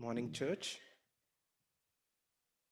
Morning, 0.00 0.30
church. 0.30 0.78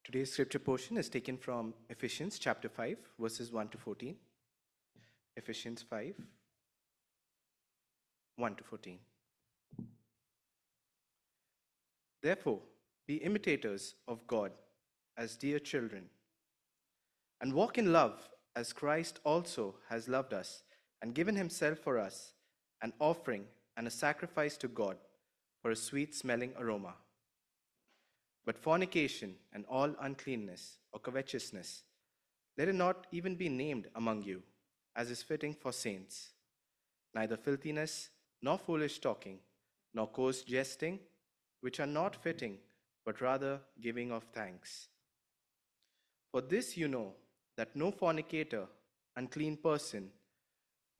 Today's 0.05 0.31
scripture 0.33 0.61
portion 0.61 0.97
is 0.97 1.09
taken 1.09 1.37
from 1.37 1.75
Ephesians 1.91 2.39
chapter 2.39 2.69
5, 2.69 2.99
verses 3.19 3.51
1 3.51 3.69
to 3.71 3.79
14. 3.79 4.15
Ephesians 5.37 5.83
5, 5.83 6.15
1 8.37 8.55
to 8.55 8.63
14. 8.63 8.99
Therefore, 12.23 12.61
be 13.09 13.17
imitators 13.17 13.97
of 14.07 14.25
God 14.29 14.53
as 15.19 15.35
dear 15.35 15.59
children, 15.59 16.05
and 17.41 17.53
walk 17.53 17.77
in 17.77 17.93
love 17.93 18.29
as 18.55 18.73
Christ 18.73 19.19
also 19.25 19.75
has 19.89 20.07
loved 20.07 20.33
us 20.33 20.63
and 21.03 21.13
given 21.13 21.35
himself 21.35 21.81
for 21.81 21.99
us, 21.99 22.35
an 22.83 22.93
offering 23.01 23.47
and 23.77 23.89
a 23.89 23.91
sacrifice 23.91 24.57
to 24.59 24.69
God 24.69 24.97
for 25.61 25.73
a 25.73 25.77
sweet 25.77 26.15
smelling 26.15 26.53
aroma. 26.57 26.95
But 28.47 28.57
fornication 28.57 29.35
and 29.53 29.67
all 29.69 29.95
uncleanness 30.01 30.79
or 30.93 31.01
covetousness, 31.01 31.83
let 32.57 32.69
it 32.69 32.75
not 32.75 33.07
even 33.13 33.35
be 33.35 33.49
named 33.49 33.89
among 33.95 34.23
you, 34.23 34.43
as 34.95 35.11
is 35.11 35.23
fitting 35.23 35.53
for 35.53 35.73
saints. 35.73 36.31
Neither 37.13 37.37
filthiness, 37.37 38.09
nor 38.41 38.57
foolish 38.57 39.01
talking, 39.01 39.41
nor 39.93 40.07
coarse 40.07 40.43
jesting, 40.43 41.01
which 41.61 41.81
are 41.81 41.87
not 41.87 42.15
fitting, 42.15 42.59
but 43.05 43.21
rather 43.21 43.61
giving 43.81 44.13
of 44.13 44.25
thanks. 44.33 44.89
For 46.31 46.41
this 46.41 46.77
you 46.77 46.87
know 46.87 47.15
that 47.57 47.75
no 47.75 47.91
fornicator, 47.91 48.67
unclean 49.17 49.57
person, 49.57 50.11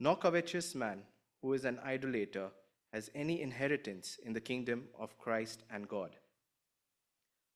nor 0.01 0.17
covetous 0.17 0.75
man 0.75 1.03
who 1.43 1.53
is 1.53 1.65
an 1.65 1.79
idolater 1.85 2.49
has 2.93 3.11
any 3.15 3.41
inheritance 3.41 4.19
in 4.25 4.33
the 4.33 4.41
kingdom 4.41 4.89
of 4.99 5.19
Christ 5.19 5.63
and 5.71 5.89
God. 5.89 6.17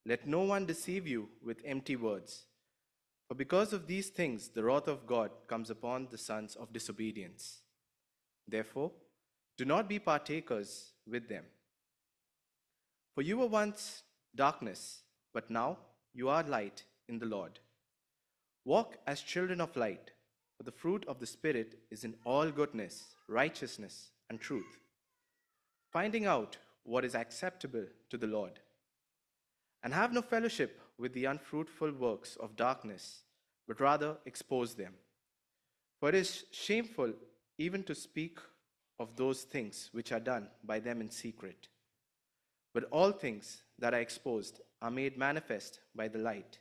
Let 0.07 0.27
no 0.27 0.41
one 0.41 0.67
deceive 0.67 1.06
you 1.06 1.29
with 1.45 1.62
empty 1.65 1.97
words. 1.97 2.45
For 3.29 3.34
because 3.34 3.73
of 3.73 3.87
these 3.87 4.09
things, 4.09 4.48
the 4.48 4.65
wrath 4.65 4.89
of 4.89 5.07
God 5.07 5.31
comes 5.47 5.70
upon 5.70 6.09
the 6.11 6.19
sons 6.19 6.57
of 6.57 6.73
disobedience. 6.73 7.61
Therefore, 8.48 8.92
do 9.57 9.65
not 9.65 9.89
be 9.89 9.98
partakers 9.98 10.92
with 11.07 11.29
them. 11.29 11.45
For 13.15 13.23
you 13.23 13.39
were 13.39 13.47
once 13.47 14.03
darkness, 14.34 15.03
but 15.34 15.51
now 15.51 15.79
you 16.14 16.29
are 16.29 16.42
light 16.42 16.85
in 17.09 17.19
the 17.19 17.27
Lord. 17.27 17.61
Walk 18.64 18.97
as 19.07 19.20
children 19.20 19.61
of 19.61 19.77
light, 19.77 20.12
for 20.57 20.64
the 20.64 20.73
fruit 20.73 21.05
of 21.07 21.20
the 21.20 21.27
Spirit 21.27 21.79
is 21.91 22.05
in 22.05 22.14
all 22.25 22.51
goodness, 22.51 23.14
righteousness, 23.29 24.11
and 24.29 24.41
truth, 24.41 24.79
finding 25.92 26.27
out 26.27 26.57
what 26.85 27.05
is 27.05 27.14
acceptable 27.14 27.85
to 28.09 28.17
the 28.17 28.27
Lord 28.27 28.61
and 29.83 29.95
have 29.95 30.12
no 30.12 30.23
fellowship 30.23 30.81
with 30.98 31.12
the 31.14 31.25
unfruitful 31.25 31.92
works 31.92 32.36
of 32.36 32.56
darkness, 32.56 33.23
but 33.67 33.81
rather 33.81 34.17
expose 34.27 34.75
them. 34.75 34.95
For 35.98 36.09
it 36.11 36.14
is 36.14 36.45
shameful 36.53 37.12
even 37.59 37.83
to 37.84 37.95
speak 37.95 38.39
of 38.98 39.17
those 39.17 39.42
things 39.42 39.89
which 39.92 40.12
are 40.12 40.20
done 40.20 40.48
by 40.64 40.81
them 40.81 41.01
in 41.01 41.11
secret. 41.11 41.69
But 42.73 42.84
all 42.91 43.12
things 43.12 43.62
that 43.78 43.95
are 43.95 44.01
exposed 44.01 44.61
are 44.83 44.91
made 44.91 45.19
manifest 45.19 45.81
by 45.95 46.08
the 46.08 46.19
light. 46.19 46.58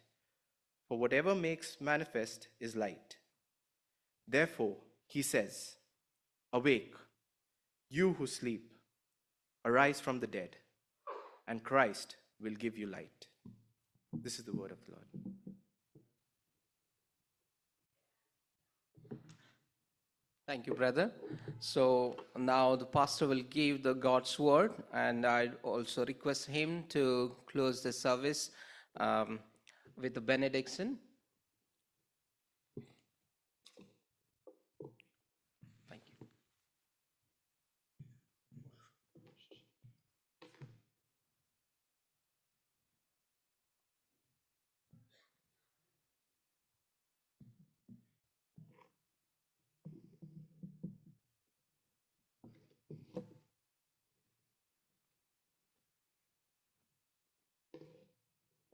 For 0.88 0.97
whatever 0.97 1.36
makes 1.36 1.78
manifest 1.80 2.47
is 2.59 2.75
light. 2.75 3.17
Therefore, 4.28 4.78
he 5.08 5.22
says, 5.22 5.75
Awake, 6.53 6.95
you 7.90 8.14
who 8.14 8.28
sleep, 8.28 8.72
arise 9.66 10.00
from 10.00 10.20
the 10.20 10.28
dead, 10.28 10.58
and 11.47 11.64
Christ 11.64 12.16
will 12.42 12.56
give 12.56 12.78
you 12.78 12.88
light. 12.88 13.28
This 14.14 14.40
is 14.40 14.45
the 14.45 14.54
word 14.54 14.72
of 14.72 14.78
the 14.86 14.92
Lord. 14.92 15.06
Thank 20.47 20.66
you, 20.66 20.74
brother. 20.74 21.12
So 21.59 22.16
now 22.36 22.75
the 22.75 22.86
pastor 22.86 23.28
will 23.28 23.44
give 23.44 23.84
the 23.84 23.94
God's 23.94 24.40
word, 24.40 24.72
and 24.91 25.24
I 25.24 25.52
also 25.62 26.03
request 26.06 26.47
him 26.47 26.86
to 26.90 27.36
close 27.46 27.84
the 27.84 27.94
service 27.94 28.50
um, 29.00 29.40
with 29.96 30.16
the 30.16 30.22
benediction. 30.22 30.97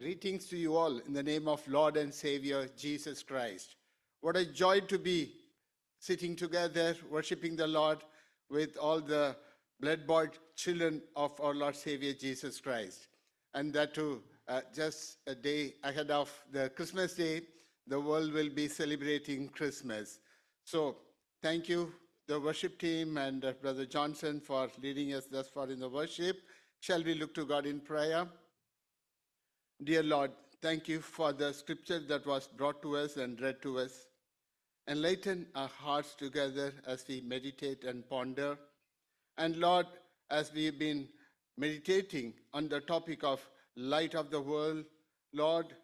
Greetings 0.05 0.45
to 0.49 0.55
you 0.55 0.77
all 0.77 0.99
in 0.99 1.13
the 1.13 1.23
name 1.23 1.47
of 1.47 1.67
Lord 1.67 1.97
and 1.97 2.13
Savior 2.13 2.69
Jesus 2.77 3.23
Christ. 3.23 3.75
What 4.21 4.38
a 4.38 4.45
joy 4.45 4.81
to 4.81 4.99
be 4.99 5.31
sitting 5.97 6.35
together, 6.35 6.95
worshiping 7.09 7.55
the 7.55 7.66
Lord 7.66 8.03
with 8.51 8.77
all 8.77 9.01
the 9.01 9.35
blood 9.79 10.05
bought 10.05 10.38
children 10.55 11.01
of 11.15 11.31
our 11.41 11.55
Lord 11.55 11.75
Savior 11.75 12.13
Jesus 12.13 12.61
Christ. 12.61 13.07
And 13.55 13.73
that 13.73 13.95
too, 13.95 14.21
uh, 14.47 14.61
just 14.75 15.17
a 15.25 15.33
day 15.33 15.73
ahead 15.83 16.11
of 16.11 16.31
the 16.51 16.69
Christmas 16.69 17.15
day, 17.15 17.41
the 17.88 17.99
world 17.99 18.31
will 18.31 18.49
be 18.49 18.67
celebrating 18.67 19.49
Christmas. 19.49 20.19
So, 20.65 20.97
thank 21.41 21.67
you, 21.67 21.91
the 22.27 22.39
worship 22.39 22.77
team, 22.77 23.17
and 23.17 23.44
uh, 23.44 23.53
Brother 23.53 23.88
Johnson 23.88 24.39
for 24.39 24.69
leading 24.79 25.15
us 25.15 25.25
thus 25.25 25.49
far 25.49 25.67
in 25.71 25.79
the 25.79 25.89
worship. 25.89 26.38
Shall 26.79 27.03
we 27.03 27.15
look 27.15 27.33
to 27.33 27.45
God 27.45 27.65
in 27.65 27.79
prayer? 27.79 28.27
Dear 29.84 30.03
Lord, 30.03 30.31
thank 30.62 30.88
you 30.88 31.02
for 31.02 31.34
the 31.34 31.53
scripture 31.53 32.00
that 32.00 32.25
was 32.25 32.47
brought 32.47 32.81
to 32.81 32.96
us 32.96 33.18
and 33.18 33.40
read 33.41 33.62
to 33.62 33.80
us. 33.80 34.08
Enlighten 34.88 35.47
our 35.53 35.68
hearts 35.68 36.16
together 36.16 36.74
as 36.88 37.03
we 37.09 37.19
meditate 37.19 37.84
and 37.84 38.08
ponder. 38.09 38.58
And 39.38 39.58
Lord, 39.58 39.86
as 40.31 40.53
we've 40.53 40.80
been 40.80 41.09
meditating 41.58 42.36
on 42.53 42.69
the 42.69 42.80
topic 42.80 43.25
of 43.25 43.46
light 43.75 44.16
of 44.16 44.30
the 44.31 44.40
world, 44.40 44.86
Lord, 45.34 45.75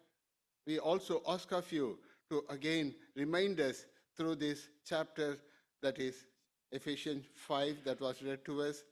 we 0.66 0.78
also 0.78 1.22
ask 1.28 1.52
of 1.52 1.70
you 1.70 1.98
to 2.30 2.44
again 2.48 2.94
remind 3.14 3.60
us 3.60 3.84
through 4.16 4.36
this 4.36 4.68
chapter 4.86 5.36
that 5.82 5.98
is 5.98 6.24
Ephesians 6.70 7.26
5 7.34 7.84
that 7.84 8.00
was 8.00 8.22
read 8.22 8.42
to 8.46 8.62
us. 8.62 8.84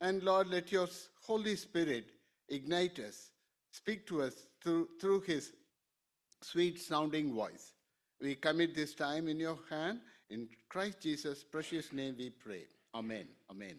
And 0.00 0.20
Lord, 0.24 0.48
let 0.48 0.72
your 0.72 0.88
Holy 1.24 1.54
Spirit 1.54 2.06
ignite 2.48 2.98
us 2.98 3.31
speak 3.72 4.06
to 4.06 4.22
us 4.22 4.46
through, 4.62 4.88
through 5.00 5.20
his 5.22 5.52
sweet 6.42 6.80
sounding 6.80 7.34
voice. 7.34 7.72
We 8.20 8.36
commit 8.36 8.74
this 8.74 8.94
time 8.94 9.26
in 9.26 9.40
your 9.40 9.58
hand. 9.68 10.00
In 10.30 10.48
Christ 10.68 11.00
Jesus' 11.00 11.42
precious 11.42 11.92
name 11.92 12.14
we 12.16 12.30
pray. 12.30 12.66
Amen. 12.94 13.26
Amen. 13.50 13.76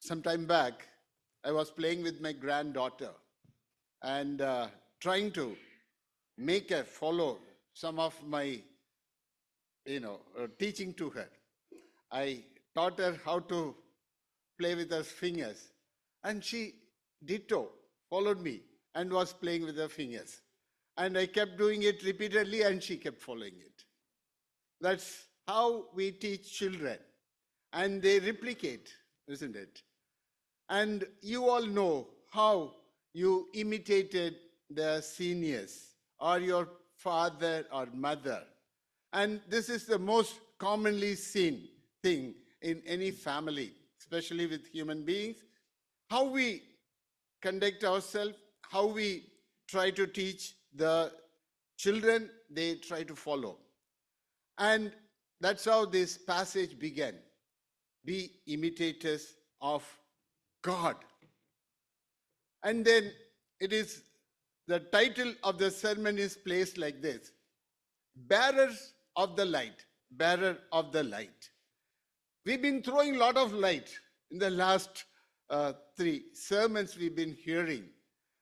Some 0.00 0.20
time 0.20 0.46
back, 0.46 0.88
I 1.44 1.52
was 1.52 1.70
playing 1.70 2.02
with 2.02 2.20
my 2.20 2.32
granddaughter 2.32 3.10
and 4.02 4.40
uh, 4.40 4.66
trying 5.00 5.30
to 5.32 5.56
make 6.36 6.70
her 6.70 6.82
follow 6.82 7.38
some 7.72 8.00
of 8.00 8.14
my, 8.26 8.60
you 9.86 10.00
know, 10.00 10.20
uh, 10.38 10.48
teaching 10.58 10.92
to 10.94 11.10
her. 11.10 11.28
I 12.10 12.42
taught 12.74 12.98
her 12.98 13.18
how 13.24 13.38
to 13.40 13.74
play 14.58 14.74
with 14.74 14.90
her 14.90 15.04
fingers 15.04 15.70
and 16.24 16.42
she 16.44 16.74
ditto 17.24 17.68
followed 18.08 18.40
me 18.40 18.60
and 18.94 19.10
was 19.10 19.32
playing 19.32 19.64
with 19.64 19.76
her 19.76 19.88
fingers. 19.88 20.40
And 20.96 21.16
I 21.16 21.26
kept 21.26 21.56
doing 21.56 21.82
it 21.82 22.04
repeatedly 22.04 22.62
and 22.62 22.82
she 22.82 22.96
kept 22.96 23.22
following 23.22 23.54
it. 23.58 23.84
That's 24.80 25.24
how 25.48 25.86
we 25.94 26.10
teach 26.10 26.52
children. 26.52 26.98
And 27.72 28.02
they 28.02 28.20
replicate, 28.20 28.92
isn't 29.28 29.56
it? 29.56 29.80
And 30.68 31.04
you 31.22 31.48
all 31.48 31.64
know 31.64 32.08
how 32.30 32.74
you 33.14 33.48
imitated 33.54 34.36
the 34.68 35.00
seniors 35.00 35.94
or 36.20 36.38
your 36.38 36.68
father 36.96 37.64
or 37.72 37.88
mother. 37.94 38.42
And 39.12 39.40
this 39.48 39.70
is 39.70 39.86
the 39.86 39.98
most 39.98 40.34
commonly 40.58 41.14
seen 41.14 41.68
thing 42.02 42.34
in 42.60 42.82
any 42.86 43.10
family, 43.10 43.72
especially 43.98 44.46
with 44.46 44.66
human 44.66 45.02
beings 45.02 45.36
how 46.12 46.24
we 46.24 46.62
conduct 47.40 47.84
ourselves, 47.84 48.34
how 48.70 48.84
we 48.84 49.24
try 49.66 49.90
to 49.90 50.06
teach 50.06 50.54
the 50.74 51.10
children, 51.78 52.28
they 52.50 52.74
try 52.74 53.02
to 53.02 53.16
follow. 53.16 53.56
And 54.58 54.92
that's 55.40 55.64
how 55.64 55.86
this 55.86 56.18
passage 56.18 56.78
began. 56.78 57.14
Be 58.04 58.30
imitators 58.46 59.36
of 59.62 59.82
God. 60.62 60.96
And 62.62 62.84
then 62.84 63.10
it 63.60 63.72
is 63.72 64.02
the 64.68 64.80
title 64.80 65.32
of 65.42 65.56
the 65.56 65.70
sermon 65.70 66.18
is 66.18 66.36
placed 66.36 66.76
like 66.76 67.00
this 67.00 67.32
Bearers 68.16 68.92
of 69.16 69.34
the 69.34 69.46
Light. 69.46 69.86
Bearer 70.10 70.58
of 70.72 70.92
the 70.92 71.04
Light. 71.04 71.48
We've 72.44 72.60
been 72.60 72.82
throwing 72.82 73.16
a 73.16 73.18
lot 73.18 73.38
of 73.38 73.54
light 73.54 73.88
in 74.30 74.38
the 74.38 74.50
last 74.50 75.04
three 75.96 76.24
sermons 76.32 76.96
we've 76.96 77.16
been 77.16 77.36
hearing. 77.44 77.84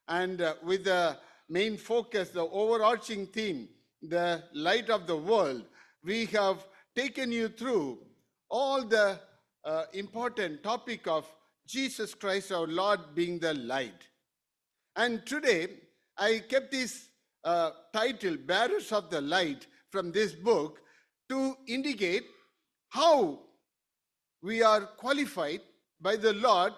And 0.07 0.41
uh, 0.41 0.55
with 0.63 0.85
the 0.85 1.17
main 1.49 1.77
focus, 1.77 2.31
the 2.31 2.47
overarching 2.47 3.27
theme, 3.27 3.69
the 4.03 4.45
light 4.55 4.91
of 4.91 5.07
the 5.07 5.17
world, 5.17 5.65
we 6.05 6.27
have 6.27 6.67
taken 6.95 7.33
you 7.33 7.49
through 7.49 7.99
all 8.49 8.85
the 8.85 9.19
uh, 9.65 9.85
important 9.93 10.63
topic 10.63 11.07
of 11.07 11.27
Jesus 11.67 12.15
Christ 12.15 12.53
our 12.53 12.67
Lord 12.67 13.01
being 13.15 13.39
the 13.39 13.55
light. 13.55 14.09
And 14.97 15.25
today, 15.27 15.69
I 16.17 16.43
kept 16.49 16.71
this 16.71 17.09
uh, 17.45 17.71
title, 17.93 18.37
Bearers 18.37 18.93
of 18.93 19.11
the 19.11 19.21
Light, 19.21 19.67
from 19.91 20.13
this 20.13 20.33
book 20.33 20.81
to 21.29 21.57
indicate 21.67 22.25
how 22.89 23.41
we 24.43 24.63
are 24.63 24.83
qualified 24.87 25.61
by 26.01 26.17
the 26.17 26.33
Lord, 26.33 26.73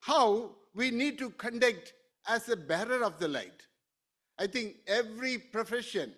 how 0.00 0.56
we 0.74 0.90
need 0.90 1.18
to 1.18 1.30
conduct 1.30 1.92
as 2.28 2.48
a 2.48 2.56
bearer 2.56 3.02
of 3.02 3.18
the 3.18 3.28
light. 3.28 3.62
I 4.38 4.46
think 4.46 4.76
every 4.86 5.38
profession 5.38 6.12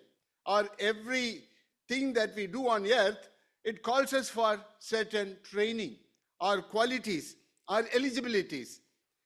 or 0.45 0.67
every 0.79 1.43
thing 1.87 2.13
that 2.13 2.35
we 2.35 2.47
do 2.47 2.67
on 2.67 2.85
earth, 2.85 3.29
it 3.63 3.83
calls 3.83 4.13
us 4.13 4.29
for 4.29 4.59
certain 4.79 5.37
training 5.43 5.95
or 6.39 6.61
qualities 6.61 7.35
or 7.67 7.85
eligibilities. 7.93 8.81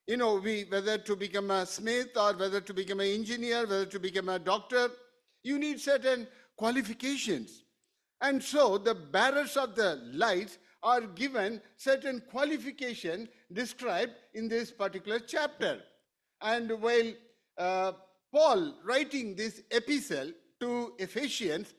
You 0.07 0.17
know, 0.17 0.35
we 0.35 0.65
whether 0.69 0.97
to 0.97 1.15
become 1.15 1.49
a 1.51 1.65
smith 1.65 2.09
or 2.17 2.33
whether 2.33 2.59
to 2.59 2.73
become 2.73 2.99
an 2.99 3.07
engineer, 3.07 3.61
whether 3.61 3.85
to 3.85 3.99
become 3.99 4.29
a 4.29 4.39
doctor, 4.39 4.89
you 5.43 5.57
need 5.57 5.79
certain 5.79 6.27
qualifications. 6.57 7.63
And 8.21 8.41
so 8.41 8.77
the 8.77 8.95
bearers 8.95 9.57
of 9.57 9.75
the 9.75 10.01
light 10.13 10.57
are 10.81 11.01
given 11.01 11.61
certain 11.77 12.21
qualification 12.29 13.29
described 13.53 14.13
in 14.33 14.47
this 14.47 14.71
particular 14.71 15.19
chapter. 15.19 15.81
And 16.41 16.71
while 16.81 17.13
uh, 17.57 17.91
Paul 18.33 18.75
writing 18.83 19.35
this 19.35 19.61
epistle 19.71 20.31
to 20.59 20.93
Ephesians, 20.97 21.73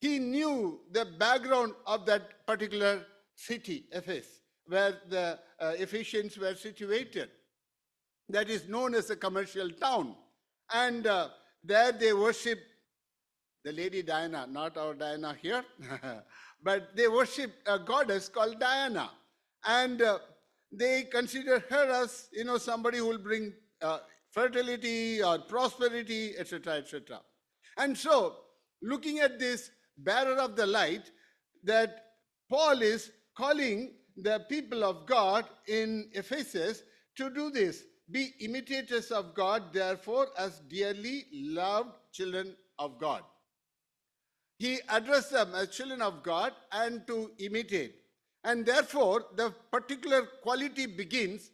he 0.00 0.18
knew 0.18 0.80
the 0.92 1.06
background 1.18 1.72
of 1.86 2.04
that 2.06 2.46
particular 2.46 3.06
city, 3.34 3.86
Ephesus, 3.92 4.40
where 4.66 4.98
the 5.08 5.38
uh, 5.60 5.72
Ephesians 5.78 6.36
were 6.38 6.54
situated. 6.54 7.30
That 8.28 8.48
is 8.48 8.68
known 8.68 8.94
as 8.94 9.10
a 9.10 9.16
commercial 9.16 9.70
town. 9.70 10.14
And 10.72 11.06
uh, 11.06 11.28
there 11.62 11.92
they 11.92 12.12
worship 12.12 12.58
the 13.64 13.72
Lady 13.72 14.02
Diana, 14.02 14.46
not 14.50 14.76
our 14.76 14.94
Diana 14.94 15.36
here, 15.40 15.64
but 16.62 16.94
they 16.94 17.08
worship 17.08 17.52
a 17.66 17.78
goddess 17.78 18.28
called 18.28 18.60
Diana. 18.60 19.10
And 19.66 20.02
uh, 20.02 20.18
they 20.78 21.04
consider 21.04 21.64
her 21.70 21.90
as, 22.02 22.28
you 22.32 22.44
know, 22.44 22.58
somebody 22.58 22.98
who 22.98 23.06
will 23.06 23.18
bring 23.18 23.52
uh, 23.82 23.98
fertility 24.32 25.22
or 25.22 25.38
prosperity, 25.38 26.34
etc., 26.38 26.74
etc. 26.74 27.20
And 27.76 27.96
so, 27.96 28.36
looking 28.82 29.20
at 29.20 29.38
this 29.38 29.70
bearer 29.98 30.38
of 30.38 30.56
the 30.56 30.66
light, 30.66 31.10
that 31.64 32.04
Paul 32.50 32.82
is 32.82 33.10
calling 33.36 33.94
the 34.16 34.44
people 34.48 34.84
of 34.84 35.06
God 35.06 35.46
in 35.66 36.10
Ephesus 36.12 36.82
to 37.16 37.30
do 37.30 37.50
this. 37.50 37.84
Be 38.10 38.32
imitators 38.40 39.10
of 39.10 39.34
God, 39.34 39.72
therefore, 39.72 40.28
as 40.38 40.60
dearly 40.60 41.24
loved 41.32 41.90
children 42.12 42.54
of 42.78 42.98
God. 42.98 43.22
He 44.58 44.78
addressed 44.88 45.32
them 45.32 45.54
as 45.54 45.70
children 45.70 46.02
of 46.02 46.22
God 46.22 46.52
and 46.70 47.06
to 47.06 47.30
imitate. 47.38 47.96
And 48.44 48.66
therefore, 48.66 49.24
the 49.34 49.54
particular 49.72 50.26
quality 50.42 50.86
begins 50.86 51.50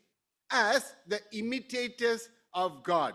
as 0.50 0.94
the 1.06 1.20
imitators 1.32 2.28
of 2.52 2.82
God. 2.82 3.14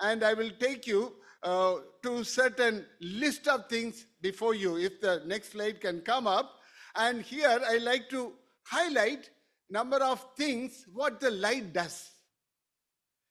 And 0.00 0.24
I 0.24 0.32
will 0.32 0.50
take 0.58 0.86
you 0.86 1.12
uh, 1.42 1.76
to 2.02 2.24
certain 2.24 2.86
list 3.00 3.46
of 3.46 3.68
things 3.68 4.06
before 4.22 4.54
you, 4.54 4.78
if 4.78 5.00
the 5.00 5.22
next 5.26 5.52
slide 5.52 5.80
can 5.80 6.00
come 6.00 6.26
up. 6.26 6.56
And 6.96 7.22
here 7.22 7.60
I 7.66 7.76
like 7.78 8.08
to 8.10 8.32
highlight 8.64 9.30
number 9.68 9.98
of 9.98 10.24
things 10.36 10.86
what 10.92 11.20
the 11.20 11.30
light 11.30 11.72
does. 11.72 12.10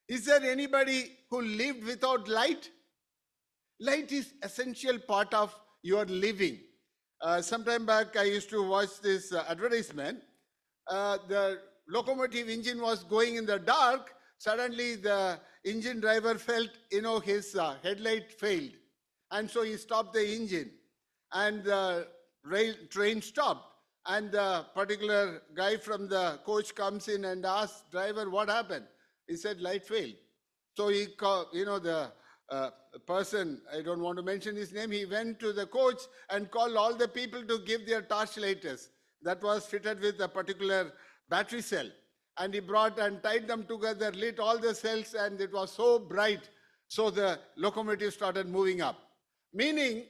Is 0.07 0.25
there 0.25 0.43
anybody 0.43 1.17
who 1.29 1.41
lived 1.41 1.83
without 1.83 2.27
light? 2.27 2.69
Light 3.79 4.11
is 4.11 4.33
essential 4.41 4.97
part 4.99 5.33
of 5.33 5.53
your 5.81 6.05
living. 6.05 6.59
Uh, 7.21 7.41
sometime 7.41 7.85
back, 7.85 8.15
I 8.15 8.23
used 8.23 8.49
to 8.51 8.63
watch 8.63 9.01
this 9.01 9.33
uh, 9.33 9.43
advertisement. 9.49 10.19
Uh, 10.87 11.17
the 11.27 11.59
locomotive 11.89 12.47
engine 12.47 12.81
was 12.81 13.03
going 13.03 13.35
in 13.35 13.45
the 13.45 13.59
dark. 13.59 14.13
Suddenly, 14.37 14.95
the 14.95 15.37
engine 15.65 15.99
driver 15.99 16.35
felt, 16.35 16.69
you 16.89 17.01
know, 17.01 17.19
his 17.19 17.57
uh, 17.57 17.75
headlight 17.83 18.31
failed. 18.31 18.71
And 19.31 19.51
so 19.51 19.63
he 19.63 19.75
stopped 19.75 20.13
the 20.13 20.25
engine. 20.33 20.71
And 21.33 21.61
the 21.65 22.07
rail, 22.45 22.73
train 22.89 23.21
stopped. 23.21 23.65
And 24.05 24.31
the 24.31 24.65
particular 24.73 25.41
guy 25.53 25.75
from 25.75 26.07
the 26.07 26.39
coach 26.45 26.73
comes 26.73 27.09
in 27.09 27.25
and 27.25 27.45
asks, 27.45 27.83
driver, 27.91 28.29
what 28.29 28.47
happened? 28.47 28.85
He 29.27 29.35
said, 29.35 29.59
light 29.59 29.85
failed. 29.85 30.15
So 30.77 30.87
he, 30.87 31.07
you 31.51 31.65
know, 31.65 31.79
the 31.79 32.13
person, 33.05 33.61
I 33.75 33.81
don't 33.81 34.01
want 34.01 34.17
to 34.17 34.23
mention 34.23 34.55
his 34.55 34.73
name, 34.73 34.91
he 34.91 35.05
went 35.05 35.39
to 35.39 35.53
the 35.53 35.65
coach 35.65 36.01
and 36.29 36.49
called 36.49 36.75
all 36.75 36.93
the 36.93 37.07
people 37.07 37.43
to 37.43 37.59
give 37.59 37.85
their 37.85 38.01
torchlighters 38.01 38.87
that 39.21 39.41
was 39.43 39.65
fitted 39.65 39.99
with 39.99 40.19
a 40.21 40.27
particular 40.27 40.91
battery 41.29 41.61
cell. 41.61 41.87
And 42.37 42.53
he 42.53 42.59
brought 42.61 42.97
and 42.99 43.21
tied 43.21 43.47
them 43.47 43.65
together, 43.65 44.11
lit 44.11 44.39
all 44.39 44.57
the 44.57 44.73
cells, 44.73 45.13
and 45.13 45.39
it 45.41 45.51
was 45.51 45.71
so 45.73 45.99
bright. 45.99 46.49
So 46.87 47.09
the 47.09 47.39
locomotive 47.57 48.13
started 48.13 48.47
moving 48.47 48.81
up. 48.81 48.97
Meaning, 49.53 50.05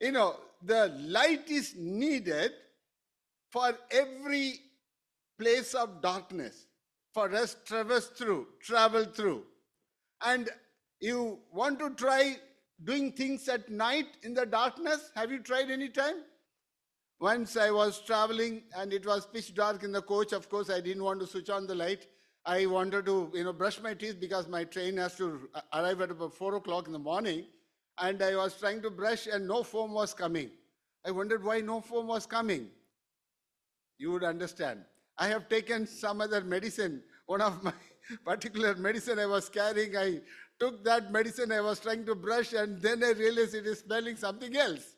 you 0.00 0.12
know, 0.12 0.36
the 0.62 0.94
light 0.98 1.48
is 1.48 1.74
needed 1.76 2.52
for 3.50 3.72
every 3.90 4.60
place 5.38 5.74
of 5.74 6.02
darkness 6.02 6.66
for 7.14 7.32
us 7.34 7.54
to 7.54 7.64
traverse 7.64 8.06
through, 8.08 8.46
travel 8.60 9.04
through. 9.04 9.44
And 10.24 10.50
you 11.00 11.38
want 11.52 11.78
to 11.80 11.90
try 11.90 12.36
doing 12.84 13.12
things 13.12 13.48
at 13.48 13.70
night 13.70 14.16
in 14.22 14.34
the 14.34 14.46
darkness? 14.46 15.10
Have 15.14 15.30
you 15.30 15.38
tried 15.38 15.70
any 15.70 15.88
time? 15.88 16.22
Once 17.20 17.56
I 17.56 17.70
was 17.70 18.00
traveling 18.00 18.62
and 18.76 18.92
it 18.92 19.04
was 19.04 19.26
pitch 19.26 19.54
dark 19.54 19.82
in 19.82 19.92
the 19.92 20.02
coach. 20.02 20.32
Of 20.32 20.48
course, 20.48 20.70
I 20.70 20.80
didn't 20.80 21.02
want 21.02 21.20
to 21.20 21.26
switch 21.26 21.50
on 21.50 21.66
the 21.66 21.74
light. 21.74 22.06
I 22.44 22.66
wanted 22.66 23.06
to, 23.06 23.30
you 23.34 23.44
know, 23.44 23.52
brush 23.52 23.80
my 23.80 23.94
teeth 23.94 24.20
because 24.20 24.46
my 24.48 24.64
train 24.64 24.96
has 24.98 25.16
to 25.16 25.48
arrive 25.74 26.00
at 26.00 26.12
about 26.12 26.34
four 26.34 26.54
o'clock 26.54 26.86
in 26.86 26.92
the 26.92 26.98
morning. 26.98 27.46
And 28.00 28.22
I 28.22 28.36
was 28.36 28.58
trying 28.58 28.82
to 28.82 28.90
brush 28.90 29.26
and 29.26 29.48
no 29.48 29.64
foam 29.64 29.92
was 29.92 30.14
coming. 30.14 30.50
I 31.04 31.10
wondered 31.10 31.42
why 31.42 31.60
no 31.60 31.80
foam 31.80 32.06
was 32.06 32.26
coming. 32.26 32.68
You 33.98 34.12
would 34.12 34.22
understand. 34.22 34.84
I 35.18 35.26
have 35.26 35.48
taken 35.48 35.86
some 35.86 36.20
other 36.20 36.42
medicine. 36.42 37.02
One 37.26 37.40
of 37.40 37.62
my 37.64 37.72
particular 38.24 38.76
medicine 38.76 39.18
I 39.18 39.26
was 39.26 39.48
carrying, 39.48 39.96
I 39.96 40.20
took 40.60 40.84
that 40.84 41.12
medicine 41.12 41.52
I 41.52 41.60
was 41.60 41.80
trying 41.80 42.04
to 42.06 42.14
brush, 42.14 42.52
and 42.52 42.80
then 42.80 43.02
I 43.04 43.10
realized 43.10 43.54
it 43.54 43.66
is 43.66 43.80
smelling 43.80 44.16
something 44.16 44.56
else. 44.56 44.96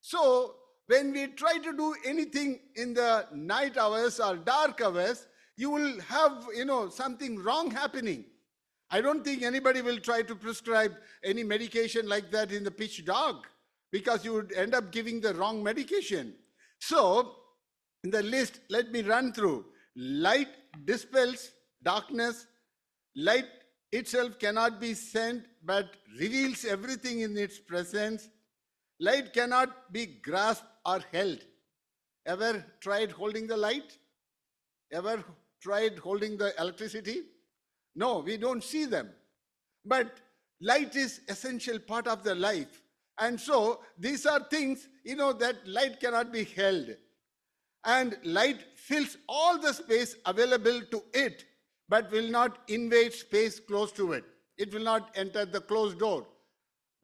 So, 0.00 0.56
when 0.86 1.12
we 1.12 1.28
try 1.28 1.58
to 1.58 1.72
do 1.76 1.94
anything 2.04 2.60
in 2.76 2.94
the 2.94 3.26
night 3.32 3.76
hours 3.76 4.20
or 4.20 4.36
dark 4.36 4.80
hours, 4.80 5.26
you 5.56 5.70
will 5.70 6.00
have, 6.00 6.46
you 6.54 6.64
know, 6.64 6.88
something 6.88 7.38
wrong 7.38 7.70
happening. 7.70 8.24
I 8.90 9.00
don't 9.00 9.24
think 9.24 9.42
anybody 9.42 9.80
will 9.80 9.98
try 9.98 10.22
to 10.22 10.34
prescribe 10.34 10.92
any 11.24 11.44
medication 11.44 12.08
like 12.08 12.30
that 12.32 12.52
in 12.52 12.64
the 12.64 12.70
pitch 12.70 13.04
dark 13.04 13.46
because 13.90 14.24
you 14.24 14.34
would 14.34 14.52
end 14.52 14.74
up 14.74 14.90
giving 14.92 15.20
the 15.20 15.34
wrong 15.34 15.62
medication. 15.62 16.34
So, 16.78 17.36
in 18.04 18.10
the 18.10 18.22
list, 18.22 18.60
let 18.68 18.90
me 18.90 19.02
run 19.02 19.32
through. 19.32 19.66
Light 19.96 20.48
dispels 20.84 21.52
darkness. 21.82 22.46
Light 23.14 23.46
itself 23.92 24.38
cannot 24.38 24.80
be 24.80 24.94
sent 24.94 25.44
but 25.64 25.94
reveals 26.18 26.64
everything 26.64 27.20
in 27.20 27.36
its 27.36 27.58
presence. 27.58 28.28
Light 28.98 29.32
cannot 29.32 29.92
be 29.92 30.06
grasped 30.06 30.66
or 30.84 31.00
held. 31.12 31.38
Ever 32.26 32.64
tried 32.80 33.10
holding 33.10 33.46
the 33.46 33.56
light? 33.56 33.98
Ever 34.92 35.22
tried 35.60 35.98
holding 35.98 36.36
the 36.36 36.52
electricity? 36.60 37.22
No, 37.94 38.20
we 38.20 38.36
don't 38.36 38.64
see 38.64 38.86
them. 38.86 39.10
But 39.84 40.20
light 40.60 40.96
is 40.96 41.20
essential 41.28 41.78
part 41.78 42.06
of 42.06 42.22
the 42.22 42.34
life. 42.34 42.82
And 43.18 43.38
so 43.38 43.80
these 43.98 44.24
are 44.26 44.40
things, 44.40 44.88
you 45.04 45.16
know, 45.16 45.32
that 45.34 45.66
light 45.66 46.00
cannot 46.00 46.32
be 46.32 46.44
held. 46.44 46.96
And 47.84 48.16
light 48.24 48.64
fills 48.76 49.16
all 49.28 49.58
the 49.58 49.74
space 49.74 50.16
available 50.24 50.80
to 50.92 51.02
it 51.12 51.44
but 51.92 52.10
will 52.10 52.30
not 52.30 52.56
invade 52.68 53.12
space 53.12 53.60
close 53.60 53.92
to 53.92 54.14
it. 54.14 54.24
It 54.56 54.72
will 54.72 54.82
not 54.82 55.10
enter 55.14 55.44
the 55.44 55.60
closed 55.60 55.98
door, 55.98 56.26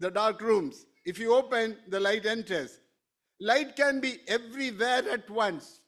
the 0.00 0.11
dark 0.11 0.40
rooms. 0.40 0.87
If 1.04 1.18
you 1.18 1.35
open, 1.35 1.76
the 1.88 2.00
light 2.00 2.25
enters. 2.25 2.80
Light 3.38 3.76
can 3.76 4.00
be 4.00 4.16
everywhere 4.26 5.02
at 5.12 5.28
once. 5.28 5.83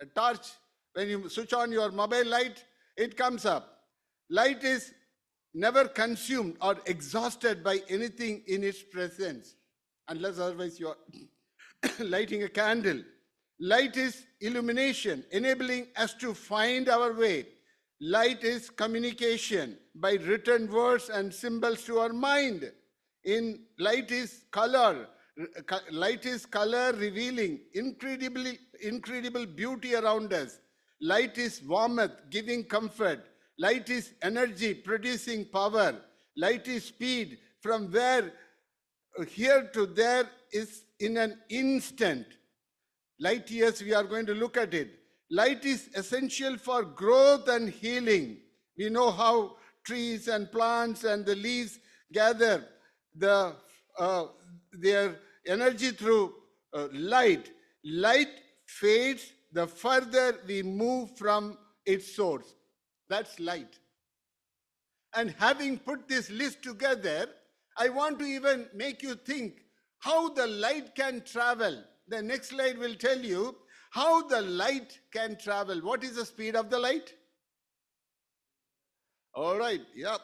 A 0.00 0.06
torch, 0.06 0.46
when 0.94 1.10
you 1.10 1.28
switch 1.28 1.52
on 1.52 1.70
your 1.70 1.90
mobile 1.92 2.24
light, 2.24 2.64
it 2.96 3.18
comes 3.18 3.44
up. 3.44 3.80
Light 4.30 4.64
is 4.64 4.94
never 5.52 5.86
consumed 5.86 6.56
or 6.62 6.76
exhausted 6.86 7.62
by 7.62 7.82
anything 7.90 8.42
in 8.46 8.64
its 8.64 8.82
presence, 8.82 9.56
unless 10.08 10.38
otherwise 10.38 10.80
you 10.80 10.88
are 10.88 10.96
lighting 11.98 12.44
a 12.44 12.48
candle. 12.48 13.02
Light 13.60 13.98
is 13.98 14.24
illumination, 14.40 15.22
enabling 15.32 15.88
us 15.96 16.14
to 16.14 16.32
find 16.32 16.88
our 16.88 17.12
way. 17.12 17.44
Light 18.00 18.44
is 18.44 18.70
communication 18.70 19.76
by 19.94 20.12
written 20.12 20.70
words 20.70 21.08
and 21.08 21.34
symbols 21.34 21.82
to 21.84 21.98
our 21.98 22.12
mind. 22.12 22.70
In 23.24 23.60
light 23.78 24.12
is 24.12 24.44
color. 24.52 25.08
Light 25.90 26.24
is 26.24 26.46
color 26.46 26.92
revealing 26.92 27.60
incredibly 27.74 28.58
incredible 28.80 29.46
beauty 29.46 29.94
around 29.96 30.32
us. 30.32 30.60
Light 31.00 31.38
is 31.38 31.62
warmth, 31.62 32.12
giving 32.30 32.64
comfort. 32.64 33.24
Light 33.58 33.90
is 33.90 34.14
energy, 34.22 34.74
producing 34.74 35.46
power. 35.46 36.00
Light 36.36 36.68
is 36.68 36.84
speed, 36.84 37.38
from 37.60 37.90
where 37.90 38.32
here 39.26 39.68
to 39.72 39.86
there 39.86 40.30
is 40.52 40.84
in 41.00 41.16
an 41.16 41.38
instant. 41.48 42.26
Light 43.18 43.50
years, 43.50 43.82
we 43.82 43.92
are 43.92 44.04
going 44.04 44.26
to 44.26 44.34
look 44.34 44.56
at 44.56 44.74
it. 44.74 44.97
Light 45.30 45.64
is 45.64 45.90
essential 45.94 46.56
for 46.56 46.82
growth 46.84 47.48
and 47.48 47.68
healing. 47.68 48.38
We 48.76 48.88
know 48.88 49.10
how 49.10 49.56
trees 49.84 50.28
and 50.28 50.50
plants 50.50 51.04
and 51.04 51.24
the 51.24 51.34
leaves 51.34 51.78
gather 52.12 52.64
the, 53.14 53.54
uh, 53.98 54.26
their 54.72 55.16
energy 55.46 55.90
through 55.90 56.34
uh, 56.72 56.88
light. 56.92 57.50
Light 57.84 58.28
fades 58.66 59.32
the 59.52 59.66
further 59.66 60.38
we 60.46 60.62
move 60.62 61.16
from 61.16 61.58
its 61.84 62.14
source. 62.14 62.54
That's 63.08 63.38
light. 63.40 63.78
And 65.14 65.34
having 65.38 65.78
put 65.78 66.06
this 66.06 66.30
list 66.30 66.62
together, 66.62 67.26
I 67.76 67.88
want 67.88 68.18
to 68.18 68.24
even 68.24 68.66
make 68.74 69.02
you 69.02 69.14
think 69.14 69.62
how 70.00 70.28
the 70.30 70.46
light 70.46 70.94
can 70.94 71.22
travel. 71.22 71.82
The 72.08 72.22
next 72.22 72.50
slide 72.50 72.78
will 72.78 72.94
tell 72.94 73.18
you 73.18 73.56
how 73.98 74.22
the 74.22 74.42
light 74.42 74.96
can 75.12 75.36
travel. 75.36 75.80
What 75.80 76.04
is 76.04 76.14
the 76.14 76.24
speed 76.24 76.54
of 76.54 76.70
the 76.70 76.78
light? 76.78 77.12
All 79.34 79.58
right, 79.58 79.80
yeah. 79.94 80.18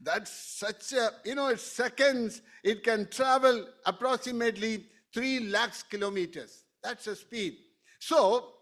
That's 0.00 0.32
such 0.32 0.92
a, 0.92 1.10
you 1.24 1.36
know, 1.36 1.46
it's 1.48 1.62
seconds. 1.62 2.42
It 2.64 2.82
can 2.82 3.08
travel 3.08 3.68
approximately 3.84 4.86
3 5.14 5.50
lakhs 5.50 5.84
kilometers. 5.84 6.64
That's 6.82 7.04
the 7.04 7.14
speed. 7.14 7.54
So, 8.00 8.54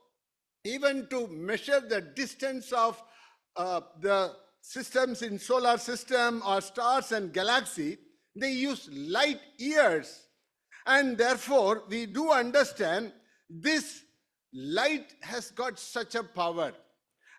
even 0.64 1.06
to 1.08 1.26
measure 1.28 1.80
the 1.80 2.02
distance 2.02 2.70
of 2.72 3.02
uh, 3.56 3.80
the 4.00 4.36
systems 4.60 5.22
in 5.22 5.38
solar 5.38 5.78
system 5.78 6.42
or 6.46 6.60
stars 6.60 7.12
and 7.12 7.32
galaxy, 7.32 7.96
they 8.36 8.52
use 8.52 8.90
light 8.92 9.40
years. 9.56 10.20
And 10.86 11.16
therefore, 11.16 11.84
we 11.88 12.04
do 12.04 12.30
understand 12.30 13.12
this 13.48 14.03
light 14.54 15.14
has 15.20 15.50
got 15.50 15.78
such 15.78 16.14
a 16.14 16.22
power. 16.22 16.72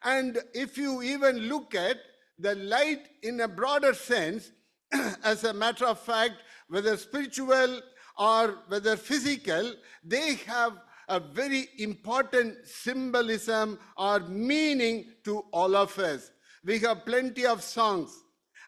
And 0.04 0.38
if 0.54 0.78
you 0.78 1.02
even 1.02 1.38
look 1.50 1.74
at 1.74 1.98
the 2.38 2.56
light 2.56 3.08
in 3.24 3.40
a 3.40 3.48
broader 3.48 3.94
sense, 3.94 4.52
as 5.24 5.44
a 5.46 5.54
matter 5.54 5.86
of 5.86 6.00
fact, 6.00 6.36
whether 6.68 6.98
spiritual 6.98 7.82
or 8.18 8.60
whether 8.68 8.98
physical, 8.98 9.74
they 10.04 10.36
have 10.36 10.74
a 11.08 11.20
very 11.20 11.70
important 11.78 12.56
symbolism 12.68 13.80
or 13.98 14.20
meaning 14.20 15.06
to 15.24 15.40
all 15.52 15.76
of 15.76 15.98
us. 16.00 16.32
We 16.64 16.80
have 16.80 17.06
plenty 17.06 17.46
of 17.46 17.64
songs 17.64 18.12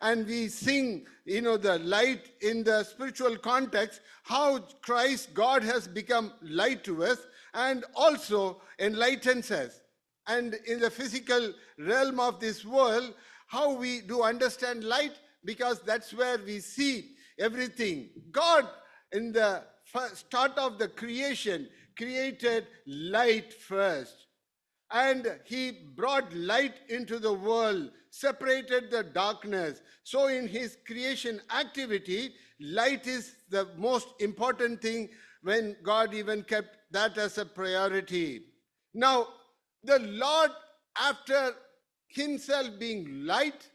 and 0.01 0.25
we 0.27 0.47
sing, 0.47 1.05
you 1.25 1.41
know, 1.41 1.57
the 1.57 1.79
light 1.79 2.29
in 2.41 2.63
the 2.63 2.83
spiritual 2.83 3.37
context, 3.37 4.01
how 4.23 4.59
Christ, 4.81 5.33
God 5.33 5.63
has 5.63 5.87
become 5.87 6.31
light 6.41 6.83
to 6.83 7.03
us 7.03 7.17
and 7.57 7.83
also 7.95 8.61
enlightens 8.79 9.49
us. 9.51 9.81
And 10.27 10.55
in 10.67 10.79
the 10.79 10.91
physical 10.91 11.53
realm 11.79 12.19
of 12.19 12.39
this 12.39 12.63
world, 12.63 13.13
how 13.47 13.73
we 13.73 14.01
do 14.01 14.21
understand 14.21 14.83
light, 14.83 15.13
because 15.43 15.81
that's 15.81 16.13
where 16.13 16.37
we 16.37 16.59
see 16.59 17.15
everything. 17.39 18.09
God, 18.31 18.67
in 19.11 19.31
the 19.31 19.63
start 20.13 20.57
of 20.57 20.77
the 20.77 20.87
creation, 20.87 21.67
created 21.97 22.67
light 22.85 23.53
first. 23.53 24.27
And 24.91 25.27
he 25.43 25.71
brought 25.95 26.31
light 26.33 26.75
into 26.89 27.17
the 27.17 27.33
world, 27.33 27.89
separated 28.11 28.91
the 28.91 29.03
darkness. 29.03 29.81
So, 30.03 30.27
in 30.27 30.47
his 30.47 30.77
creation 30.85 31.41
activity, 31.57 32.33
light 32.59 33.07
is 33.07 33.35
the 33.49 33.67
most 33.77 34.07
important 34.19 34.81
thing 34.81 35.09
when 35.41 35.75
God 35.83 36.13
even 36.13 36.43
kept 36.43 36.76
that 36.91 37.17
as 37.17 37.37
a 37.37 37.45
priority. 37.45 38.41
Now, 38.93 39.27
the 39.83 39.99
Lord, 39.99 40.51
after 40.99 41.53
himself 42.07 42.67
being 42.79 43.25
light 43.25 43.69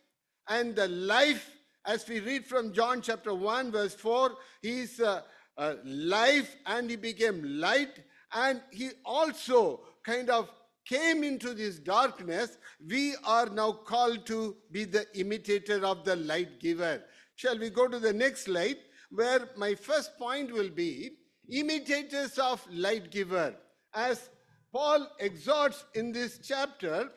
and 0.48 0.74
the 0.74 0.88
life, 0.88 1.50
as 1.84 2.08
we 2.08 2.20
read 2.20 2.46
from 2.46 2.72
John 2.72 3.02
chapter 3.02 3.34
1, 3.34 3.72
verse 3.72 3.94
4, 3.94 4.32
he 4.60 4.80
is 4.80 5.00
uh, 5.00 5.22
uh, 5.56 5.74
life 5.84 6.56
and 6.66 6.88
he 6.88 6.96
became 6.96 7.42
light 7.60 7.98
and 8.32 8.62
he 8.70 8.90
also 9.04 9.80
kind 10.04 10.30
of 10.30 10.50
came 10.84 11.22
into 11.22 11.54
this 11.54 11.78
darkness, 11.78 12.58
we 12.88 13.14
are 13.24 13.46
now 13.46 13.72
called 13.72 14.26
to 14.26 14.56
be 14.70 14.84
the 14.84 15.06
imitator 15.18 15.84
of 15.84 16.04
the 16.04 16.16
light 16.16 16.60
giver. 16.60 17.02
Shall 17.36 17.58
we 17.58 17.70
go 17.70 17.88
to 17.88 17.98
the 17.98 18.12
next 18.12 18.44
slide, 18.44 18.78
where 19.10 19.48
my 19.56 19.74
first 19.74 20.18
point 20.18 20.52
will 20.52 20.70
be 20.70 21.12
imitators 21.50 22.38
of 22.38 22.66
light 22.70 23.10
giver. 23.10 23.54
As 23.94 24.30
Paul 24.72 25.06
exhorts 25.18 25.84
in 25.94 26.12
this 26.12 26.38
chapter, 26.42 27.10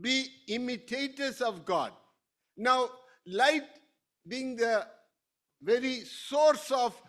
be 0.00 0.26
imitators 0.48 1.40
of 1.40 1.64
God. 1.64 1.92
Now, 2.56 2.88
light 3.26 3.68
being 4.26 4.56
the 4.56 4.86
very 5.62 6.00
source 6.00 6.70
of 6.70 7.00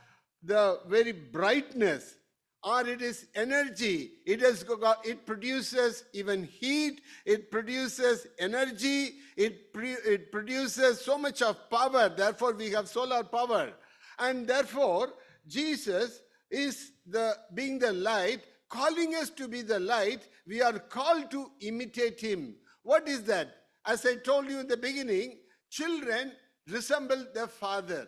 the 0.43 0.79
very 0.87 1.11
brightness 1.11 2.15
or 2.63 2.87
it 2.87 3.01
is 3.01 3.27
energy 3.35 4.11
it 4.25 4.41
it 4.41 5.25
produces 5.25 6.03
even 6.13 6.43
heat 6.43 7.01
it 7.25 7.51
produces 7.51 8.27
energy 8.39 9.15
it 9.35 9.73
pre, 9.73 9.91
it 9.91 10.31
produces 10.31 11.01
so 11.01 11.17
much 11.17 11.41
of 11.41 11.69
power 11.69 12.09
therefore 12.09 12.53
we 12.53 12.69
have 12.71 12.87
solar 12.87 13.23
power 13.23 13.71
and 14.19 14.47
therefore 14.47 15.13
jesus 15.47 16.21
is 16.49 16.91
the 17.05 17.35
being 17.53 17.79
the 17.79 17.91
light 17.93 18.41
calling 18.69 19.15
us 19.15 19.29
to 19.29 19.47
be 19.47 19.61
the 19.61 19.79
light 19.79 20.27
we 20.47 20.61
are 20.61 20.79
called 20.79 21.29
to 21.29 21.51
imitate 21.61 22.19
him 22.19 22.55
what 22.83 23.07
is 23.07 23.23
that 23.23 23.55
as 23.85 24.05
i 24.05 24.15
told 24.15 24.49
you 24.49 24.59
in 24.59 24.67
the 24.67 24.77
beginning 24.77 25.37
children 25.69 26.31
resemble 26.67 27.25
their 27.33 27.47
father 27.47 28.07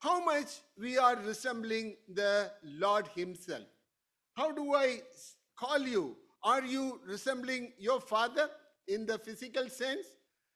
how 0.00 0.24
much 0.24 0.60
we 0.78 0.96
are 0.96 1.16
resembling 1.16 1.96
the 2.12 2.50
Lord 2.62 3.08
Himself. 3.16 3.64
How 4.34 4.52
do 4.52 4.74
I 4.74 5.00
call 5.56 5.80
you? 5.80 6.16
Are 6.44 6.64
you 6.64 7.00
resembling 7.04 7.72
your 7.78 8.00
father 8.00 8.48
in 8.86 9.06
the 9.06 9.18
physical 9.18 9.68
sense? 9.68 10.06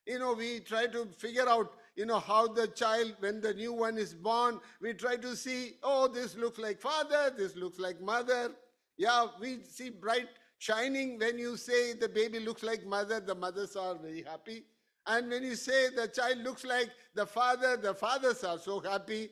You 0.07 0.21
know, 0.21 0.35
we 0.35 0.61
try 0.61 0.87
to 0.87 1.07
figure 1.07 1.49
out, 1.49 1.73
you 1.97 2.07
know, 2.07 2.19
how 2.19 2.49
the 2.49 2.69
child, 2.69 3.15
when 3.21 3.41
the 3.41 3.53
new 3.55 3.73
one 3.73 3.99
is 3.99 4.15
born, 4.15 4.61
we 4.81 4.95
try 4.95 5.17
to 5.17 5.37
see, 5.37 5.75
oh, 5.83 6.09
this 6.09 6.37
looks 6.37 6.59
like 6.59 6.81
father, 6.81 7.33
this 7.37 7.55
looks 7.57 7.79
like 7.79 8.01
mother. 8.01 8.53
Yeah, 8.97 9.27
we 9.41 9.63
see 9.63 9.91
bright 9.91 10.29
shining 10.59 11.19
when 11.19 11.39
you 11.39 11.57
say 11.57 11.93
the 11.93 12.09
baby 12.09 12.41
looks 12.41 12.63
like 12.63 12.87
mother, 12.87 13.21
the 13.21 13.35
mothers 13.35 13.77
are 13.77 13.97
very 13.97 14.23
happy. 14.23 14.65
And 15.07 15.29
when 15.29 15.43
you 15.43 15.57
say 15.57 15.89
the 15.91 16.09
child 16.09 16.39
looks 16.39 16.65
like 16.65 16.91
the 17.15 17.27
father, 17.27 17.77
the 17.77 17.95
fathers 17.95 18.45
are 18.45 18.59
so 18.59 18.81
happy. 18.81 19.31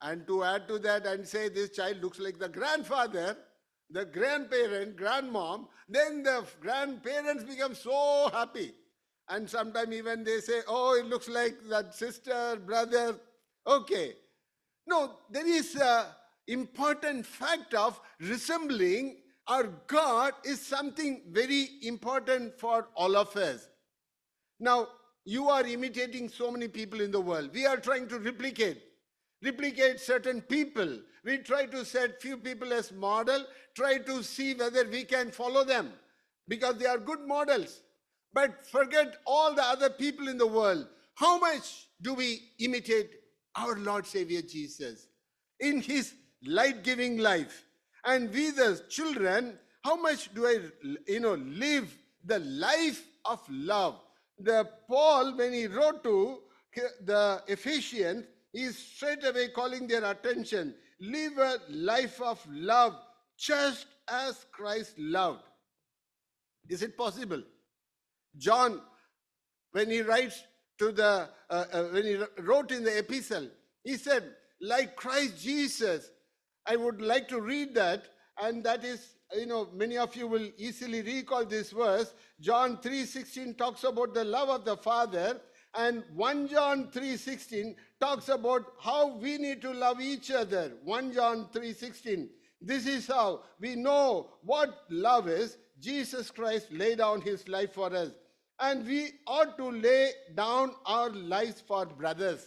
And 0.00 0.26
to 0.26 0.44
add 0.44 0.68
to 0.68 0.78
that 0.80 1.06
and 1.06 1.26
say 1.26 1.48
this 1.48 1.70
child 1.70 2.02
looks 2.02 2.18
like 2.18 2.38
the 2.38 2.48
grandfather, 2.48 3.36
the 3.90 4.04
grandparent, 4.04 4.96
grandmom, 4.96 5.66
then 5.88 6.22
the 6.22 6.44
grandparents 6.60 7.44
become 7.44 7.74
so 7.74 8.30
happy. 8.32 8.72
And 9.32 9.48
sometimes 9.48 9.94
even 9.94 10.24
they 10.24 10.40
say, 10.40 10.60
oh, 10.68 10.94
it 10.94 11.06
looks 11.06 11.26
like 11.26 11.56
that 11.70 11.94
sister, 11.94 12.58
brother. 12.66 13.18
Okay. 13.66 14.12
No, 14.86 15.14
there 15.30 15.46
is 15.46 15.74
a 15.76 16.14
important 16.48 17.24
fact 17.24 17.72
of 17.72 17.98
resembling 18.20 19.16
our 19.48 19.64
God 19.86 20.34
is 20.44 20.60
something 20.60 21.22
very 21.30 21.70
important 21.82 22.58
for 22.60 22.88
all 22.94 23.16
of 23.16 23.34
us. 23.34 23.68
Now, 24.60 24.88
you 25.24 25.48
are 25.48 25.66
imitating 25.66 26.28
so 26.28 26.50
many 26.50 26.68
people 26.68 27.00
in 27.00 27.10
the 27.10 27.20
world. 27.20 27.50
We 27.54 27.64
are 27.64 27.78
trying 27.78 28.08
to 28.08 28.18
replicate, 28.18 28.82
replicate 29.42 29.98
certain 29.98 30.42
people. 30.42 30.98
We 31.24 31.38
try 31.38 31.66
to 31.66 31.86
set 31.86 32.20
few 32.20 32.36
people 32.36 32.72
as 32.72 32.92
model, 32.92 33.46
try 33.74 33.96
to 33.98 34.22
see 34.22 34.52
whether 34.52 34.86
we 34.86 35.04
can 35.04 35.30
follow 35.30 35.64
them 35.64 35.92
because 36.48 36.76
they 36.76 36.86
are 36.86 36.98
good 36.98 37.26
models. 37.26 37.80
But 38.34 38.66
forget 38.66 39.16
all 39.26 39.54
the 39.54 39.62
other 39.62 39.90
people 39.90 40.28
in 40.28 40.38
the 40.38 40.46
world. 40.46 40.86
How 41.14 41.38
much 41.38 41.88
do 42.00 42.14
we 42.14 42.40
imitate 42.58 43.10
our 43.56 43.76
Lord 43.76 44.06
Savior 44.06 44.42
Jesus 44.42 45.06
in 45.60 45.80
his 45.82 46.14
light 46.44 46.82
giving 46.82 47.18
life? 47.18 47.64
And 48.04 48.32
we, 48.32 48.50
the 48.50 48.82
children, 48.88 49.58
how 49.84 49.96
much 49.96 50.32
do 50.34 50.46
I, 50.46 50.58
you 51.06 51.20
know, 51.20 51.34
live 51.34 51.96
the 52.24 52.38
life 52.38 53.04
of 53.24 53.40
love? 53.50 54.00
The 54.38 54.68
Paul, 54.88 55.36
when 55.36 55.52
he 55.52 55.66
wrote 55.66 56.02
to 56.04 56.38
the 57.04 57.42
Ephesians, 57.46 58.24
is 58.54 58.76
straight 58.76 59.24
away 59.24 59.48
calling 59.48 59.86
their 59.86 60.04
attention. 60.04 60.74
Live 61.00 61.38
a 61.38 61.58
life 61.68 62.20
of 62.20 62.44
love 62.50 62.96
just 63.36 63.86
as 64.08 64.46
Christ 64.52 64.98
loved. 64.98 65.42
Is 66.68 66.82
it 66.82 66.96
possible? 66.96 67.42
John, 68.36 68.80
when 69.72 69.90
he 69.90 70.02
writes 70.02 70.42
to 70.78 70.92
the, 70.92 71.28
uh, 71.50 71.64
uh, 71.72 71.84
when 71.84 72.04
he 72.04 72.18
wrote 72.42 72.70
in 72.70 72.84
the 72.84 72.98
epistle, 72.98 73.48
he 73.84 73.96
said, 73.96 74.24
like 74.62 74.96
Christ 74.96 75.42
Jesus. 75.42 76.10
I 76.66 76.76
would 76.76 77.02
like 77.02 77.28
to 77.28 77.40
read 77.40 77.74
that, 77.74 78.04
and 78.40 78.62
that 78.64 78.84
is, 78.84 79.16
you 79.36 79.46
know, 79.46 79.68
many 79.74 79.98
of 79.98 80.14
you 80.14 80.28
will 80.28 80.48
easily 80.56 81.02
recall 81.02 81.44
this 81.44 81.72
verse. 81.72 82.14
John 82.40 82.78
3:16 82.78 83.56
talks 83.58 83.82
about 83.82 84.14
the 84.14 84.24
love 84.24 84.48
of 84.48 84.64
the 84.64 84.76
Father, 84.76 85.40
and 85.74 86.04
1 86.14 86.46
John 86.46 86.90
3:16 86.92 87.74
talks 88.00 88.28
about 88.28 88.74
how 88.78 89.16
we 89.16 89.38
need 89.38 89.60
to 89.62 89.72
love 89.72 90.00
each 90.00 90.30
other. 90.30 90.78
1 90.84 91.12
John 91.12 91.48
3:16. 91.52 92.30
This 92.60 92.86
is 92.86 93.08
how 93.08 93.42
we 93.58 93.74
know 93.74 94.30
what 94.42 94.84
love 94.88 95.28
is. 95.28 95.58
Jesus 95.80 96.30
Christ 96.30 96.70
laid 96.70 96.98
down 96.98 97.20
his 97.20 97.48
life 97.48 97.72
for 97.72 97.92
us 97.92 98.12
and 98.62 98.86
we 98.86 99.10
ought 99.26 99.56
to 99.58 99.70
lay 99.70 100.12
down 100.34 100.72
our 100.86 101.10
lives 101.10 101.60
for 101.66 101.84
brothers 101.84 102.46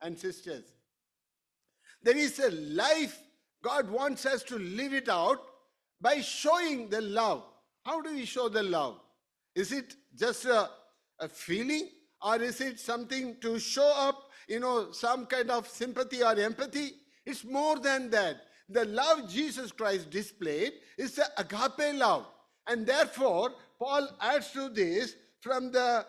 and 0.00 0.18
sisters. 0.18 0.64
There 2.02 2.16
is 2.16 2.38
a 2.38 2.50
life 2.50 3.18
God 3.62 3.90
wants 3.90 4.24
us 4.24 4.42
to 4.44 4.58
live 4.58 4.94
it 4.94 5.10
out 5.10 5.40
by 6.00 6.20
showing 6.22 6.88
the 6.88 7.02
love. 7.02 7.44
How 7.84 8.00
do 8.00 8.14
we 8.14 8.24
show 8.24 8.48
the 8.48 8.62
love? 8.62 8.98
Is 9.54 9.72
it 9.72 9.94
just 10.18 10.46
a, 10.46 10.70
a 11.20 11.28
feeling 11.28 11.90
or 12.22 12.36
is 12.36 12.60
it 12.62 12.80
something 12.80 13.36
to 13.42 13.58
show 13.58 13.92
up, 13.94 14.30
you 14.48 14.58
know, 14.58 14.90
some 14.90 15.26
kind 15.26 15.50
of 15.50 15.68
sympathy 15.68 16.22
or 16.22 16.34
empathy? 16.34 16.92
It's 17.26 17.44
more 17.44 17.78
than 17.78 18.08
that. 18.10 18.36
The 18.70 18.86
love 18.86 19.30
Jesus 19.30 19.70
Christ 19.70 20.08
displayed 20.08 20.72
is 20.96 21.14
the 21.14 21.26
agape 21.36 21.94
love. 21.98 22.26
And 22.66 22.86
therefore, 22.86 23.52
Paul 23.78 24.08
adds 24.20 24.50
to 24.52 24.70
this 24.70 25.14
from 25.42 25.72
the 25.72 26.06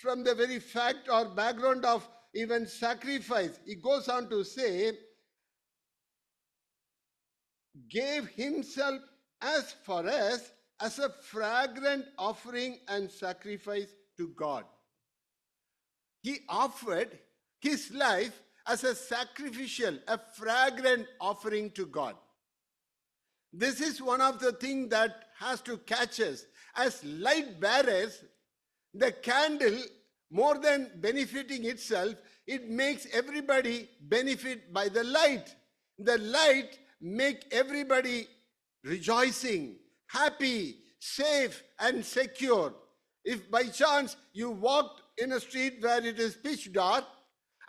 from 0.00 0.22
the 0.22 0.34
very 0.34 0.60
fact 0.60 1.08
or 1.10 1.24
background 1.24 1.84
of 1.84 2.06
even 2.34 2.66
sacrifice. 2.66 3.58
He 3.66 3.76
goes 3.76 4.08
on 4.08 4.28
to 4.28 4.44
say, 4.44 4.92
gave 7.88 8.28
himself 8.28 9.00
as 9.40 9.74
for 9.84 10.06
us 10.06 10.50
as 10.80 10.98
a 10.98 11.08
fragrant 11.08 12.04
offering 12.18 12.78
and 12.88 13.10
sacrifice 13.10 13.88
to 14.18 14.28
God. 14.36 14.64
He 16.22 16.38
offered 16.48 17.18
his 17.60 17.90
life 17.92 18.42
as 18.66 18.84
a 18.84 18.94
sacrificial, 18.94 19.98
a 20.08 20.18
fragrant 20.36 21.06
offering 21.20 21.70
to 21.72 21.86
God. 21.86 22.16
This 23.52 23.80
is 23.80 24.02
one 24.02 24.20
of 24.20 24.38
the 24.40 24.52
things 24.52 24.90
that 24.90 25.24
has 25.38 25.60
to 25.62 25.78
catch 25.78 26.20
us. 26.20 26.44
As 26.74 27.02
light 27.04 27.58
bearers, 27.60 28.22
the 28.98 29.12
candle, 29.12 29.78
more 30.30 30.58
than 30.58 30.90
benefiting 30.96 31.64
itself, 31.64 32.14
it 32.46 32.68
makes 32.68 33.06
everybody 33.12 33.88
benefit 34.00 34.72
by 34.72 34.88
the 34.88 35.04
light. 35.04 35.54
The 35.98 36.18
light 36.18 36.78
make 37.00 37.46
everybody 37.52 38.26
rejoicing, 38.84 39.76
happy, 40.06 40.76
safe, 40.98 41.62
and 41.78 42.04
secure. 42.04 42.74
If 43.24 43.50
by 43.50 43.64
chance 43.64 44.16
you 44.32 44.50
walked 44.50 45.02
in 45.18 45.32
a 45.32 45.40
street 45.40 45.78
where 45.80 46.04
it 46.04 46.18
is 46.18 46.36
pitch 46.36 46.72
dark, 46.72 47.04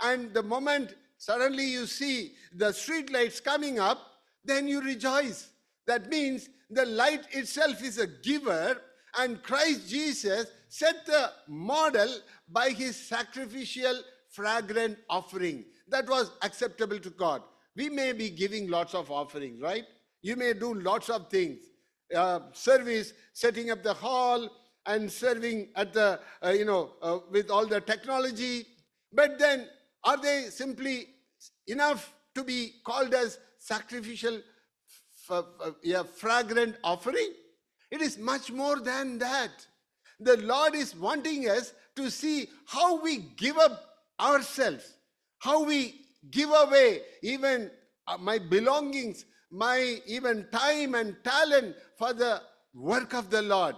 and 0.02 0.34
the 0.34 0.44
moment 0.44 0.96
suddenly 1.18 1.66
you 1.66 1.88
see 1.88 2.34
the 2.54 2.72
street 2.72 3.12
lights 3.12 3.40
coming 3.40 3.80
up, 3.80 4.00
then 4.46 4.68
you 4.68 4.82
rejoice. 4.82 5.50
That 5.88 6.10
means 6.10 6.50
the 6.70 6.86
light 6.86 7.26
itself 7.32 7.82
is 7.82 7.98
a 7.98 8.08
giver, 8.08 8.80
and 9.18 9.42
Christ 9.42 9.90
Jesus 9.90 10.48
set 10.70 11.06
the 11.06 11.32
model 11.48 12.10
by 12.50 12.70
his 12.70 12.96
sacrificial, 12.96 14.02
fragrant 14.30 14.98
offering 15.10 15.66
that 15.90 16.10
was 16.10 16.32
acceptable 16.42 17.00
to 17.00 17.10
God. 17.10 17.42
We 17.76 17.90
may 17.90 18.12
be 18.14 18.30
giving 18.30 18.70
lots 18.70 18.94
of 18.94 19.12
offerings, 19.12 19.62
right? 19.62 19.86
You 20.22 20.36
may 20.36 20.54
do 20.54 20.74
lots 20.74 21.10
of 21.10 21.30
things. 21.30 21.60
Uh, 22.14 22.40
service, 22.54 23.14
setting 23.34 23.70
up 23.70 23.84
the 23.84 23.94
hall, 23.94 24.50
and 24.86 25.12
serving 25.12 25.68
at 25.76 25.94
the, 25.94 26.20
uh, 26.44 26.50
you 26.50 26.66
know, 26.66 26.94
uh, 27.02 27.20
with 27.30 27.50
all 27.50 27.66
the 27.66 27.82
technology. 27.82 28.66
But 29.12 29.38
then, 29.38 29.68
are 30.04 30.18
they 30.18 30.46
simply 30.50 31.08
enough 31.68 32.14
to 32.36 32.44
be 32.44 32.76
called 32.86 33.14
as 33.14 33.38
sacrificial, 33.60 34.42
yeah, 35.84 36.04
fragrant 36.04 36.78
offering? 36.84 37.34
It 37.92 38.02
is 38.02 38.18
much 38.18 38.52
more 38.52 38.80
than 38.80 39.18
that. 39.20 39.68
The 40.20 40.38
Lord 40.38 40.76
is 40.76 40.96
wanting 40.96 41.50
us 41.50 41.74
to 41.96 42.10
see 42.10 42.50
how 42.66 43.02
we 43.02 43.18
give 43.38 43.58
up 43.58 43.84
ourselves, 44.20 44.94
how 45.40 45.64
we 45.64 46.02
give 46.32 46.50
away 46.50 47.02
even 47.22 47.70
uh, 48.08 48.18
my 48.18 48.40
belongings, 48.40 49.26
my 49.52 50.02
even 50.06 50.48
time 50.52 50.96
and 50.96 51.16
talent 51.24 51.76
for 51.98 52.14
the 52.14 52.42
work 52.74 53.14
of 53.14 53.30
the 53.30 53.42
Lord. 53.42 53.76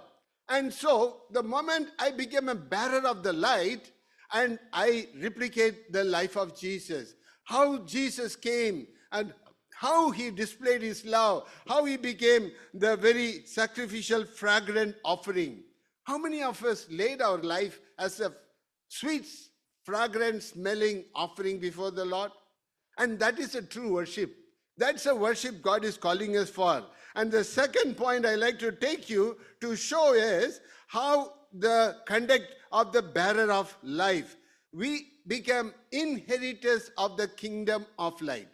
And 0.50 0.74
so, 0.74 1.22
the 1.32 1.44
moment 1.44 1.90
I 2.00 2.12
became 2.12 2.50
a 2.50 2.56
bearer 2.56 3.06
of 3.06 3.22
the 3.22 3.34
light 3.34 3.92
and 4.34 4.60
I 4.74 5.08
replicate 5.22 5.92
the 5.92 6.04
life 6.04 6.36
of 6.38 6.58
Jesus, 6.58 7.14
how 7.44 7.80
Jesus 7.80 8.36
came 8.36 8.88
and 9.12 9.34
how 9.76 10.12
he 10.12 10.30
displayed 10.30 10.82
his 10.82 11.06
love, 11.06 11.50
how 11.68 11.86
he 11.86 11.98
became 11.98 12.52
the 12.74 12.98
very 12.98 13.46
sacrificial, 13.46 14.26
fragrant 14.26 14.96
offering. 15.06 15.64
How 16.10 16.18
many 16.18 16.42
of 16.42 16.64
us 16.64 16.88
laid 16.90 17.22
our 17.22 17.38
life 17.38 17.80
as 18.00 18.20
a 18.20 18.34
sweet, 18.88 19.28
fragrant 19.84 20.42
smelling 20.42 21.06
offering 21.14 21.60
before 21.60 21.92
the 21.92 22.04
Lord? 22.04 22.32
And 22.98 23.20
that 23.20 23.38
is 23.38 23.54
a 23.54 23.62
true 23.62 23.94
worship. 23.94 24.36
That's 24.76 25.06
a 25.06 25.14
worship 25.14 25.62
God 25.62 25.86
is 25.86 25.98
calling 25.98 26.36
us 26.36 26.50
for. 26.50 26.84
And 27.14 27.32
the 27.32 27.44
second 27.44 27.96
point 27.96 28.26
I 28.26 28.34
like 28.34 28.58
to 28.58 28.72
take 28.72 29.08
you 29.08 29.38
to 29.62 29.76
show 29.76 30.16
is 30.16 30.62
how 30.88 31.34
the 31.54 31.98
conduct 32.08 32.56
of 32.72 32.92
the 32.92 33.04
bearer 33.04 33.52
of 33.52 33.78
life. 33.84 34.36
We 34.74 35.12
become 35.28 35.76
inheritors 35.92 36.90
of 36.98 37.18
the 37.18 37.28
kingdom 37.28 37.86
of 38.00 38.20
light. 38.20 38.48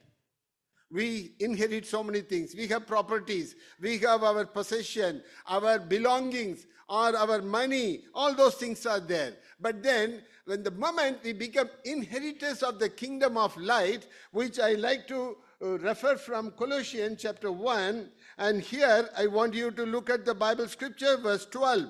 We 0.91 1.35
inherit 1.39 1.85
so 1.85 2.03
many 2.03 2.19
things. 2.19 2.53
We 2.53 2.67
have 2.67 2.85
properties, 2.85 3.55
we 3.79 3.97
have 3.99 4.23
our 4.23 4.45
possession, 4.45 5.23
our 5.47 5.79
belongings, 5.79 6.65
or 6.87 7.15
our 7.15 7.41
money, 7.41 8.03
all 8.13 8.33
those 8.33 8.55
things 8.55 8.85
are 8.85 8.99
there. 8.99 9.33
But 9.59 9.81
then, 9.81 10.23
when 10.45 10.63
the 10.63 10.71
moment 10.71 11.19
we 11.23 11.33
become 11.33 11.69
inheritors 11.83 12.61
of 12.61 12.79
the 12.79 12.89
kingdom 12.89 13.37
of 13.37 13.57
light, 13.57 14.05
which 14.31 14.59
I 14.59 14.73
like 14.73 15.07
to 15.07 15.37
uh, 15.61 15.79
refer 15.79 16.17
from 16.17 16.51
Colossians 16.51 17.21
chapter 17.21 17.51
1, 17.51 18.11
and 18.37 18.61
here 18.61 19.09
I 19.17 19.27
want 19.27 19.53
you 19.55 19.71
to 19.71 19.85
look 19.85 20.09
at 20.09 20.25
the 20.25 20.35
Bible 20.35 20.67
scripture, 20.67 21.17
verse 21.17 21.45
12. 21.47 21.85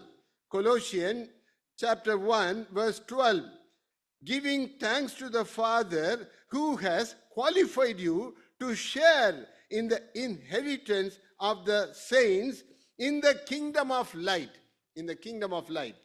Colossians 0.50 1.30
chapter 1.78 2.18
1, 2.18 2.68
verse 2.72 3.02
12. 3.08 3.42
Giving 4.24 4.70
thanks 4.80 5.14
to 5.16 5.30
the 5.30 5.44
Father 5.44 6.30
who 6.50 6.78
has 6.78 7.16
qualified 7.32 8.00
you 8.00 8.36
to 8.62 8.74
share 8.74 9.46
in 9.70 9.90
the 9.90 10.02
inheritance 10.14 11.20
of 11.40 11.66
the 11.66 11.90
saints 11.92 12.64
in 12.98 13.20
the 13.20 13.42
kingdom 13.46 13.92
of 13.92 14.14
light 14.16 14.52
in 14.96 15.06
the 15.06 15.16
kingdom 15.16 15.54
of 15.54 15.70
light. 15.70 15.96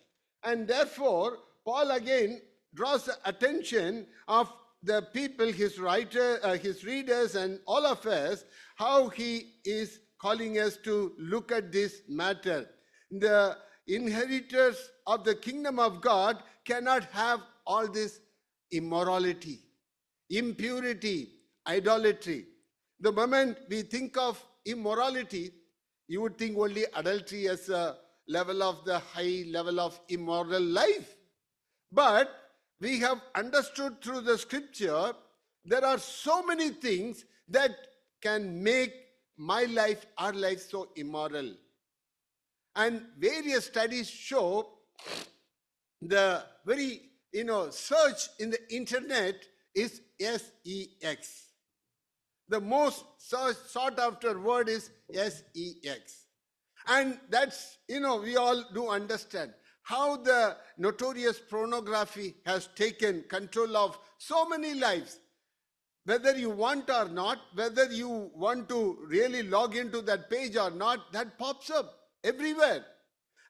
And 0.42 0.66
therefore, 0.66 1.38
Paul 1.64 1.90
again 1.90 2.40
draws 2.74 3.05
the 3.05 3.16
attention 3.24 4.07
of 4.29 4.53
the 4.83 5.03
people, 5.12 5.46
his 5.46 5.79
writer, 5.79 6.38
uh, 6.42 6.57
his 6.57 6.85
readers, 6.85 7.35
and 7.35 7.61
all 7.66 7.85
of 7.85 8.05
us, 8.07 8.44
how 8.76 9.09
he 9.09 9.55
is 9.64 10.00
calling 10.20 10.59
us 10.59 10.79
to 10.85 11.12
look 11.18 11.53
at 11.53 11.70
this 11.70 12.03
matter. 12.09 12.66
The 13.11 13.59
inheritors 13.87 14.76
of 15.07 15.24
the 15.24 15.35
kingdom 15.35 15.79
of 15.79 16.00
God 16.00 16.42
cannot 16.64 17.05
have 17.07 17.40
all 17.66 17.88
this 17.88 18.20
immorality, 18.72 19.61
impurity, 20.31 21.29
idolatry. 21.66 22.46
The 23.00 23.12
moment 23.12 23.59
we 23.68 23.83
think 23.83 24.16
of 24.16 24.42
immorality, 24.64 25.53
you 26.09 26.22
would 26.22 26.38
think 26.38 26.57
only 26.57 26.85
adultery 26.94 27.48
as 27.48 27.68
a 27.68 27.96
level 28.30 28.62
of 28.62 28.84
the 28.84 28.98
high 28.98 29.44
level 29.48 29.80
of 29.80 29.98
immoral 30.08 30.62
life. 30.62 31.16
But 31.92 32.30
we 32.80 33.00
have 33.00 33.20
understood 33.34 34.00
through 34.02 34.22
the 34.22 34.38
scripture 34.38 35.12
there 35.64 35.84
are 35.84 35.98
so 35.98 36.42
many 36.42 36.70
things 36.70 37.24
that 37.48 37.72
can 38.22 38.62
make 38.62 38.94
my 39.36 39.64
life, 39.64 40.06
our 40.16 40.32
life 40.32 40.60
so 40.60 40.88
immoral. 40.96 41.54
And 42.76 43.02
various 43.18 43.66
studies 43.66 44.08
show 44.08 44.68
the 46.00 46.44
very, 46.64 47.02
you 47.32 47.44
know, 47.44 47.70
search 47.70 48.28
in 48.38 48.50
the 48.50 48.74
internet 48.74 49.36
is 49.74 50.00
SEX. 50.18 51.48
The 52.48 52.60
most 52.60 53.04
sought 53.18 53.98
after 53.98 54.38
word 54.38 54.68
is 54.68 54.90
SEX. 55.12 56.19
And 56.88 57.18
that's, 57.28 57.78
you 57.88 58.00
know, 58.00 58.16
we 58.16 58.36
all 58.36 58.64
do 58.74 58.88
understand 58.88 59.52
how 59.82 60.16
the 60.16 60.56
notorious 60.78 61.40
pornography 61.50 62.36
has 62.46 62.68
taken 62.74 63.24
control 63.28 63.76
of 63.76 63.98
so 64.18 64.46
many 64.46 64.74
lives. 64.74 65.18
Whether 66.04 66.36
you 66.36 66.50
want 66.50 66.90
or 66.90 67.08
not, 67.08 67.38
whether 67.54 67.84
you 67.86 68.30
want 68.34 68.68
to 68.70 68.98
really 69.06 69.42
log 69.42 69.76
into 69.76 70.00
that 70.02 70.30
page 70.30 70.56
or 70.56 70.70
not, 70.70 71.12
that 71.12 71.38
pops 71.38 71.70
up 71.70 71.92
everywhere. 72.24 72.84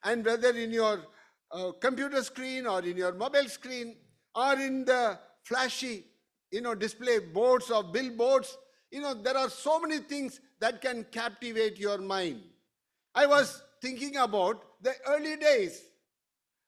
And 0.03 0.25
whether 0.25 0.49
in 0.49 0.71
your 0.71 1.03
uh, 1.51 1.71
computer 1.79 2.23
screen 2.23 2.65
or 2.65 2.81
in 2.81 2.97
your 2.97 3.13
mobile 3.13 3.47
screen 3.47 3.95
or 4.35 4.53
in 4.53 4.85
the 4.85 5.19
flashy, 5.43 6.05
you 6.51 6.61
know, 6.61 6.75
display 6.75 7.19
boards 7.19 7.71
or 7.71 7.83
billboards, 7.83 8.57
you 8.91 9.01
know, 9.01 9.13
there 9.13 9.37
are 9.37 9.49
so 9.49 9.79
many 9.79 9.99
things 9.99 10.39
that 10.59 10.81
can 10.81 11.05
captivate 11.11 11.77
your 11.77 11.97
mind. 11.97 12.41
I 13.13 13.25
was 13.25 13.61
thinking 13.81 14.17
about 14.17 14.63
the 14.81 14.93
early 15.07 15.35
days. 15.35 15.81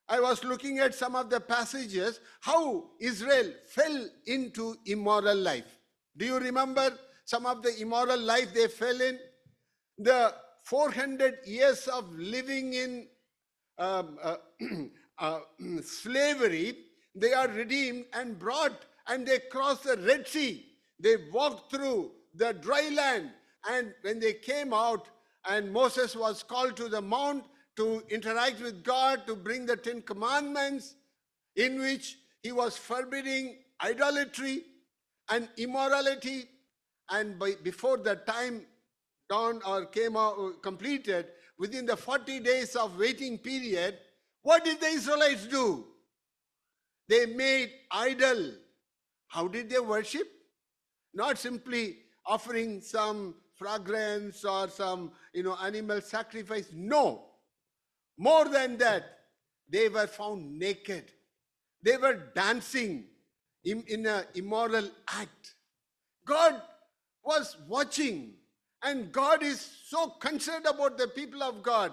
I 0.08 0.20
was 0.20 0.44
looking 0.44 0.78
at 0.80 0.94
some 0.94 1.16
of 1.16 1.30
the 1.30 1.40
passages, 1.40 2.20
how 2.40 2.90
Israel 3.00 3.52
fell 3.66 4.06
into 4.26 4.76
immoral 4.84 5.36
life. 5.36 5.78
Do 6.16 6.26
you 6.26 6.38
remember 6.38 6.92
some 7.24 7.46
of 7.46 7.62
the 7.62 7.80
immoral 7.80 8.20
life 8.20 8.52
they 8.52 8.68
fell 8.68 9.00
in? 9.00 9.18
The 9.98 10.34
400 10.64 11.38
years 11.46 11.88
of 11.88 12.12
living 12.14 12.74
in 12.74 13.06
um, 13.78 14.18
uh, 14.22 14.36
uh, 15.18 15.40
slavery, 15.82 16.76
they 17.14 17.32
are 17.32 17.48
redeemed 17.48 18.04
and 18.12 18.38
brought, 18.38 18.84
and 19.08 19.26
they 19.26 19.38
cross 19.50 19.80
the 19.80 19.96
Red 19.96 20.28
Sea. 20.28 20.66
They 21.00 21.16
walked 21.32 21.70
through 21.70 22.12
the 22.34 22.52
dry 22.52 22.90
land, 22.94 23.30
and 23.68 23.94
when 24.02 24.20
they 24.20 24.34
came 24.34 24.72
out, 24.72 25.08
and 25.48 25.72
Moses 25.72 26.16
was 26.16 26.42
called 26.42 26.76
to 26.76 26.88
the 26.88 27.02
mount 27.02 27.44
to 27.76 28.02
interact 28.08 28.60
with 28.60 28.82
God, 28.82 29.26
to 29.26 29.34
bring 29.34 29.66
the 29.66 29.76
Ten 29.76 30.02
Commandments, 30.02 30.94
in 31.56 31.78
which 31.80 32.18
he 32.42 32.52
was 32.52 32.76
forbidding 32.76 33.56
idolatry 33.82 34.64
and 35.30 35.48
immorality. 35.56 36.44
And 37.10 37.38
by, 37.38 37.54
before 37.62 37.98
the 37.98 38.16
time 38.16 38.66
dawned 39.28 39.62
or 39.66 39.86
came 39.86 40.16
out 40.16 40.38
uh, 40.38 40.50
completed, 40.62 41.26
within 41.58 41.86
the 41.86 41.96
40 41.96 42.40
days 42.40 42.76
of 42.76 42.98
waiting 42.98 43.38
period, 43.38 43.98
what 44.42 44.64
did 44.64 44.80
the 44.80 44.86
Israelites 44.86 45.46
do? 45.46 45.84
They 47.08 47.26
made 47.26 47.70
idol. 47.90 48.52
How 49.28 49.48
did 49.48 49.68
they 49.68 49.78
worship? 49.78 50.26
Not 51.12 51.38
simply 51.38 51.98
offering 52.26 52.80
some 52.80 53.34
fragrance 53.56 54.44
or 54.44 54.68
some 54.68 55.12
you 55.32 55.42
know 55.42 55.56
animal 55.62 56.00
sacrifice. 56.00 56.68
No. 56.74 57.26
More 58.16 58.48
than 58.48 58.76
that, 58.78 59.04
they 59.68 59.88
were 59.88 60.06
found 60.06 60.58
naked. 60.58 61.10
They 61.82 61.96
were 61.96 62.14
dancing 62.34 63.04
in, 63.64 63.82
in 63.88 64.06
an 64.06 64.24
immoral 64.34 64.88
act. 65.08 65.54
God 66.26 66.60
was 67.22 67.56
watching, 67.68 68.34
and 68.82 69.10
God 69.10 69.42
is 69.42 69.60
so 69.86 70.08
concerned 70.08 70.66
about 70.66 70.96
the 70.96 71.08
people 71.08 71.42
of 71.42 71.62
God. 71.62 71.92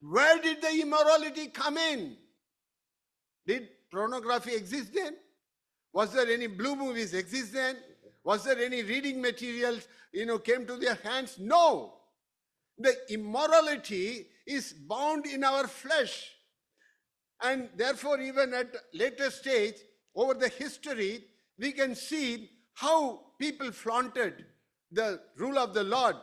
Where 0.00 0.40
did 0.40 0.62
the 0.62 0.80
immorality 0.80 1.48
come 1.48 1.76
in? 1.76 2.16
Did 3.46 3.68
pornography 3.90 4.54
exist 4.54 4.92
then? 4.94 5.16
Was 5.92 6.12
there 6.12 6.30
any 6.30 6.46
blue 6.46 6.76
movies 6.76 7.14
exist 7.14 7.52
then? 7.52 7.76
Was 8.28 8.44
there 8.44 8.58
any 8.58 8.82
reading 8.82 9.22
materials, 9.22 9.88
you 10.12 10.26
know, 10.26 10.38
came 10.38 10.66
to 10.66 10.76
their 10.76 10.96
hands? 10.96 11.38
No. 11.38 11.94
The 12.76 12.94
immorality 13.08 14.26
is 14.46 14.74
bound 14.74 15.24
in 15.24 15.42
our 15.42 15.66
flesh. 15.66 16.30
And 17.42 17.70
therefore, 17.74 18.20
even 18.20 18.52
at 18.52 18.76
later 18.92 19.30
stage, 19.30 19.76
over 20.14 20.34
the 20.34 20.50
history, 20.50 21.24
we 21.58 21.72
can 21.72 21.94
see 21.94 22.50
how 22.74 23.20
people 23.40 23.72
flaunted 23.72 24.44
the 24.92 25.20
rule 25.38 25.56
of 25.58 25.72
the 25.72 25.84
Lord. 25.84 26.16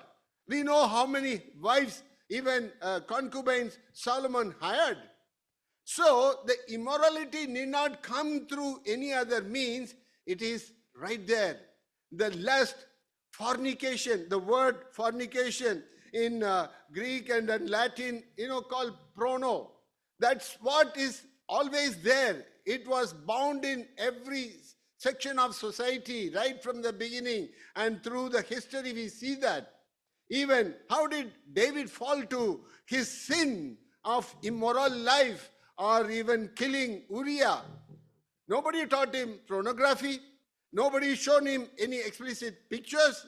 We 0.48 0.62
know 0.62 0.88
how 0.88 1.08
many 1.08 1.42
wives, 1.60 2.04
even 2.30 2.72
uh, 2.84 3.00
concubines, 3.00 3.80
Solomon 3.94 4.54
hired. 4.60 5.00
So 5.86 6.42
the 6.46 6.56
immorality 6.72 7.48
need 7.48 7.70
not 7.70 8.04
come 8.04 8.46
through 8.46 8.82
any 8.86 9.12
other 9.12 9.42
means. 9.42 9.96
It 10.28 10.44
is 10.44 10.72
right 10.96 11.26
there. 11.26 11.58
The 12.12 12.30
lust, 12.38 12.76
fornication, 13.32 14.28
the 14.30 14.40
word 14.40 14.78
fornication 14.92 15.84
in 16.14 16.44
uh, 16.44 16.68
Greek 16.94 17.30
and 17.30 17.50
in 17.50 17.68
Latin, 17.68 18.24
you 18.38 18.48
know, 18.48 18.62
called 18.62 18.94
prono. 19.18 19.68
That's 20.20 20.58
what 20.62 20.96
is 20.98 21.24
always 21.50 22.02
there. 22.02 22.46
It 22.66 22.88
was 22.88 23.14
bound 23.14 23.66
in 23.66 23.86
every 23.98 24.54
section 24.98 25.38
of 25.38 25.54
society 25.54 26.32
right 26.34 26.64
from 26.64 26.82
the 26.82 26.94
beginning 26.94 27.50
and 27.76 28.04
through 28.04 28.30
the 28.30 28.42
history 28.42 28.94
we 28.94 29.10
see 29.10 29.36
that. 29.36 29.72
Even 30.30 30.74
how 30.90 31.06
did 31.08 31.32
David 31.54 31.90
fall 31.90 32.24
to 32.24 32.62
his 32.88 33.10
sin 33.28 33.78
of 34.04 34.34
immoral 34.42 34.90
life 34.90 35.52
or 35.78 36.10
even 36.10 36.50
killing 36.56 37.04
Uriah? 37.10 37.62
Nobody 38.48 38.86
taught 38.86 39.14
him 39.14 39.40
pornography. 39.48 40.20
Nobody 40.76 41.16
shown 41.16 41.46
him 41.46 41.70
any 41.80 42.00
explicit 42.00 42.70
pictures. 42.70 43.26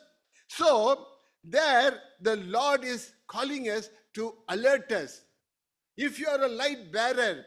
So 0.47 1.07
there 1.45 1.93
the 2.19 2.35
Lord 2.35 2.83
is 2.83 3.13
calling 3.25 3.69
us 3.69 3.89
to 4.15 4.33
alert 4.49 4.91
us. 4.91 5.21
If 5.95 6.19
you 6.19 6.27
are 6.27 6.43
a 6.43 6.49
light 6.49 6.91
bearer, 6.91 7.45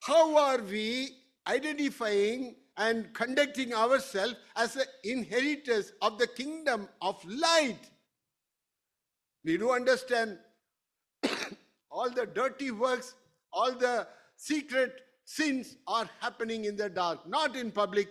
how 0.00 0.36
are 0.36 0.58
we 0.58 1.10
identifying 1.46 2.56
and 2.76 3.14
conducting 3.14 3.72
ourselves 3.72 4.34
as 4.56 4.76
inheritors 5.04 5.92
of 6.02 6.18
the 6.18 6.26
kingdom 6.26 6.88
of 7.00 7.24
light? 7.24 7.88
We 9.44 9.58
do 9.58 9.70
understand 9.70 10.38
all 11.88 12.10
the 12.10 12.26
dirty 12.26 12.72
works, 12.72 13.14
all 13.52 13.70
the 13.76 14.08
secret 14.36 15.02
sins 15.24 15.76
are 15.86 16.10
happening 16.20 16.64
in 16.64 16.74
the 16.74 16.90
dark, 16.90 17.28
not 17.28 17.54
in 17.54 17.70
public, 17.70 18.08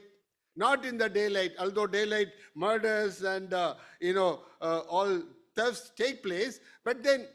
not 0.56 0.86
in 0.86 0.98
the 0.98 1.10
daylight. 1.10 1.52
Although 1.60 1.88
daylight 1.88 2.30
murders 2.56 3.22
and 3.22 3.54
uh, 3.54 3.76
you 4.00 4.14
know 4.14 4.42
uh, 4.62 4.80
all 4.90 5.22
thefts 5.56 5.92
take 5.96 6.24
place, 6.24 6.60
but 6.84 7.04
then 7.04 7.28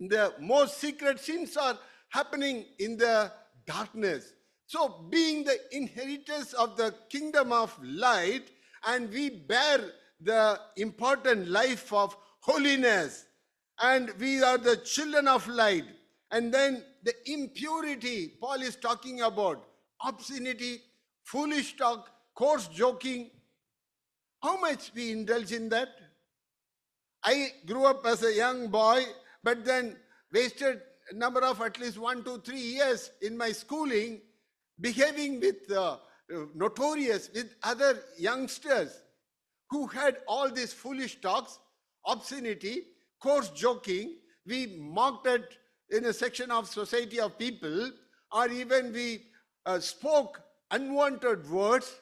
the 0.00 0.34
most 0.40 0.78
secret 0.78 1.20
sins 1.20 1.56
are 1.56 1.78
happening 2.08 2.64
in 2.78 2.96
the 2.96 3.30
darkness. 3.66 4.32
So, 4.66 5.04
being 5.10 5.44
the 5.44 5.58
inheritors 5.70 6.54
of 6.54 6.76
the 6.76 6.94
kingdom 7.10 7.52
of 7.52 7.78
light, 7.82 8.50
and 8.86 9.10
we 9.10 9.28
bear 9.28 9.80
the 10.20 10.58
important 10.76 11.48
life 11.48 11.92
of 11.92 12.16
holiness, 12.40 13.26
and 13.80 14.10
we 14.18 14.42
are 14.42 14.58
the 14.58 14.76
children 14.78 15.28
of 15.28 15.46
light. 15.46 15.84
And 16.30 16.52
then 16.52 16.82
the 17.02 17.12
impurity 17.26 18.32
Paul 18.40 18.62
is 18.62 18.76
talking 18.76 19.20
about 19.20 19.64
obscenity, 20.04 20.80
foolish 21.24 21.76
talk, 21.76 22.08
coarse 22.34 22.68
joking. 22.68 23.30
How 24.42 24.58
much 24.60 24.92
we 24.94 25.12
indulge 25.12 25.52
in 25.52 25.68
that? 25.68 25.88
I 27.24 27.52
grew 27.66 27.84
up 27.86 28.04
as 28.06 28.22
a 28.24 28.34
young 28.34 28.68
boy, 28.68 29.04
but 29.44 29.64
then 29.64 29.96
wasted 30.32 30.80
a 31.10 31.14
number 31.14 31.40
of 31.40 31.60
at 31.60 31.78
least 31.78 31.98
one, 31.98 32.24
two, 32.24 32.38
three 32.38 32.60
years 32.60 33.10
in 33.20 33.36
my 33.36 33.52
schooling, 33.52 34.20
behaving 34.80 35.40
with 35.40 35.70
uh, 35.70 35.98
notorious 36.54 37.30
with 37.34 37.54
other 37.62 38.02
youngsters 38.18 39.02
who 39.70 39.86
had 39.86 40.18
all 40.26 40.50
these 40.50 40.72
foolish 40.72 41.20
talks, 41.20 41.58
obscenity, 42.06 42.82
coarse 43.20 43.50
joking. 43.50 44.16
We 44.46 44.78
mocked 44.78 45.26
at 45.26 45.44
in 45.90 46.06
a 46.06 46.12
section 46.12 46.50
of 46.50 46.68
society 46.68 47.20
of 47.20 47.38
people, 47.38 47.90
or 48.32 48.48
even 48.48 48.92
we 48.92 49.26
uh, 49.66 49.78
spoke 49.78 50.40
unwanted 50.70 51.48
words, 51.50 52.00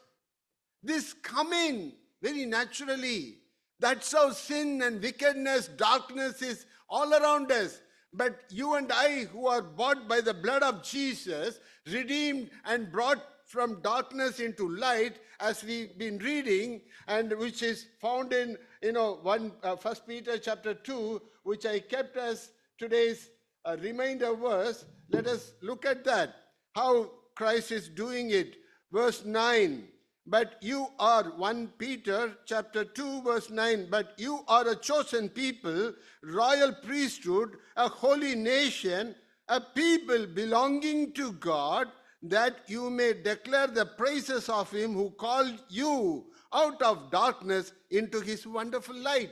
this 0.83 1.13
coming, 1.13 1.93
very 2.23 2.47
naturally. 2.47 3.39
That's 3.79 4.13
how 4.13 4.31
sin 4.31 4.83
and 4.83 5.03
wickedness, 5.03 5.69
darkness 5.69 6.43
is 6.43 6.67
all 6.89 7.13
around 7.15 7.51
us. 7.51 7.81
But 8.13 8.41
you 8.51 8.75
and 8.75 8.91
I, 8.93 9.25
who 9.25 9.47
are 9.47 9.63
bought 9.63 10.09
by 10.09 10.21
the 10.21 10.35
blood 10.35 10.63
of 10.63 10.83
Jesus, 10.83 11.61
redeemed 11.87 12.51
and 12.65 12.91
brought 12.91 13.25
from 13.47 13.81
darkness 13.83 14.39
into 14.41 14.69
light, 14.69 15.19
as 15.41 15.65
we've 15.65 15.97
been 15.99 16.19
reading, 16.19 16.83
and 17.09 17.33
which 17.39 17.63
is 17.63 17.87
found 18.01 18.33
in 18.33 18.57
you 18.83 18.93
know 18.93 19.19
one 19.23 19.53
uh, 19.63 19.77
First 19.77 20.07
Peter 20.07 20.39
chapter 20.39 20.75
two, 20.75 21.21
which 21.43 21.67
I 21.67 21.81
kept 21.81 22.17
as 22.17 22.51
today's 22.79 23.31
uh, 23.65 23.77
reminder 23.81 24.35
verse. 24.35 24.85
Let 25.11 25.27
us 25.27 25.53
look 25.63 25.85
at 25.85 26.05
that. 26.05 26.35
How 26.75 27.11
Christ 27.35 27.73
is 27.73 27.89
doing 27.89 28.31
it. 28.31 28.57
Verse 28.93 29.25
nine. 29.25 29.89
But 30.27 30.57
you 30.61 30.87
are 30.99 31.25
1 31.25 31.73
Peter 31.79 32.37
chapter 32.45 32.85
2 32.85 33.23
verse 33.23 33.51
9 33.51 33.89
but 33.91 34.15
you 34.19 34.41
are 34.47 34.69
a 34.69 34.77
chosen 34.77 35.29
people 35.29 35.95
royal 36.23 36.73
priesthood 36.73 37.57
a 37.77 37.89
holy 37.89 38.35
nation 38.35 39.15
a 39.49 39.61
people 39.61 40.27
belonging 40.27 41.13
to 41.15 41.33
God 41.33 41.89
that 42.23 42.59
you 42.67 42.91
may 42.91 43.15
declare 43.15 43.67
the 43.67 43.87
praises 43.87 44.49
of 44.49 44.71
him 44.71 44.95
who 44.95 45.11
called 45.11 45.59
you 45.69 46.27
out 46.53 46.81
of 46.83 47.11
darkness 47.11 47.73
into 47.91 48.21
his 48.21 48.47
wonderful 48.47 48.97
light. 48.97 49.31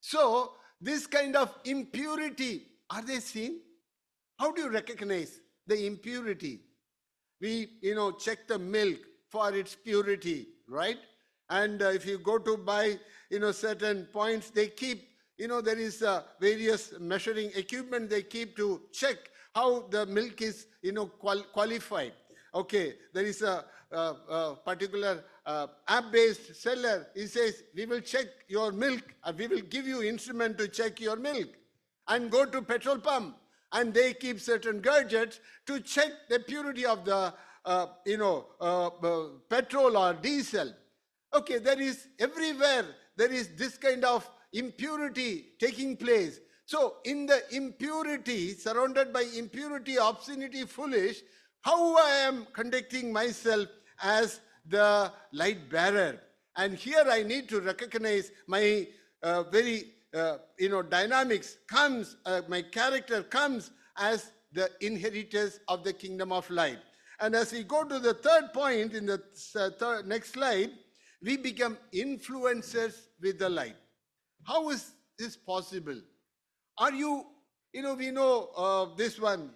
So 0.00 0.52
this 0.80 1.06
kind 1.06 1.36
of 1.36 1.54
impurity 1.64 2.66
are 2.90 3.02
they 3.02 3.20
seen? 3.20 3.60
How 4.38 4.52
do 4.52 4.62
you 4.62 4.70
recognize 4.70 5.40
the 5.66 5.86
impurity? 5.86 6.60
We 7.40 7.68
you 7.82 7.94
know 7.94 8.12
check 8.12 8.48
the 8.48 8.58
milk 8.58 8.98
for 9.30 9.54
its 9.54 9.74
purity, 9.74 10.48
right? 10.68 10.98
And 11.48 11.82
uh, 11.82 11.88
if 11.88 12.06
you 12.06 12.18
go 12.18 12.38
to 12.38 12.56
buy, 12.56 12.98
you 13.30 13.38
know, 13.38 13.52
certain 13.52 14.06
points, 14.12 14.50
they 14.50 14.68
keep, 14.68 15.08
you 15.38 15.48
know, 15.48 15.60
there 15.60 15.78
is 15.78 16.02
uh, 16.02 16.22
various 16.40 16.92
measuring 17.00 17.50
equipment 17.54 18.10
they 18.10 18.22
keep 18.22 18.56
to 18.56 18.82
check 18.92 19.16
how 19.54 19.82
the 19.90 20.06
milk 20.06 20.42
is, 20.42 20.66
you 20.82 20.92
know, 20.92 21.06
qual- 21.06 21.46
qualified. 21.52 22.12
Okay, 22.54 22.94
there 23.14 23.24
is 23.24 23.42
a, 23.42 23.64
a, 23.92 23.96
a 23.96 24.58
particular 24.64 25.24
uh, 25.46 25.68
app-based 25.88 26.54
seller. 26.60 27.06
He 27.14 27.26
says, 27.26 27.62
we 27.74 27.86
will 27.86 28.00
check 28.00 28.26
your 28.48 28.72
milk, 28.72 29.02
we 29.36 29.46
will 29.46 29.60
give 29.62 29.86
you 29.86 30.02
instrument 30.02 30.58
to 30.58 30.68
check 30.68 31.00
your 31.00 31.16
milk. 31.16 31.48
And 32.08 32.30
go 32.30 32.44
to 32.44 32.62
petrol 32.62 32.98
pump, 32.98 33.36
and 33.72 33.94
they 33.94 34.14
keep 34.14 34.40
certain 34.40 34.80
gadgets 34.80 35.38
to 35.66 35.80
check 35.80 36.10
the 36.28 36.40
purity 36.40 36.84
of 36.84 37.04
the 37.04 37.32
uh, 37.64 37.86
you 38.06 38.16
know, 38.16 38.46
uh, 38.60 38.86
uh, 38.88 39.28
petrol 39.48 39.96
or 39.96 40.14
diesel. 40.14 40.72
Okay, 41.34 41.58
there 41.58 41.80
is 41.80 42.08
everywhere, 42.18 42.86
there 43.16 43.32
is 43.32 43.48
this 43.56 43.76
kind 43.76 44.04
of 44.04 44.28
impurity 44.52 45.52
taking 45.58 45.96
place. 45.96 46.40
So, 46.64 46.96
in 47.04 47.26
the 47.26 47.42
impurity, 47.50 48.54
surrounded 48.54 49.12
by 49.12 49.22
impurity, 49.36 49.96
obscenity, 49.96 50.64
foolish, 50.64 51.22
how 51.62 51.96
I 51.96 52.10
am 52.28 52.46
conducting 52.52 53.12
myself 53.12 53.68
as 54.02 54.40
the 54.66 55.12
light 55.32 55.68
bearer. 55.70 56.20
And 56.56 56.74
here 56.74 57.04
I 57.08 57.22
need 57.22 57.48
to 57.50 57.60
recognize 57.60 58.30
my 58.46 58.86
uh, 59.22 59.44
very, 59.44 59.94
uh, 60.14 60.38
you 60.58 60.68
know, 60.68 60.82
dynamics 60.82 61.58
comes, 61.68 62.16
uh, 62.24 62.42
my 62.48 62.62
character 62.62 63.22
comes 63.22 63.70
as 63.96 64.32
the 64.52 64.70
inheritors 64.80 65.60
of 65.68 65.84
the 65.84 65.92
kingdom 65.92 66.32
of 66.32 66.48
light. 66.50 66.78
And 67.20 67.34
as 67.34 67.52
we 67.52 67.64
go 67.64 67.84
to 67.84 67.98
the 67.98 68.14
third 68.14 68.52
point 68.54 68.94
in 68.94 69.04
the 69.04 69.22
uh, 69.54 69.70
third, 69.78 70.06
next 70.06 70.32
slide, 70.32 70.70
we 71.22 71.36
become 71.36 71.76
influencers 71.94 72.94
with 73.20 73.38
the 73.38 73.48
light. 73.48 73.76
How 74.44 74.70
is 74.70 74.92
this 75.18 75.36
possible? 75.36 76.00
Are 76.78 76.92
you, 76.92 77.26
you 77.74 77.82
know, 77.82 77.94
we 77.94 78.10
know 78.10 78.48
uh, 78.56 78.86
this 78.96 79.20
one, 79.20 79.50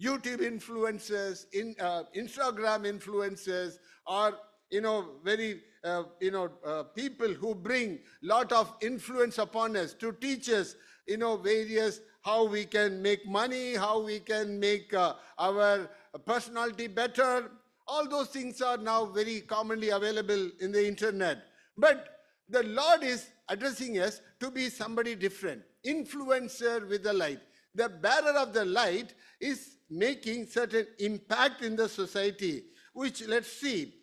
YouTube 0.00 0.38
influencers, 0.38 1.46
in, 1.52 1.74
uh, 1.80 2.04
Instagram 2.16 2.86
influencers, 2.86 3.78
or, 4.06 4.34
you 4.70 4.80
know, 4.80 5.16
very, 5.24 5.60
uh, 5.82 6.04
you 6.20 6.30
know, 6.30 6.52
uh, 6.64 6.84
people 6.84 7.28
who 7.28 7.52
bring 7.52 7.98
lot 8.22 8.52
of 8.52 8.72
influence 8.80 9.38
upon 9.38 9.76
us 9.76 9.92
to 9.94 10.12
teach 10.12 10.48
us, 10.50 10.76
you 11.08 11.16
know, 11.16 11.36
various 11.36 12.00
how 12.22 12.44
we 12.44 12.64
can 12.64 13.02
make 13.02 13.26
money, 13.26 13.74
how 13.74 14.00
we 14.00 14.20
can 14.20 14.60
make 14.60 14.94
uh, 14.94 15.14
our 15.38 15.88
personality 16.26 16.86
better. 16.86 17.50
All 17.86 18.08
those 18.08 18.28
things 18.28 18.60
are 18.60 18.76
now 18.76 19.06
very 19.06 19.40
commonly 19.40 19.90
available 19.90 20.50
in 20.60 20.72
the 20.72 20.86
internet. 20.86 21.38
But 21.76 22.08
the 22.48 22.62
Lord 22.62 23.02
is 23.02 23.28
addressing 23.48 23.98
us 23.98 24.20
to 24.40 24.50
be 24.50 24.68
somebody 24.68 25.14
different, 25.14 25.62
influencer 25.86 26.88
with 26.88 27.02
the 27.02 27.12
light. 27.12 27.40
The 27.74 27.88
bearer 27.88 28.36
of 28.38 28.52
the 28.52 28.64
light 28.64 29.14
is 29.40 29.76
making 29.90 30.46
certain 30.46 30.86
impact 30.98 31.62
in 31.62 31.76
the 31.76 31.88
society, 31.88 32.64
which 32.92 33.26
let's 33.26 33.52
see 33.52 33.94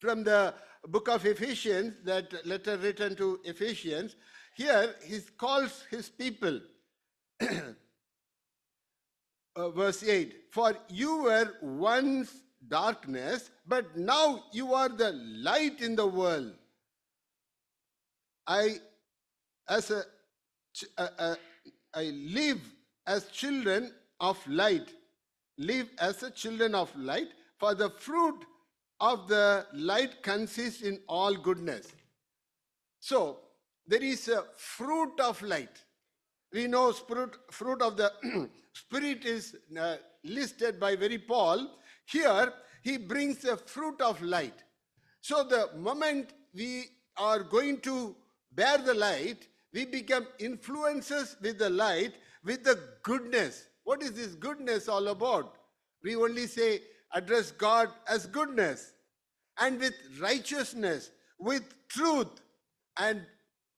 from 0.00 0.24
the 0.24 0.54
book 0.88 1.08
of 1.08 1.24
Ephesians, 1.24 1.94
that 2.04 2.46
letter 2.46 2.76
written 2.76 3.14
to 3.16 3.40
Ephesians. 3.44 4.16
Here 4.56 4.94
he 5.04 5.20
calls 5.36 5.84
his 5.90 6.08
people 6.08 6.60
uh, 9.56 9.70
verse 9.70 10.02
8 10.02 10.34
For 10.50 10.76
you 10.88 11.24
were 11.24 11.52
once 11.62 12.32
darkness, 12.68 13.50
but 13.66 13.96
now 13.96 14.44
you 14.52 14.74
are 14.74 14.88
the 14.88 15.12
light 15.12 15.80
in 15.80 15.96
the 15.96 16.06
world. 16.06 16.52
I, 18.46 18.76
as 19.68 19.90
a, 19.90 20.02
uh, 20.98 21.08
uh, 21.18 21.34
I 21.94 22.04
live 22.04 22.60
as 23.06 23.26
children 23.30 23.92
of 24.20 24.38
light, 24.46 24.92
live 25.58 25.88
as 25.98 26.22
a 26.22 26.30
children 26.30 26.74
of 26.74 26.94
light, 26.96 27.28
for 27.58 27.74
the 27.74 27.90
fruit 27.90 28.44
of 29.00 29.28
the 29.28 29.66
light 29.72 30.22
consists 30.22 30.82
in 30.82 30.98
all 31.08 31.34
goodness. 31.34 31.92
So, 33.00 33.40
there 33.86 34.02
is 34.02 34.28
a 34.28 34.44
fruit 34.56 35.20
of 35.20 35.40
light. 35.42 35.84
We 36.54 36.68
know 36.68 36.92
fruit, 36.92 37.36
fruit 37.50 37.82
of 37.82 37.96
the 37.96 38.12
Spirit 38.72 39.24
is 39.24 39.56
uh, 39.78 39.96
listed 40.22 40.78
by 40.78 40.94
very 40.94 41.18
Paul. 41.18 41.68
Here, 42.06 42.52
he 42.80 42.96
brings 42.96 43.38
the 43.38 43.56
fruit 43.56 44.00
of 44.00 44.22
light. 44.22 44.62
So 45.20 45.42
the 45.42 45.70
moment 45.76 46.32
we 46.54 46.84
are 47.16 47.42
going 47.42 47.80
to 47.80 48.14
bear 48.52 48.78
the 48.78 48.94
light, 48.94 49.48
we 49.72 49.84
become 49.84 50.28
influences 50.38 51.36
with 51.42 51.58
the 51.58 51.70
light, 51.70 52.12
with 52.44 52.62
the 52.62 52.78
goodness. 53.02 53.66
What 53.82 54.00
is 54.00 54.12
this 54.12 54.36
goodness 54.36 54.88
all 54.88 55.08
about? 55.08 55.56
We 56.04 56.14
only 56.14 56.46
say, 56.46 56.82
address 57.12 57.50
God 57.50 57.88
as 58.08 58.26
goodness, 58.26 58.92
and 59.58 59.80
with 59.80 59.94
righteousness, 60.20 61.10
with 61.36 61.64
truth. 61.88 62.40
And 62.96 63.26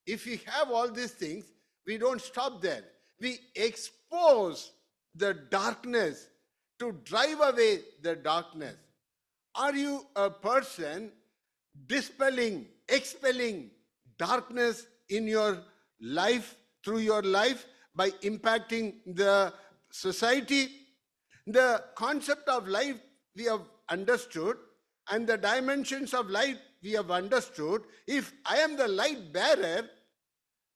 if 0.05 0.27
we 0.27 0.41
have 0.45 0.69
all 0.69 0.91
these 0.91 1.11
things, 1.11 1.45
we 1.87 1.97
don't 1.97 2.21
stop 2.21 2.61
there. 2.61 2.83
We 3.19 3.39
expose 3.55 4.71
the 5.15 5.33
darkness 5.33 6.27
to 6.79 6.91
drive 7.03 7.39
away 7.41 7.79
the 8.03 8.15
darkness. 8.15 8.75
Are 9.55 9.75
you 9.75 10.05
a 10.15 10.29
person 10.29 11.11
dispelling, 11.87 12.67
expelling 12.87 13.71
darkness 14.19 14.85
in 15.09 15.25
your 15.25 15.63
life, 15.99 16.55
through 16.83 16.99
your 16.99 17.23
life, 17.23 17.65
by 17.95 18.11
impacting 18.21 18.95
the 19.07 19.51
society? 19.89 20.69
The 21.47 21.83
concept 21.95 22.47
of 22.49 22.67
life 22.67 22.97
we 23.35 23.45
have 23.45 23.61
understood, 23.89 24.57
and 25.09 25.25
the 25.25 25.37
dimensions 25.37 26.13
of 26.13 26.29
light 26.29 26.57
we 26.83 26.91
have 26.91 27.09
understood. 27.09 27.81
If 28.05 28.33
I 28.45 28.57
am 28.57 28.75
the 28.75 28.87
light 28.87 29.31
bearer, 29.31 29.89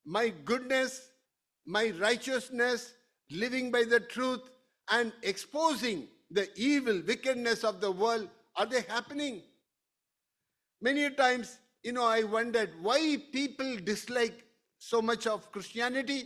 my 0.06 0.30
goodness, 0.30 1.10
my 1.66 1.92
righteousness, 2.00 2.94
living 3.30 3.72
by 3.72 3.84
the 3.84 4.00
truth, 4.00 4.42
and 4.90 5.14
exposing 5.24 6.08
the 6.30 6.50
evil, 6.56 7.02
wickedness 7.06 7.64
of 7.64 7.82
the 7.82 7.92
world, 7.92 8.30
are 8.56 8.66
they 8.66 8.82
happening? 8.82 9.42
Many 10.82 11.10
times, 11.12 11.58
you 11.84 11.94
know, 11.94 12.06
I 12.06 12.24
wondered 12.24 12.72
why 12.82 13.18
people 13.32 13.78
dislike 13.78 14.44
so 14.78 15.02
much 15.02 15.28
of 15.28 15.52
Christianity, 15.52 16.24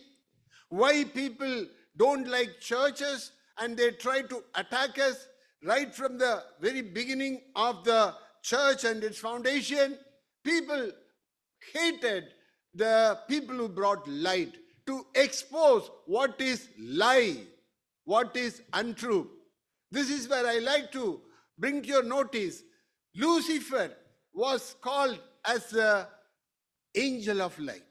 why 0.70 1.04
people 1.04 1.66
don't 1.98 2.28
like 2.28 2.60
churches, 2.60 3.32
and 3.58 3.78
they 3.78 3.92
try 3.92 4.22
to 4.22 4.44
attack 4.56 4.98
us 5.00 5.28
right 5.64 5.94
from 5.94 6.18
the 6.18 6.44
very 6.60 6.82
beginning 6.82 7.42
of 7.56 7.84
the 7.84 8.14
church 8.42 8.84
and 8.84 9.04
its 9.04 9.20
foundation. 9.20 9.98
People 10.44 10.92
hated 11.74 12.26
the 12.76 13.18
people 13.28 13.56
who 13.56 13.70
brought 13.70 14.08
light 14.08 14.54
to 14.86 15.06
expose 15.16 15.90
what 16.06 16.40
is 16.40 16.70
lie. 16.78 17.38
what 18.04 18.36
is 18.38 18.62
untrue. 18.74 19.28
This 19.92 20.10
is 20.12 20.28
where 20.30 20.46
I 20.46 20.60
like 20.60 20.92
to 20.92 21.22
bring 21.58 21.84
your 21.84 22.04
notice 22.04 22.62
Lucifer 23.16 23.92
was 24.34 24.76
called 24.82 25.18
as 25.46 25.70
the 25.70 26.08
angel 26.96 27.42
of 27.42 27.58
light. 27.58 27.82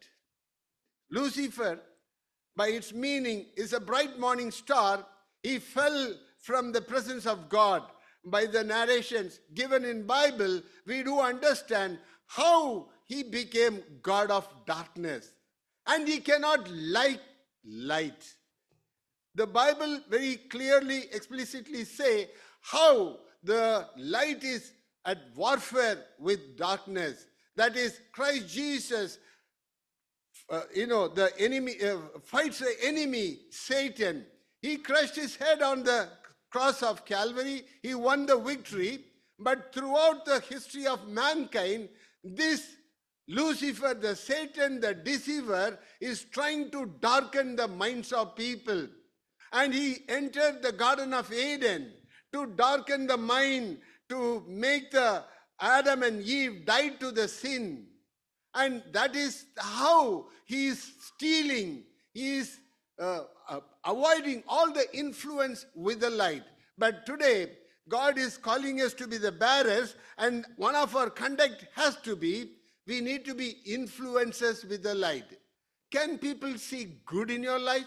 Lucifer, 1.11 1.81
by 2.57 2.69
its 2.69 2.93
meaning, 2.93 3.47
is 3.57 3.73
a 3.73 3.81
bright 3.81 4.19
morning 4.21 4.51
star. 4.51 5.05
He 5.43 5.59
fell 5.59 6.15
from 6.39 6.73
the 6.73 6.81
presence 6.81 7.27
of 7.27 7.49
God. 7.49 7.83
By 8.27 8.47
the 8.47 8.65
narrations 8.65 9.41
given 9.53 9.85
in 9.85 10.07
Bible, 10.07 10.63
we 10.87 11.03
do 11.03 11.21
understand 11.21 11.99
how 12.27 12.89
he 13.07 13.23
became 13.23 13.83
God 14.03 14.31
of 14.31 14.49
darkness. 14.67 15.33
And 15.87 16.09
he 16.09 16.21
cannot 16.21 16.69
like 16.71 17.21
light. 17.65 18.33
The 19.35 19.47
Bible 19.47 20.01
very 20.09 20.37
clearly, 20.37 21.05
explicitly 21.13 21.85
say 21.85 22.31
how 22.63 23.19
the 23.43 23.87
light 23.97 24.43
is 24.43 24.73
at 25.05 25.19
warfare 25.35 25.99
with 26.19 26.57
darkness. 26.57 27.27
That 27.57 27.77
is, 27.77 28.01
Christ 28.13 28.49
Jesus 28.49 29.19
uh, 30.51 30.63
you 30.75 30.87
know, 30.87 31.09
the 31.09 31.33
enemy 31.39 31.75
uh, 31.83 31.99
fights 32.23 32.59
the 32.59 32.75
enemy, 32.83 33.39
Satan. 33.51 34.27
He 34.61 34.77
crushed 34.77 35.17
his 35.17 35.37
head 35.37 35.63
on 35.63 35.83
the 35.83 36.09
cross 36.51 36.83
of 36.83 37.05
Calvary. 37.05 37.65
He 37.83 37.95
won 37.95 38.27
the 38.27 38.39
victory. 38.39 39.05
But 39.39 39.75
throughout 39.75 40.25
the 40.25 40.41
history 40.41 40.87
of 40.87 41.09
mankind, 41.09 41.89
this 42.23 42.77
Lucifer, 43.27 43.95
the 43.95 44.15
Satan, 44.15 44.81
the 44.81 44.95
deceiver, 44.95 45.79
is 46.01 46.25
trying 46.25 46.71
to 46.71 46.93
darken 47.01 47.57
the 47.57 47.69
minds 47.69 48.13
of 48.13 48.37
people. 48.37 48.87
And 49.53 49.73
he 49.73 49.99
entered 50.09 50.63
the 50.63 50.73
Garden 50.73 51.15
of 51.15 51.33
Eden 51.33 51.93
to 52.33 52.47
darken 52.47 53.07
the 53.07 53.17
mind, 53.17 53.79
to 54.11 54.45
make 54.47 54.91
the 54.91 55.25
Adam 55.61 56.03
and 56.03 56.23
Eve 56.23 56.67
die 56.67 56.91
to 56.91 57.11
the 57.11 57.29
sin. 57.29 57.87
And 58.55 58.83
that 58.93 59.17
is 59.17 59.47
how 59.57 60.27
he 60.45 60.67
is 60.67 60.93
stealing, 61.01 61.85
he 62.13 62.39
is 62.39 62.59
uh, 63.01 63.23
uh, 63.49 63.61
avoiding 63.85 64.43
all 64.47 64.73
the 64.73 64.87
influence 64.97 65.67
with 65.75 66.01
the 66.01 66.11
light. 66.11 66.43
But 66.77 67.07
today, 67.07 67.53
God 67.89 68.19
is 68.19 68.37
calling 68.37 68.81
us 68.81 68.95
to 68.95 69.07
be 69.07 69.19
the 69.19 69.33
bearers, 69.33 69.95
and 70.19 70.45
one 70.57 70.75
of 70.75 70.95
our 70.97 71.11
conduct 71.11 71.67
has 71.75 71.97
to 72.03 72.17
be 72.17 72.51
we 72.87 73.01
need 73.01 73.25
to 73.25 73.35
be 73.35 73.57
influencers 73.67 74.69
with 74.69 74.83
the 74.83 74.95
light. 74.95 75.39
Can 75.91 76.19
people 76.19 76.59
see 76.59 76.99
good 77.07 77.31
in 77.31 77.43
your 77.43 77.59
life? 77.59 77.87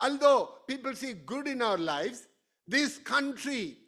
Although 0.00 0.50
people 0.66 0.94
see 0.94 1.14
good 1.14 1.46
in 1.46 1.62
our 1.62 1.78
lives, 1.78 2.26
this 2.66 2.98
country, 2.98 3.78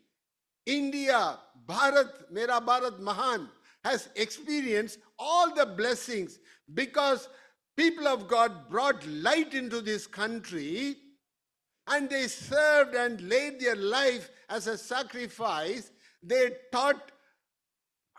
India, 0.64 1.38
Bharat, 1.66 2.30
Mera 2.30 2.60
Bharat 2.60 3.00
Mahan, 3.00 3.48
has 3.84 4.08
experienced 4.16 4.98
all 5.18 5.54
the 5.54 5.66
blessings 5.66 6.38
because 6.74 7.28
people 7.76 8.06
of 8.08 8.28
God 8.28 8.68
brought 8.68 9.06
light 9.06 9.54
into 9.54 9.80
this 9.80 10.06
country 10.06 10.96
and 11.86 12.08
they 12.08 12.26
served 12.26 12.94
and 12.94 13.20
laid 13.22 13.60
their 13.60 13.76
life 13.76 14.30
as 14.48 14.66
a 14.66 14.76
sacrifice. 14.76 15.90
They 16.22 16.50
taught 16.72 17.12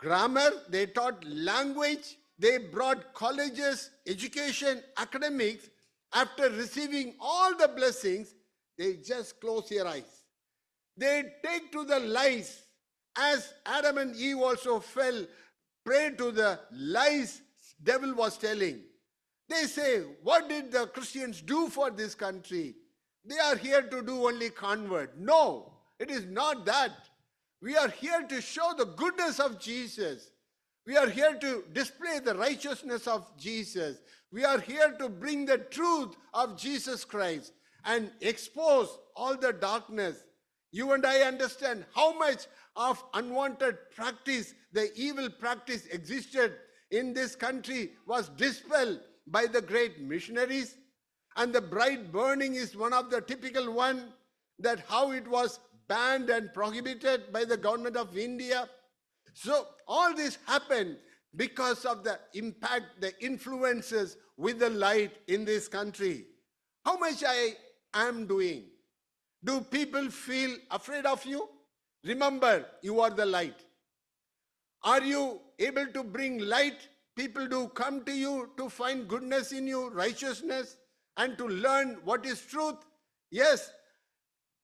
grammar, 0.00 0.50
they 0.68 0.86
taught 0.86 1.24
language, 1.24 2.16
they 2.38 2.58
brought 2.58 3.12
colleges, 3.14 3.90
education, 4.06 4.82
academics. 4.96 5.68
After 6.12 6.50
receiving 6.50 7.14
all 7.20 7.56
the 7.56 7.68
blessings, 7.68 8.34
they 8.76 8.94
just 8.94 9.40
close 9.40 9.68
their 9.68 9.86
eyes. 9.86 10.24
They 10.96 11.24
take 11.44 11.70
to 11.72 11.84
the 11.84 12.00
lies, 12.00 12.62
as 13.16 13.52
Adam 13.66 13.98
and 13.98 14.16
Eve 14.16 14.38
also 14.38 14.80
fell 14.80 15.26
prey 15.84 16.10
to 16.16 16.32
the 16.32 16.58
lies 16.72 17.42
devil 17.82 18.14
was 18.14 18.36
telling. 18.36 18.80
They 19.48 19.64
say, 19.64 20.02
what 20.22 20.48
did 20.48 20.70
the 20.70 20.86
Christians 20.86 21.40
do 21.40 21.68
for 21.68 21.90
this 21.90 22.14
country? 22.14 22.74
They 23.24 23.38
are 23.38 23.56
here 23.56 23.82
to 23.82 24.02
do 24.02 24.26
only 24.26 24.50
convert. 24.50 25.18
No, 25.18 25.72
it 25.98 26.10
is 26.10 26.24
not 26.24 26.64
that. 26.66 26.92
We 27.62 27.76
are 27.76 27.88
here 27.88 28.22
to 28.22 28.40
show 28.40 28.72
the 28.76 28.86
goodness 28.86 29.38
of 29.38 29.60
Jesus. 29.60 30.30
We 30.86 30.96
are 30.96 31.08
here 31.08 31.34
to 31.38 31.64
display 31.72 32.18
the 32.18 32.34
righteousness 32.34 33.06
of 33.06 33.26
Jesus. 33.36 33.98
We 34.32 34.44
are 34.44 34.60
here 34.60 34.92
to 34.98 35.08
bring 35.08 35.44
the 35.44 35.58
truth 35.58 36.16
of 36.32 36.56
Jesus 36.56 37.04
Christ 37.04 37.52
and 37.84 38.10
expose 38.20 38.98
all 39.14 39.36
the 39.36 39.52
darkness. 39.52 40.24
You 40.72 40.92
and 40.92 41.04
I 41.04 41.20
understand 41.20 41.84
how 41.94 42.16
much 42.18 42.46
of 42.76 43.02
unwanted 43.12 43.76
practice, 43.94 44.54
the 44.72 44.90
evil 44.94 45.28
practice 45.28 45.86
existed 45.86 46.54
in 46.90 47.12
this 47.12 47.36
country 47.36 47.92
was 48.06 48.28
dispelled 48.30 49.00
by 49.26 49.46
the 49.46 49.60
great 49.60 50.00
missionaries. 50.00 50.76
And 51.36 51.52
the 51.52 51.60
bright 51.60 52.10
burning 52.10 52.54
is 52.54 52.76
one 52.76 52.92
of 52.92 53.10
the 53.10 53.20
typical 53.20 53.72
one 53.72 54.12
that 54.58 54.80
how 54.88 55.12
it 55.12 55.26
was 55.28 55.60
banned 55.90 56.30
and 56.30 56.54
prohibited 56.54 57.32
by 57.32 57.44
the 57.44 57.56
government 57.56 57.96
of 57.96 58.16
India. 58.16 58.68
So 59.34 59.66
all 59.88 60.14
this 60.14 60.38
happened 60.46 60.96
because 61.34 61.84
of 61.84 62.04
the 62.04 62.18
impact, 62.34 63.00
the 63.00 63.12
influences 63.24 64.16
with 64.36 64.60
the 64.60 64.70
light 64.70 65.12
in 65.26 65.44
this 65.44 65.66
country. 65.68 66.26
How 66.84 66.96
much 66.96 67.24
I 67.26 67.56
am 67.94 68.26
doing? 68.26 68.66
Do 69.42 69.60
people 69.62 70.10
feel 70.10 70.56
afraid 70.70 71.06
of 71.06 71.24
you? 71.24 71.48
Remember, 72.04 72.66
you 72.82 73.00
are 73.00 73.10
the 73.10 73.26
light. 73.26 73.64
Are 74.82 75.02
you 75.02 75.40
able 75.58 75.86
to 75.88 76.04
bring 76.04 76.38
light? 76.38 76.88
People 77.16 77.46
do 77.48 77.68
come 77.68 78.04
to 78.04 78.12
you 78.12 78.50
to 78.56 78.68
find 78.68 79.08
goodness 79.08 79.52
in 79.52 79.66
you, 79.66 79.88
righteousness, 79.90 80.76
and 81.16 81.36
to 81.36 81.48
learn 81.48 81.98
what 82.04 82.24
is 82.24 82.40
truth. 82.40 82.76
Yes, 83.30 83.70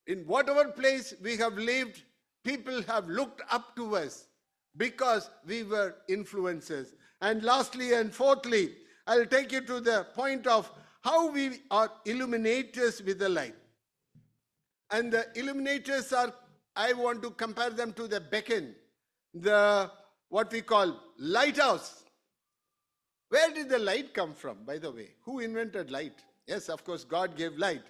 in 0.06 0.20
whatever 0.26 0.68
place 0.68 1.14
we 1.22 1.36
have 1.36 1.54
lived, 1.54 2.02
people 2.44 2.82
have 2.82 3.08
looked 3.08 3.42
up 3.50 3.74
to 3.76 3.96
us 3.96 4.28
because 4.76 5.30
we 5.46 5.62
were 5.62 5.96
influencers. 6.08 6.88
And 7.20 7.42
lastly 7.42 7.94
and 7.94 8.14
fourthly, 8.14 8.74
I'll 9.06 9.26
take 9.26 9.52
you 9.52 9.62
to 9.62 9.80
the 9.80 10.06
point 10.14 10.46
of 10.46 10.70
how 11.02 11.30
we 11.30 11.60
are 11.70 11.90
illuminators 12.04 13.02
with 13.04 13.18
the 13.18 13.28
light. 13.28 13.54
And 14.90 15.12
the 15.12 15.26
illuminators 15.34 16.12
are, 16.12 16.32
I 16.74 16.92
want 16.92 17.22
to 17.22 17.30
compare 17.30 17.70
them 17.70 17.92
to 17.94 18.06
the 18.06 18.20
beacon, 18.20 18.74
the 19.34 19.90
what 20.28 20.52
we 20.52 20.60
call 20.60 21.00
lighthouse. 21.18 22.04
Where 23.28 23.50
did 23.52 23.68
the 23.68 23.78
light 23.78 24.14
come 24.14 24.34
from, 24.34 24.58
by 24.64 24.78
the 24.78 24.90
way? 24.90 25.10
Who 25.22 25.40
invented 25.40 25.90
light? 25.90 26.24
Yes, 26.46 26.68
of 26.68 26.84
course, 26.84 27.04
God 27.04 27.36
gave 27.36 27.56
light. 27.56 27.82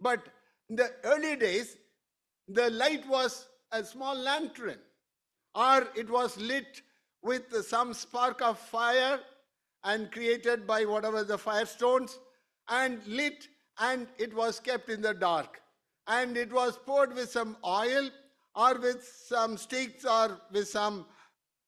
But 0.00 0.26
in 0.72 0.76
the 0.76 0.90
early 1.04 1.36
days, 1.36 1.76
the 2.48 2.70
light 2.70 3.06
was 3.06 3.46
a 3.72 3.84
small 3.84 4.16
lantern, 4.16 4.78
or 5.54 5.86
it 5.94 6.08
was 6.08 6.38
lit 6.38 6.80
with 7.22 7.54
some 7.66 7.92
spark 7.92 8.40
of 8.40 8.58
fire 8.58 9.20
and 9.84 10.10
created 10.10 10.66
by 10.66 10.86
whatever 10.86 11.24
the 11.24 11.36
firestones 11.36 12.16
and 12.70 13.06
lit 13.06 13.48
and 13.80 14.06
it 14.16 14.34
was 14.34 14.60
kept 14.60 14.88
in 14.88 15.02
the 15.02 15.12
dark. 15.12 15.60
And 16.06 16.38
it 16.38 16.50
was 16.50 16.78
poured 16.78 17.14
with 17.14 17.30
some 17.30 17.58
oil 17.66 18.08
or 18.54 18.78
with 18.78 19.04
some 19.26 19.58
sticks 19.58 20.06
or 20.06 20.40
with 20.52 20.68
some 20.68 21.04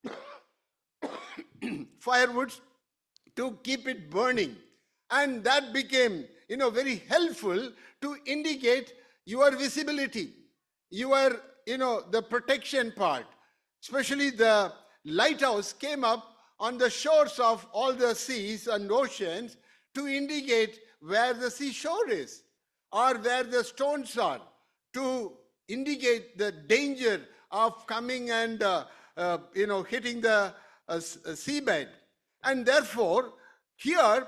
firewoods 2.01 2.62
to 3.37 3.59
keep 3.62 3.87
it 3.87 4.11
burning. 4.11 4.57
And 5.11 5.45
that 5.45 5.74
became 5.74 6.24
you 6.49 6.57
know 6.57 6.70
very 6.70 7.03
helpful 7.09 7.70
to 8.03 8.16
indicate 8.26 8.93
your 9.27 9.57
visibility, 9.57 10.31
your, 10.91 11.41
you 11.66 11.79
know, 11.79 12.03
the 12.11 12.22
protection 12.22 12.93
part. 12.93 13.27
Especially 13.83 14.31
the 14.31 14.72
lighthouse 15.05 15.72
came 15.72 16.05
up 16.05 16.37
on 16.59 16.79
the 16.79 16.89
shores 16.89 17.39
of 17.39 17.66
all 17.72 17.93
the 17.93 18.14
seas 18.14 18.66
and 18.66 18.91
oceans 18.91 19.57
to 19.95 20.07
indicate 20.07 20.81
where 21.01 21.35
the 21.35 21.51
seashore 21.51 22.09
is 22.09 22.43
or 22.93 23.18
where 23.18 23.45
the 23.45 23.62
stones 23.62 24.16
are 24.16 24.41
to 24.95 25.33
indicate 25.68 26.39
the 26.39 26.53
danger 26.53 27.20
of 27.51 27.87
coming 27.87 28.31
and 28.31 28.62
uh, 28.62 28.85
uh, 29.16 29.39
you 29.55 29.66
know 29.66 29.83
hitting 29.83 30.20
the 30.20 30.53
uh, 30.89 30.97
uh 30.97 30.99
seabed 30.99 31.89
and 32.45 32.64
therefore 32.64 33.33
here 33.77 34.27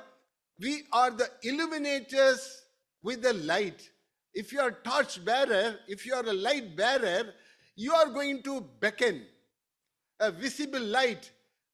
we 0.60 0.82
are 0.92 1.10
the 1.10 1.28
illuminators 1.42 2.62
with 3.02 3.22
the 3.22 3.34
light. 3.34 3.90
If 4.36 4.52
you 4.52 4.60
are 4.60 4.68
a 4.68 4.88
torch 4.88 5.24
bearer, 5.24 5.76
if 5.88 6.04
you 6.04 6.14
are 6.14 6.24
a 6.24 6.32
light 6.32 6.76
bearer, 6.76 7.32
you 7.74 7.94
are 7.94 8.10
going 8.10 8.42
to 8.42 8.60
beckon 8.80 9.22
a 10.20 10.30
visible 10.30 10.80
light, 10.80 11.30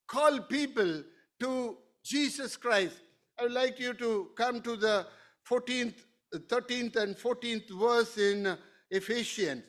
call 0.07 0.39
people 0.43 1.03
to 1.41 1.77
Jesus 2.05 2.57
Christ. 2.57 3.01
I 3.39 3.43
would 3.43 3.53
like 3.53 3.81
you 3.81 3.95
to 3.95 4.31
come 4.37 4.61
to 4.63 4.77
the 4.77 5.07
14th 5.49 5.95
13th 6.39 6.97
and 6.97 7.17
14th 7.17 7.69
verse 7.79 8.17
in 8.17 8.57
Ephesians. 8.91 9.65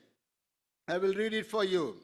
I 0.87 0.97
will 0.97 1.13
read 1.13 1.33
it 1.33 1.45
for 1.47 1.63
you. 1.63 1.97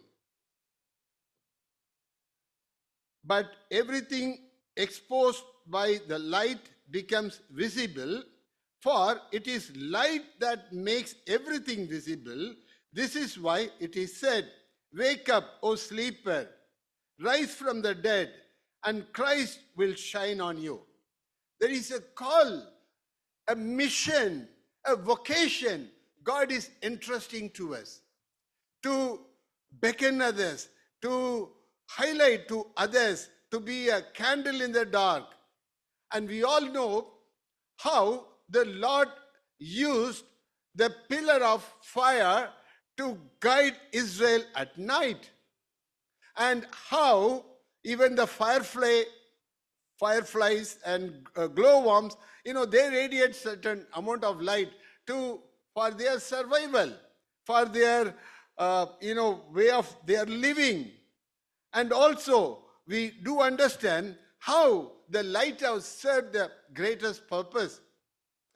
But 3.24 3.52
everything 3.72 4.40
exposed 4.76 5.44
by 5.68 6.00
the 6.08 6.18
light 6.18 6.70
becomes 6.90 7.42
visible, 7.52 8.24
for 8.80 9.19
it 9.32 9.47
is 9.47 9.75
light 9.75 10.23
that 10.39 10.71
makes 10.71 11.15
everything 11.27 11.88
visible. 11.88 12.53
This 12.93 13.15
is 13.15 13.38
why 13.38 13.69
it 13.80 13.95
is 13.95 14.17
said, 14.17 14.47
Wake 14.93 15.30
up, 15.30 15.45
O 15.61 15.75
sleeper, 15.75 16.47
rise 17.21 17.53
from 17.53 17.82
the 17.82 17.93
dead, 17.93 18.32
and 18.86 19.11
Christ 19.13 19.59
will 19.75 19.93
shine 19.93 20.41
on 20.41 20.57
you. 20.57 20.82
There 21.59 21.69
is 21.69 21.91
a 21.91 21.99
call, 21.99 22.63
a 23.47 23.55
mission, 23.55 24.47
a 24.86 24.95
vocation 24.95 25.89
God 26.23 26.51
is 26.51 26.69
entrusting 26.82 27.49
to 27.51 27.75
us 27.75 28.01
to 28.84 29.19
beckon 29.80 30.21
others, 30.21 30.69
to 31.01 31.49
highlight 31.88 32.47
to 32.47 32.67
others, 32.77 33.30
to 33.51 33.59
be 33.59 33.89
a 33.89 34.01
candle 34.13 34.61
in 34.61 34.71
the 34.71 34.86
dark. 34.86 35.25
And 36.13 36.27
we 36.27 36.43
all 36.43 36.61
know 36.61 37.07
how 37.77 38.25
the 38.50 38.66
Lord 38.66 39.10
used 39.60 40.26
the 40.76 40.93
pillar 41.10 41.43
of 41.43 41.64
fire 41.82 42.50
to 42.97 43.18
guide 43.39 43.76
Israel 43.91 44.43
at 44.56 44.78
night, 44.78 45.30
and 46.38 46.66
how 46.72 47.45
even 47.84 48.16
the 48.16 48.28
firefly, 48.28 49.04
fireflies 50.00 50.78
and 50.86 51.28
uh, 51.36 51.47
glowworms, 51.47 52.18
you 52.45 52.54
know, 52.54 52.66
they 52.66 52.89
radiate 52.89 53.36
certain 53.36 53.86
amount 53.93 54.24
of 54.24 54.41
light 54.41 54.70
to 55.08 55.39
for 55.74 55.91
their 55.91 56.20
survival, 56.20 56.93
for 57.45 57.66
their 57.66 58.14
uh, 58.58 58.88
you 59.02 59.16
know 59.16 59.41
way 59.52 59.70
of 59.70 59.93
their 60.06 60.26
living, 60.26 60.91
and 61.74 61.93
also 61.93 62.66
we 62.88 63.12
do 63.24 63.39
understand 63.39 64.18
how 64.39 64.91
the 65.10 65.24
lighthouse 65.24 65.86
served 65.86 66.34
the 66.34 66.52
greatest 66.74 67.28
purpose 67.28 67.80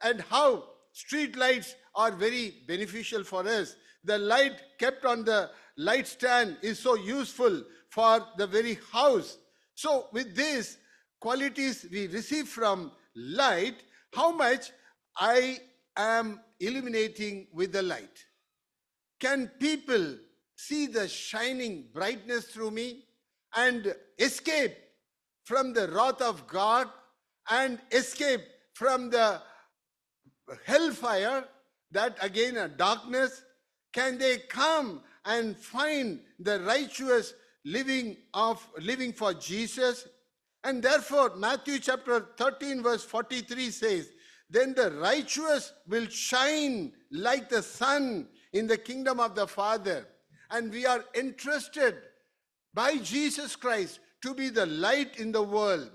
and 0.04 0.20
how 0.20 0.64
street 0.92 1.36
lights 1.36 1.74
are 1.96 2.12
very 2.12 2.62
beneficial 2.68 3.24
for 3.24 3.46
us. 3.48 3.74
The 4.04 4.18
light 4.18 4.60
kept 4.78 5.04
on 5.04 5.24
the 5.24 5.50
light 5.76 6.06
stand 6.06 6.58
is 6.62 6.78
so 6.78 6.94
useful 6.94 7.64
for 7.88 8.20
the 8.36 8.46
very 8.46 8.78
house. 8.92 9.38
So, 9.74 10.08
with 10.12 10.36
these 10.36 10.78
qualities 11.20 11.86
we 11.90 12.06
receive 12.06 12.48
from 12.48 12.92
light, 13.16 13.82
how 14.12 14.30
much 14.30 14.70
I 15.16 15.58
am 15.96 16.40
illuminating 16.60 17.48
with 17.52 17.72
the 17.72 17.82
light? 17.82 18.24
Can 19.18 19.50
people 19.58 20.18
see 20.56 20.86
the 20.86 21.08
shining 21.08 21.86
brightness 21.92 22.44
through 22.46 22.70
me 22.70 23.04
and 23.56 23.94
escape 24.18 24.76
from 25.44 25.72
the 25.72 25.88
wrath 25.88 26.20
of 26.20 26.46
God 26.46 26.88
and 27.50 27.78
escape 27.90 28.42
from 28.74 29.10
the 29.10 29.40
hellfire, 30.64 31.44
that 31.90 32.16
again 32.20 32.56
a 32.56 32.68
darkness? 32.68 33.42
Can 33.92 34.18
they 34.18 34.38
come 34.38 35.02
and 35.24 35.56
find 35.56 36.20
the 36.38 36.60
righteous 36.60 37.34
living 37.64 38.16
of 38.34 38.66
living 38.80 39.12
for 39.12 39.32
Jesus? 39.34 40.06
And 40.64 40.82
therefore, 40.82 41.36
Matthew 41.36 41.78
chapter 41.78 42.28
13, 42.36 42.82
verse 42.82 43.04
43 43.04 43.70
says, 43.70 44.10
Then 44.50 44.74
the 44.74 44.90
righteous 44.92 45.72
will 45.86 46.08
shine 46.08 46.92
like 47.10 47.48
the 47.48 47.62
sun 47.62 48.28
in 48.52 48.66
the 48.66 48.78
kingdom 48.78 49.20
of 49.20 49.34
the 49.34 49.46
Father. 49.46 50.06
And 50.50 50.72
we 50.72 50.86
are 50.86 51.04
entrusted 51.14 51.96
by 52.72 52.96
Jesus 52.96 53.56
Christ 53.56 54.00
to 54.22 54.34
be 54.34 54.48
the 54.48 54.66
light 54.66 55.18
in 55.18 55.32
the 55.32 55.42
world. 55.42 55.90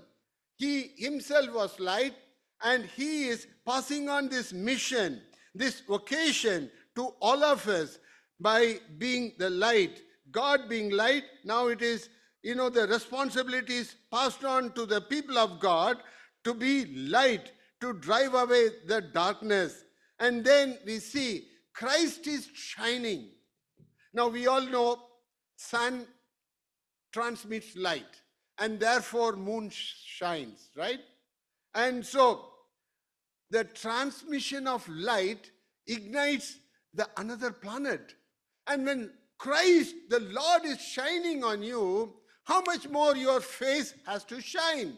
He 0.56 0.92
himself 0.96 1.52
was 1.52 1.80
light, 1.80 2.14
and 2.62 2.84
he 2.84 3.28
is 3.28 3.46
passing 3.66 4.08
on 4.08 4.28
this 4.28 4.52
mission, 4.52 5.20
this 5.54 5.80
vocation 5.80 6.70
to 6.94 7.14
all 7.20 7.42
of 7.42 7.66
us 7.68 7.98
by 8.38 8.78
being 8.98 9.32
the 9.38 9.50
light. 9.50 10.02
God 10.30 10.68
being 10.68 10.90
light, 10.90 11.24
now 11.44 11.68
it 11.68 11.82
is, 11.82 12.08
you 12.42 12.54
know, 12.54 12.68
the 12.68 12.86
responsibilities 12.86 13.96
passed 14.10 14.44
on 14.44 14.72
to 14.72 14.86
the 14.86 15.00
people 15.00 15.38
of 15.38 15.60
God 15.60 15.98
to 16.44 16.54
be 16.54 16.86
light, 17.08 17.52
to 17.80 17.92
drive 17.94 18.34
away 18.34 18.68
the 18.86 19.00
darkness. 19.00 19.84
And 20.18 20.44
then 20.44 20.78
we 20.86 20.98
see 20.98 21.48
Christ 21.72 22.26
is 22.26 22.48
shining. 22.54 23.30
Now 24.12 24.28
we 24.28 24.46
all 24.46 24.62
know 24.62 24.98
sun 25.56 26.06
transmits 27.12 27.76
light 27.76 28.20
and 28.58 28.78
therefore 28.78 29.36
moon 29.36 29.70
shines, 29.70 30.68
right? 30.76 31.00
And 31.74 32.04
so 32.04 32.49
the 33.50 33.64
transmission 33.64 34.66
of 34.66 34.88
light 34.88 35.50
ignites 35.86 36.58
the 36.94 37.08
another 37.16 37.50
planet. 37.50 38.14
And 38.66 38.86
when 38.86 39.10
Christ, 39.38 39.94
the 40.08 40.20
Lord, 40.20 40.64
is 40.64 40.80
shining 40.80 41.42
on 41.42 41.62
you, 41.62 42.14
how 42.44 42.62
much 42.62 42.88
more 42.88 43.16
your 43.16 43.40
face 43.40 43.94
has 44.06 44.24
to 44.24 44.40
shine? 44.40 44.96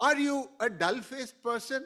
Are 0.00 0.16
you 0.16 0.48
a 0.60 0.68
dull 0.68 1.00
faced 1.00 1.42
person? 1.42 1.84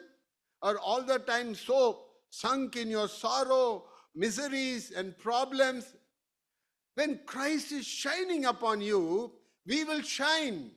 Or 0.61 0.79
all 0.79 1.03
the 1.03 1.19
time 1.19 1.53
so 1.53 1.99
sunk 2.29 2.75
in 2.75 2.89
your 2.89 3.07
sorrow, 3.07 3.85
miseries, 4.15 4.91
and 4.91 5.17
problems? 5.17 5.95
When 6.95 7.19
Christ 7.25 7.71
is 7.71 7.85
shining 7.85 8.45
upon 8.45 8.81
you, 8.81 9.33
we 9.67 9.83
will 9.83 10.01
shine. 10.01 10.71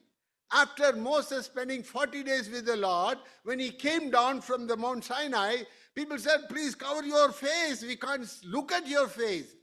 After 0.53 0.92
Moses 0.94 1.46
spending 1.46 1.82
40 1.82 2.24
days 2.24 2.51
with 2.51 2.66
the 2.66 2.76
Lord, 2.76 3.18
when 3.44 3.59
he 3.59 3.70
came 3.70 4.11
down 4.11 4.40
from 4.40 4.66
the 4.66 4.76
Mount 4.76 5.05
Sinai, 5.05 5.59
people 5.94 6.18
said, 6.18 6.48
Please 6.48 6.74
cover 6.74 7.05
your 7.05 7.30
face. 7.30 7.82
We 7.82 7.96
can't 7.96 8.28
look 8.44 8.72
at 8.72 8.88
your 8.88 9.07
face. 9.07 9.55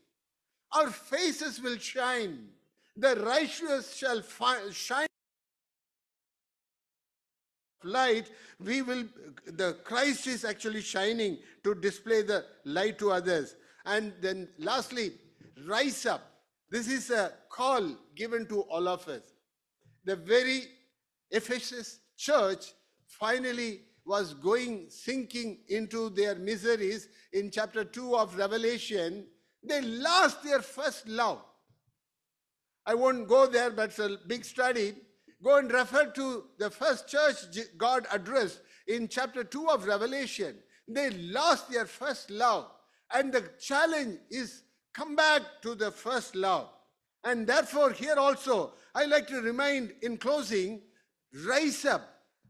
Our 0.71 0.89
faces 0.89 1.61
will 1.61 1.77
shine. 1.77 2.47
The 2.95 3.15
righteous 3.17 3.95
shall 3.95 4.21
fi- 4.21 4.71
shine 4.71 5.07
light 7.83 8.29
we 8.59 8.81
will 8.81 9.03
the 9.45 9.77
christ 9.83 10.27
is 10.27 10.43
actually 10.43 10.81
shining 10.81 11.37
to 11.63 11.75
display 11.75 12.21
the 12.21 12.43
light 12.65 12.97
to 12.97 13.11
others 13.11 13.55
and 13.85 14.13
then 14.19 14.47
lastly 14.57 15.11
rise 15.67 16.05
up 16.05 16.21
this 16.69 16.87
is 16.87 17.09
a 17.11 17.31
call 17.49 17.95
given 18.15 18.45
to 18.47 18.61
all 18.61 18.87
of 18.87 19.07
us 19.07 19.21
the 20.05 20.15
very 20.15 20.63
ephesus 21.31 21.99
church 22.15 22.73
finally 23.05 23.81
was 24.05 24.33
going 24.33 24.85
sinking 24.89 25.59
into 25.67 26.09
their 26.09 26.35
miseries 26.35 27.09
in 27.33 27.51
chapter 27.51 27.83
2 27.83 28.15
of 28.15 28.37
revelation 28.37 29.25
they 29.63 29.81
lost 29.81 30.43
their 30.43 30.61
first 30.61 31.07
love 31.07 31.41
I 32.87 32.93
won't 32.93 33.27
go 33.27 33.47
there, 33.47 33.69
but 33.69 33.89
it's 33.89 33.99
a 33.99 34.17
big 34.27 34.45
study. 34.45 34.95
Go 35.43 35.57
and 35.57 35.69
refer 35.69 36.05
to 36.05 36.45
the 36.57 36.69
first 36.69 37.09
church 37.09 37.35
God 37.77 38.07
addressed 38.13 38.61
in 38.87 39.09
chapter 39.09 39.43
2 39.43 39.67
of 39.67 39.85
Revelation. 39.85 40.55
They 40.87 41.09
lost 41.09 41.69
their 41.69 41.85
first 41.85 42.31
love. 42.31 42.71
And 43.13 43.33
the 43.33 43.43
challenge 43.59 44.19
is 44.31 44.63
come 44.93 45.17
back 45.17 45.41
to 45.63 45.75
the 45.75 45.91
first 45.91 46.33
love. 46.33 46.69
And 47.25 47.45
therefore, 47.45 47.91
here 47.91 48.15
also, 48.15 48.73
I 48.95 49.03
like 49.03 49.27
to 49.27 49.41
remind 49.41 49.93
in 50.01 50.15
closing 50.15 50.81
rise 51.45 51.85
up. 51.85 52.01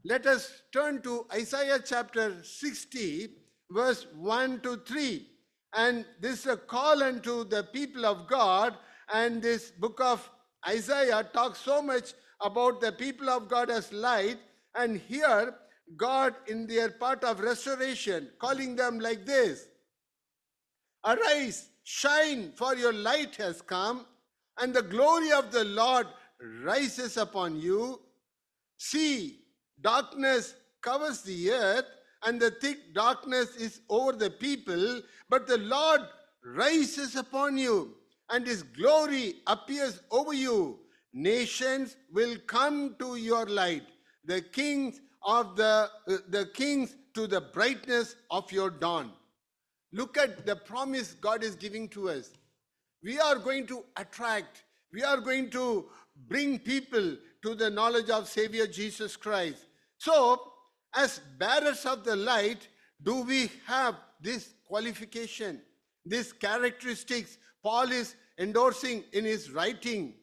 Let 0.04 0.26
us 0.26 0.62
turn 0.72 1.02
to 1.02 1.26
Isaiah 1.32 1.80
chapter 1.84 2.42
60, 2.42 3.28
verse 3.70 4.06
1 4.14 4.60
to 4.60 4.76
3. 4.78 5.26
And 5.74 6.04
this 6.20 6.40
is 6.40 6.46
a 6.46 6.56
call 6.56 7.02
unto 7.02 7.44
the 7.44 7.64
people 7.64 8.06
of 8.06 8.26
God 8.28 8.74
and 9.12 9.42
this 9.42 9.70
book 9.70 10.00
of 10.00 10.28
Isaiah 10.66 11.28
talks 11.32 11.60
so 11.60 11.80
much 11.80 12.12
about 12.40 12.80
the 12.80 12.92
people 12.92 13.28
of 13.30 13.48
God 13.48 13.70
as 13.70 13.92
light. 13.92 14.38
And 14.74 14.98
here, 14.98 15.54
God, 15.96 16.34
in 16.46 16.66
their 16.66 16.90
part 16.90 17.24
of 17.24 17.40
restoration, 17.40 18.28
calling 18.38 18.76
them 18.76 19.00
like 19.00 19.24
this 19.24 19.66
Arise, 21.04 21.70
shine, 21.84 22.52
for 22.54 22.74
your 22.74 22.92
light 22.92 23.36
has 23.36 23.62
come, 23.62 24.04
and 24.58 24.74
the 24.74 24.82
glory 24.82 25.32
of 25.32 25.50
the 25.50 25.64
Lord 25.64 26.06
rises 26.62 27.16
upon 27.16 27.60
you. 27.60 28.00
See, 28.78 29.40
darkness 29.80 30.54
covers 30.80 31.22
the 31.22 31.50
earth, 31.50 31.84
and 32.24 32.40
the 32.40 32.50
thick 32.50 32.94
darkness 32.94 33.54
is 33.56 33.80
over 33.88 34.12
the 34.12 34.30
people, 34.30 35.02
but 35.28 35.46
the 35.46 35.58
Lord 35.58 36.00
rises 36.42 37.14
upon 37.14 37.58
you 37.58 37.94
and 38.30 38.46
his 38.46 38.62
glory 38.62 39.36
appears 39.46 40.00
over 40.10 40.32
you. 40.32 40.78
Nations 41.12 41.96
will 42.12 42.36
come 42.46 42.94
to 42.98 43.16
your 43.16 43.46
light, 43.46 43.84
the 44.24 44.42
kings 44.42 45.00
of 45.22 45.56
the, 45.56 45.88
uh, 46.06 46.16
the 46.28 46.46
kings 46.54 46.94
to 47.14 47.26
the 47.26 47.40
brightness 47.40 48.14
of 48.30 48.50
your 48.52 48.70
dawn. 48.70 49.10
Look 49.92 50.18
at 50.18 50.44
the 50.44 50.54
promise 50.54 51.14
God 51.14 51.42
is 51.42 51.54
giving 51.54 51.88
to 51.90 52.10
us. 52.10 52.30
We 53.02 53.18
are 53.18 53.36
going 53.36 53.66
to 53.68 53.84
attract, 53.96 54.64
we 54.92 55.02
are 55.02 55.18
going 55.18 55.50
to 55.50 55.86
bring 56.28 56.58
people 56.58 57.16
to 57.42 57.54
the 57.54 57.70
knowledge 57.70 58.10
of 58.10 58.28
Savior 58.28 58.66
Jesus 58.66 59.16
Christ. 59.16 59.64
So, 59.98 60.40
as 60.94 61.20
bearers 61.38 61.84
of 61.86 62.04
the 62.04 62.16
light, 62.16 62.68
do 63.02 63.22
we 63.22 63.50
have 63.66 63.94
this 64.20 64.54
qualification, 64.66 65.60
these 66.04 66.32
characteristics 66.32 67.38
Paul 67.62 67.92
is 67.92 68.14
endorsing 68.38 69.04
in 69.12 69.24
his 69.24 69.50
writing? 69.50 70.14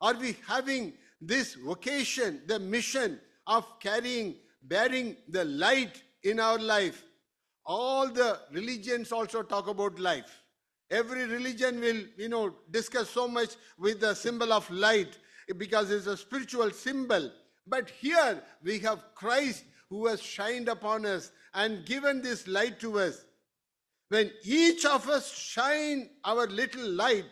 Are 0.00 0.14
we 0.14 0.36
having 0.46 0.94
this 1.20 1.54
vocation, 1.54 2.42
the 2.46 2.58
mission 2.58 3.20
of 3.46 3.64
carrying, 3.80 4.36
bearing 4.62 5.16
the 5.28 5.44
light 5.44 6.02
in 6.22 6.40
our 6.40 6.58
life? 6.58 7.04
All 7.64 8.08
the 8.08 8.38
religions 8.52 9.12
also 9.12 9.42
talk 9.42 9.68
about 9.68 9.98
life. 9.98 10.42
Every 10.90 11.26
religion 11.26 11.80
will, 11.80 12.02
you 12.16 12.30
know, 12.30 12.54
discuss 12.70 13.10
so 13.10 13.28
much 13.28 13.56
with 13.78 14.00
the 14.00 14.14
symbol 14.14 14.52
of 14.52 14.70
light 14.70 15.18
because 15.56 15.90
it's 15.90 16.06
a 16.06 16.16
spiritual 16.16 16.70
symbol. 16.70 17.30
But 17.66 17.90
here 17.90 18.42
we 18.62 18.78
have 18.80 19.14
Christ 19.14 19.64
who 19.90 20.06
has 20.06 20.20
shined 20.20 20.68
upon 20.68 21.06
us 21.06 21.30
and 21.54 21.86
given 21.86 22.20
this 22.22 22.46
light 22.46 22.78
to 22.80 22.98
us. 22.98 23.24
When 24.08 24.30
each 24.42 24.84
of 24.84 25.08
us 25.08 25.30
shine 25.32 26.10
our 26.24 26.46
little 26.46 26.88
light 26.88 27.26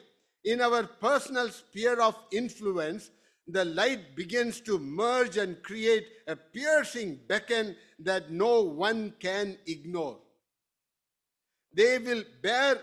in 0.44 0.60
our 0.60 0.84
personal 0.84 1.50
sphere 1.50 2.00
of 2.00 2.16
influence, 2.32 3.10
the 3.48 3.64
light 3.64 4.16
begins 4.16 4.60
to 4.62 4.78
merge 4.78 5.36
and 5.36 5.62
create 5.62 6.06
a 6.26 6.36
piercing 6.36 7.20
beacon 7.28 7.76
that 8.00 8.30
no 8.30 8.62
one 8.62 9.14
can 9.20 9.56
ignore. 9.66 10.18
They 11.72 11.98
will 11.98 12.24
bear 12.42 12.80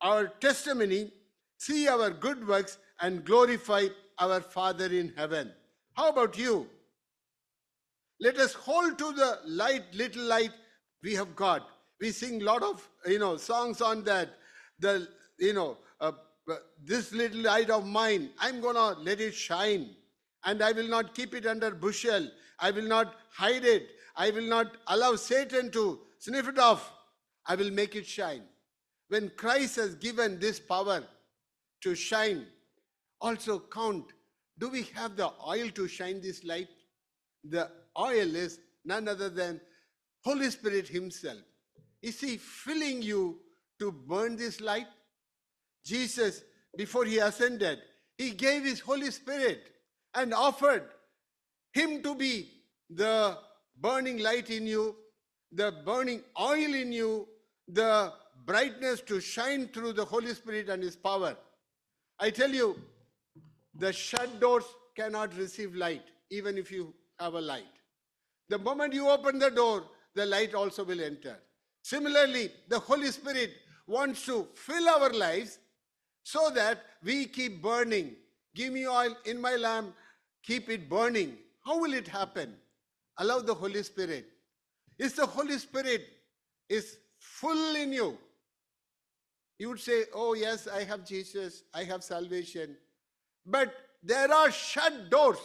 our 0.00 0.26
testimony, 0.26 1.12
see 1.58 1.88
our 1.88 2.10
good 2.10 2.46
works, 2.46 2.78
and 3.00 3.24
glorify 3.24 3.86
our 4.18 4.40
Father 4.40 4.86
in 4.86 5.12
heaven. 5.16 5.52
How 5.94 6.10
about 6.10 6.38
you? 6.38 6.68
Let 8.20 8.36
us 8.38 8.52
hold 8.52 8.98
to 8.98 9.12
the 9.12 9.40
light, 9.46 9.82
little 9.92 10.24
light 10.24 10.52
we 11.02 11.14
have 11.14 11.34
got. 11.36 11.68
We 12.00 12.10
sing 12.10 12.42
a 12.42 12.44
lot 12.44 12.62
of 12.62 12.88
you 13.06 13.18
know 13.18 13.36
songs 13.36 13.80
on 13.80 14.04
that. 14.04 14.30
The 14.78 15.08
you 15.38 15.52
know 15.52 15.78
uh, 16.00 16.12
uh, 16.50 16.56
this 16.82 17.12
little 17.12 17.40
light 17.40 17.70
of 17.70 17.86
mine, 17.86 18.30
I'm 18.38 18.60
gonna 18.60 18.98
let 19.00 19.20
it 19.20 19.34
shine, 19.34 19.90
and 20.44 20.62
I 20.62 20.72
will 20.72 20.88
not 20.88 21.14
keep 21.14 21.34
it 21.34 21.46
under 21.46 21.70
bushel. 21.70 22.30
I 22.58 22.70
will 22.70 22.88
not 22.88 23.14
hide 23.30 23.64
it. 23.64 23.88
I 24.16 24.30
will 24.30 24.48
not 24.48 24.76
allow 24.86 25.16
Satan 25.16 25.70
to 25.72 26.00
sniff 26.18 26.48
it 26.48 26.58
off. 26.58 26.92
I 27.46 27.56
will 27.56 27.70
make 27.70 27.94
it 27.96 28.06
shine. 28.06 28.42
When 29.08 29.30
Christ 29.36 29.76
has 29.76 29.94
given 29.96 30.38
this 30.38 30.58
power 30.60 31.02
to 31.82 31.94
shine, 31.94 32.46
also 33.20 33.58
count 33.72 34.12
do 34.58 34.68
we 34.68 34.82
have 34.94 35.16
the 35.16 35.30
oil 35.46 35.68
to 35.70 35.88
shine 35.88 36.20
this 36.20 36.44
light? 36.44 36.68
The 37.42 37.70
oil 37.98 38.36
is 38.36 38.60
none 38.84 39.08
other 39.08 39.28
than 39.28 39.60
Holy 40.22 40.50
Spirit 40.50 40.88
Himself. 40.88 41.40
Is 42.02 42.20
He 42.20 42.36
filling 42.36 43.02
you 43.02 43.40
to 43.80 43.90
burn 43.90 44.36
this 44.36 44.60
light? 44.60 44.86
Jesus, 45.84 46.42
before 46.76 47.04
He 47.04 47.18
ascended, 47.18 47.80
He 48.16 48.30
gave 48.30 48.64
His 48.64 48.80
Holy 48.80 49.10
Spirit 49.10 49.72
and 50.14 50.32
offered 50.32 50.84
Him 51.72 52.02
to 52.02 52.14
be 52.14 52.50
the 52.88 53.36
burning 53.80 54.18
light 54.18 54.50
in 54.50 54.66
you, 54.66 54.94
the 55.50 55.74
burning 55.84 56.22
oil 56.40 56.74
in 56.74 56.92
you, 56.92 57.26
the 57.66 58.12
brightness 58.46 59.00
to 59.00 59.20
shine 59.20 59.66
through 59.68 59.94
the 59.94 60.04
Holy 60.04 60.32
Spirit 60.34 60.68
and 60.68 60.82
His 60.82 60.94
power. 60.94 61.36
I 62.20 62.30
tell 62.30 62.50
you, 62.50 62.78
the 63.76 63.92
shut 63.92 64.40
doors 64.40 64.64
cannot 64.96 65.36
receive 65.36 65.74
light, 65.74 66.04
even 66.30 66.56
if 66.56 66.70
you 66.70 66.94
have 67.18 67.34
a 67.34 67.40
light. 67.40 67.64
The 68.48 68.58
moment 68.58 68.92
you 68.92 69.08
open 69.08 69.38
the 69.38 69.50
door, 69.50 69.84
the 70.14 70.26
light 70.26 70.54
also 70.54 70.84
will 70.84 71.00
enter. 71.00 71.36
Similarly, 71.82 72.50
the 72.68 72.78
Holy 72.78 73.10
Spirit 73.10 73.52
wants 73.86 74.24
to 74.26 74.46
fill 74.54 74.88
our 74.88 75.10
lives 75.10 75.58
so 76.22 76.50
that 76.54 76.82
we 77.02 77.26
keep 77.26 77.60
burning. 77.62 78.16
Give 78.54 78.72
me 78.72 78.86
oil 78.86 79.16
in 79.24 79.40
my 79.40 79.56
lamp, 79.56 79.94
keep 80.42 80.68
it 80.70 80.88
burning. 80.88 81.36
How 81.64 81.80
will 81.80 81.92
it 81.92 82.06
happen? 82.06 82.54
Allow 83.18 83.40
the 83.40 83.54
Holy 83.54 83.82
Spirit. 83.82 84.26
Is 84.98 85.14
the 85.14 85.26
Holy 85.26 85.58
Spirit 85.58 86.06
is 86.68 86.96
full 87.18 87.74
in 87.76 87.92
you? 87.92 88.16
You 89.58 89.68
would 89.70 89.80
say, 89.80 90.04
Oh, 90.14 90.34
yes, 90.34 90.68
I 90.68 90.84
have 90.84 91.04
Jesus, 91.04 91.62
I 91.72 91.84
have 91.84 92.02
salvation. 92.02 92.76
But 93.46 93.74
there 94.02 94.32
are 94.32 94.50
shut 94.50 95.10
doors. 95.10 95.38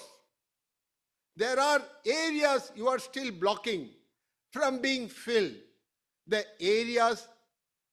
There 1.36 1.60
are 1.60 1.82
areas 2.06 2.72
you 2.76 2.88
are 2.88 3.00
still 3.00 3.32
blocking 3.32 3.90
from 4.52 4.82
being 4.82 5.08
filled. 5.08 5.54
The 6.28 6.46
areas 6.60 7.28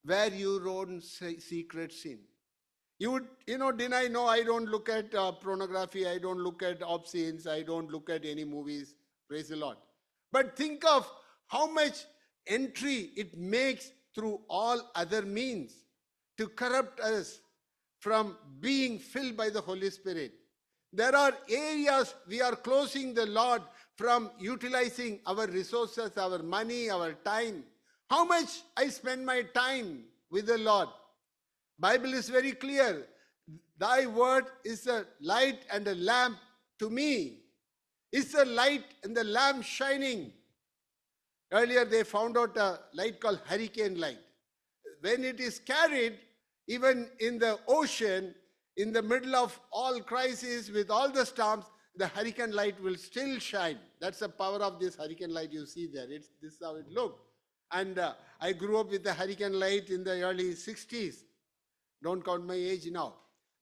where 0.05 0.33
you 0.33 0.61
own 0.69 1.01
secret 1.01 1.93
sin. 1.93 2.19
You 2.99 3.11
would, 3.13 3.27
you 3.47 3.59
know, 3.59 3.73
deny, 3.73 4.09
no, 4.09 4.27
I 4.27 4.43
don't 4.43 4.69
look 4.69 4.89
at 4.89 5.15
uh, 5.15 5.33
pornography, 5.33 6.09
I 6.09 6.19
don't 6.19 6.39
look 6.39 6.63
at 6.63 6.83
obscenes, 6.87 7.47
I 7.47 7.63
don't 7.63 7.91
look 7.91 8.09
at 8.09 8.25
any 8.25 8.45
movies. 8.45 8.95
Praise 9.29 9.49
the 9.49 9.57
Lord. 9.57 9.77
But 10.33 10.57
think 10.57 10.85
of 10.87 11.11
how 11.49 11.67
much 11.67 12.05
entry 12.47 13.11
it 13.17 13.37
makes 13.37 13.91
through 14.15 14.41
all 14.49 14.91
other 14.95 15.23
means 15.23 15.75
to 16.39 16.49
corrupt 16.49 17.01
us 17.01 17.41
from 17.99 18.37
being 18.61 18.99
filled 18.99 19.37
by 19.37 19.51
the 19.51 19.61
Holy 19.61 19.91
Spirit. 19.91 20.33
There 20.93 21.15
are 21.15 21.33
areas 21.51 22.15
we 22.29 22.41
are 22.41 22.57
closing 22.57 23.13
the 23.15 23.27
Lord 23.27 23.63
from 23.97 24.31
utilizing 24.39 25.21
our 25.27 25.47
resources, 25.47 26.17
our 26.17 26.43
money, 26.43 26.91
our 26.91 27.13
time. 27.13 27.65
How 28.09 28.25
much 28.25 28.63
I 28.77 28.89
spend 28.89 29.27
my 29.27 29.43
time 29.43 30.05
with 30.31 30.47
the 30.47 30.59
Lord? 30.59 30.89
Bible 31.79 32.15
is 32.15 32.29
very 32.29 32.53
clear. 32.53 33.07
Thy 33.79 34.07
word 34.07 34.45
is 34.65 34.87
a 34.87 35.05
light 35.21 35.61
and 35.71 35.87
a 35.87 35.95
lamp 35.95 36.39
to 36.79 36.89
me. 36.89 37.41
It's 38.13 38.35
a 38.35 38.45
light 38.45 38.85
and 39.03 39.17
the 39.17 39.25
lamp 39.25 39.65
shining. 39.65 40.33
Earlier 41.53 41.85
they 41.85 42.03
found 42.05 42.39
out 42.39 42.57
a 42.57 42.81
light 42.95 43.21
called 43.21 43.41
hurricane 43.45 44.01
light. 44.01 44.19
When 45.01 45.25
it 45.25 45.41
is 45.41 45.59
carried, 45.59 46.19
even 46.67 47.09
in 47.21 47.39
the 47.39 47.59
ocean, 47.69 48.35
in 48.77 48.93
the 48.93 49.03
middle 49.03 49.37
of 49.37 49.59
all 49.73 50.01
crises, 50.01 50.71
with 50.71 50.91
all 50.91 51.11
the 51.11 51.25
storms, 51.25 51.65
the 51.97 52.07
hurricane 52.09 52.53
light 52.53 52.81
will 52.83 52.97
still 52.97 53.39
shine. 53.39 53.79
That's 54.01 54.19
the 54.19 54.29
power 54.29 54.59
of 54.59 54.79
this 54.79 54.97
hurricane 54.97 55.33
light 55.33 55.53
you 55.53 55.67
see 55.67 55.87
there. 55.87 56.07
It's, 56.11 56.29
this 56.43 56.55
is 56.55 56.59
how 56.63 56.77
it 56.77 56.89
looked. 56.91 57.21
And 57.73 57.99
uh, 57.99 58.15
I 58.41 58.53
grew 58.53 58.79
up 58.79 58.91
with 58.91 59.03
the 59.03 59.15
hurricane 59.15 59.59
light 59.59 59.91
in 59.91 60.05
the 60.05 60.23
early 60.23 60.53
60s. 60.55 61.17
Don't 62.03 62.25
count 62.25 62.47
my 62.47 62.55
age 62.55 62.87
now. 62.91 63.15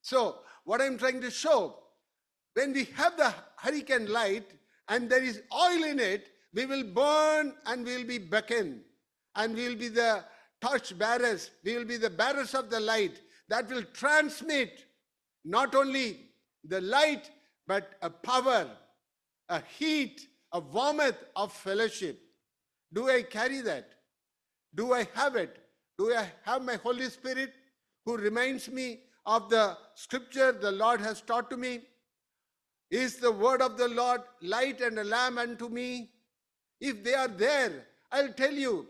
So, 0.02 0.40
what 0.64 0.80
I'm 0.80 0.98
trying 0.98 1.20
to 1.20 1.30
show, 1.30 1.76
when 2.54 2.72
we 2.72 2.84
have 2.96 3.16
the 3.16 3.32
hurricane 3.56 4.10
light 4.12 4.50
and 4.88 5.08
there 5.08 5.22
is 5.22 5.42
oil 5.52 5.84
in 5.84 5.98
it, 5.98 6.28
we 6.52 6.66
will 6.66 6.84
burn 6.84 7.54
and 7.66 7.84
we 7.86 7.96
will 7.96 8.04
be 8.04 8.18
beckoned 8.18 8.80
and 9.36 9.54
we 9.54 9.68
will 9.68 9.76
be 9.76 9.88
the 9.88 10.24
torch 10.64 10.96
bearers, 10.98 11.50
we 11.62 11.76
will 11.76 11.84
be 11.84 11.96
the 11.96 12.10
bearers 12.10 12.54
of 12.54 12.70
the 12.70 12.80
light 12.80 13.20
that 13.48 13.68
will 13.68 13.84
transmit 13.92 14.86
not 15.44 15.74
only 15.74 16.20
the 16.64 16.80
light, 16.80 17.30
but 17.66 17.92
a 18.00 18.08
power, 18.08 18.70
a 19.48 19.62
heat, 19.78 20.26
a 20.52 20.60
warmth 20.60 21.22
of 21.36 21.52
fellowship. 21.52 22.18
Do 22.92 23.10
I 23.10 23.22
carry 23.22 23.60
that? 23.60 23.90
Do 24.74 24.94
I 24.94 25.06
have 25.14 25.36
it? 25.36 25.58
Do 25.98 26.14
I 26.14 26.26
have 26.44 26.64
my 26.64 26.76
Holy 26.76 27.08
Spirit 27.10 27.52
who 28.04 28.16
reminds 28.16 28.70
me 28.70 29.00
of 29.26 29.50
the 29.50 29.76
scripture 29.94 30.52
the 30.52 30.72
Lord 30.72 31.00
has 31.00 31.20
taught 31.20 31.50
to 31.50 31.56
me? 31.56 31.80
Is 32.90 33.16
the 33.16 33.32
word 33.32 33.60
of 33.60 33.76
the 33.76 33.88
Lord 33.88 34.22
light 34.40 34.80
and 34.80 34.98
a 34.98 35.04
lamp 35.04 35.38
unto 35.38 35.68
me? 35.68 36.10
If 36.80 37.04
they 37.04 37.14
are 37.14 37.28
there, 37.28 37.86
I'll 38.10 38.32
tell 38.32 38.52
you, 38.52 38.86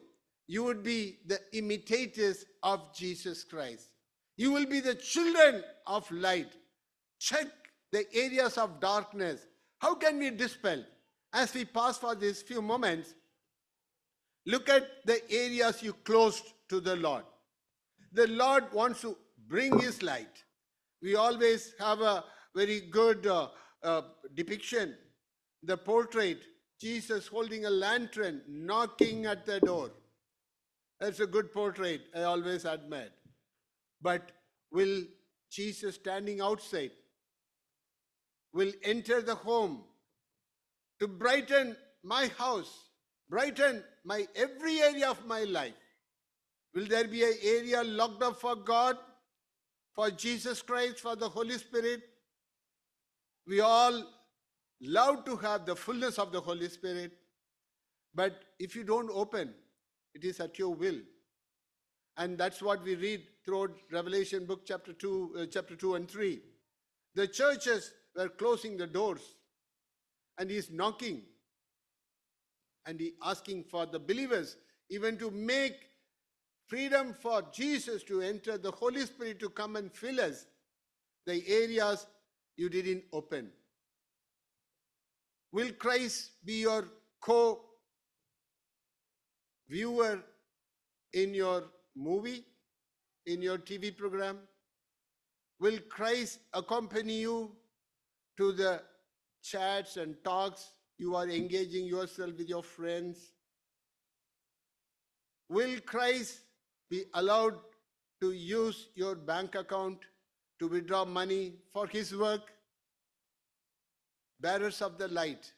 you 0.46 0.62
would 0.64 0.82
be 0.82 1.18
the 1.26 1.40
imitators 1.52 2.44
of 2.62 2.94
Jesus 2.94 3.44
Christ. 3.44 3.88
You 4.36 4.52
will 4.52 4.66
be 4.66 4.80
the 4.80 4.94
children 4.94 5.62
of 5.86 6.10
light. 6.10 6.52
Check 7.18 7.46
the 7.92 8.04
areas 8.12 8.58
of 8.58 8.80
darkness. 8.80 9.46
How 9.78 9.94
can 9.94 10.18
we 10.18 10.30
dispel? 10.30 10.84
As 11.32 11.54
we 11.54 11.64
pass 11.64 11.98
for 11.98 12.14
these 12.14 12.42
few 12.42 12.60
moments, 12.60 13.14
look 14.46 14.68
at 14.68 14.86
the 15.04 15.20
areas 15.32 15.82
you 15.82 15.92
closed 15.92 16.44
to 16.68 16.80
the 16.80 16.96
Lord. 16.96 17.24
The 18.12 18.26
Lord 18.28 18.64
wants 18.72 19.00
to 19.02 19.16
bring 19.48 19.78
His 19.78 20.02
light. 20.02 20.44
We 21.02 21.16
always 21.16 21.74
have 21.78 22.00
a 22.00 22.24
very 22.54 22.82
good 22.82 23.26
uh, 23.26 23.48
uh, 23.82 24.02
depiction. 24.34 24.94
The 25.62 25.76
portrait, 25.76 26.38
Jesus 26.80 27.26
holding 27.26 27.64
a 27.64 27.70
lantern, 27.70 28.42
knocking 28.48 29.26
at 29.26 29.46
the 29.46 29.60
door 29.60 29.90
That's 31.04 31.20
a 31.20 31.26
good 31.26 31.52
portrait. 31.52 32.00
I 32.16 32.22
always 32.22 32.64
admired. 32.64 33.12
But 34.00 34.32
will 34.72 35.02
Jesus 35.50 35.96
standing 35.96 36.40
outside 36.40 36.92
will 38.54 38.72
enter 38.82 39.20
the 39.20 39.34
home 39.34 39.82
to 41.00 41.06
brighten 41.06 41.76
my 42.02 42.28
house, 42.38 42.88
brighten 43.28 43.84
my 44.02 44.26
every 44.34 44.80
area 44.80 45.10
of 45.10 45.26
my 45.26 45.44
life? 45.44 45.74
Will 46.74 46.86
there 46.86 47.06
be 47.06 47.22
an 47.22 47.34
area 47.42 47.82
locked 47.84 48.22
up 48.22 48.40
for 48.40 48.56
God, 48.56 48.96
for 49.92 50.10
Jesus 50.10 50.62
Christ, 50.62 51.00
for 51.00 51.16
the 51.16 51.28
Holy 51.28 51.58
Spirit? 51.58 52.00
We 53.46 53.60
all 53.60 54.06
love 54.80 55.26
to 55.26 55.36
have 55.36 55.66
the 55.66 55.76
fullness 55.76 56.18
of 56.18 56.32
the 56.32 56.40
Holy 56.40 56.70
Spirit, 56.70 57.12
but 58.14 58.42
if 58.58 58.74
you 58.74 58.84
don't 58.84 59.10
open, 59.12 59.52
it 60.14 60.24
is 60.24 60.40
at 60.40 60.58
your 60.58 60.74
will. 60.74 61.00
And 62.16 62.38
that's 62.38 62.62
what 62.62 62.82
we 62.84 62.94
read 62.94 63.22
throughout 63.44 63.72
Revelation 63.90 64.46
book 64.46 64.62
chapter 64.64 64.92
2, 64.92 65.36
uh, 65.36 65.46
chapter 65.50 65.74
2 65.74 65.96
and 65.96 66.08
3. 66.08 66.40
The 67.14 67.26
churches 67.26 67.92
were 68.16 68.28
closing 68.28 68.76
the 68.76 68.86
doors 68.86 69.34
and 70.38 70.50
he's 70.50 70.70
knocking 70.70 71.22
and 72.86 73.00
he 73.00 73.14
asking 73.22 73.64
for 73.64 73.86
the 73.86 73.98
believers 73.98 74.56
even 74.90 75.16
to 75.18 75.30
make 75.30 75.74
freedom 76.66 77.14
for 77.20 77.42
Jesus 77.52 78.02
to 78.04 78.20
enter, 78.20 78.58
the 78.58 78.70
Holy 78.70 79.04
Spirit 79.06 79.40
to 79.40 79.48
come 79.48 79.76
and 79.76 79.92
fill 79.92 80.20
us, 80.20 80.46
the 81.26 81.42
areas 81.48 82.06
you 82.56 82.68
didn't 82.68 83.04
open. 83.12 83.50
Will 85.52 85.72
Christ 85.72 86.32
be 86.44 86.60
your 86.60 86.88
co 87.20 87.60
viewer 89.68 90.22
in 91.12 91.34
your 91.34 91.64
movie, 91.96 92.44
in 93.26 93.42
your 93.42 93.58
TV 93.58 93.96
program? 93.96 94.38
Will 95.60 95.78
Christ 95.88 96.40
accompany 96.52 97.20
you 97.20 97.52
to 98.36 98.52
the 98.52 98.82
chats 99.42 99.96
and 99.96 100.16
talks 100.24 100.72
you 100.98 101.14
are 101.16 101.28
engaging 101.28 101.86
yourself 101.86 102.36
with 102.36 102.48
your 102.48 102.62
friends? 102.62 103.32
Will 105.48 105.80
Christ 105.80 106.40
be 106.90 107.04
allowed 107.14 107.54
to 108.20 108.32
use 108.32 108.88
your 108.94 109.14
bank 109.14 109.54
account 109.54 109.98
to 110.58 110.68
withdraw 110.68 111.04
money 111.04 111.54
for 111.72 111.86
his 111.86 112.14
work? 112.16 112.52
Bearers 114.40 114.82
of 114.82 114.98
the 114.98 115.08
light, 115.08 115.52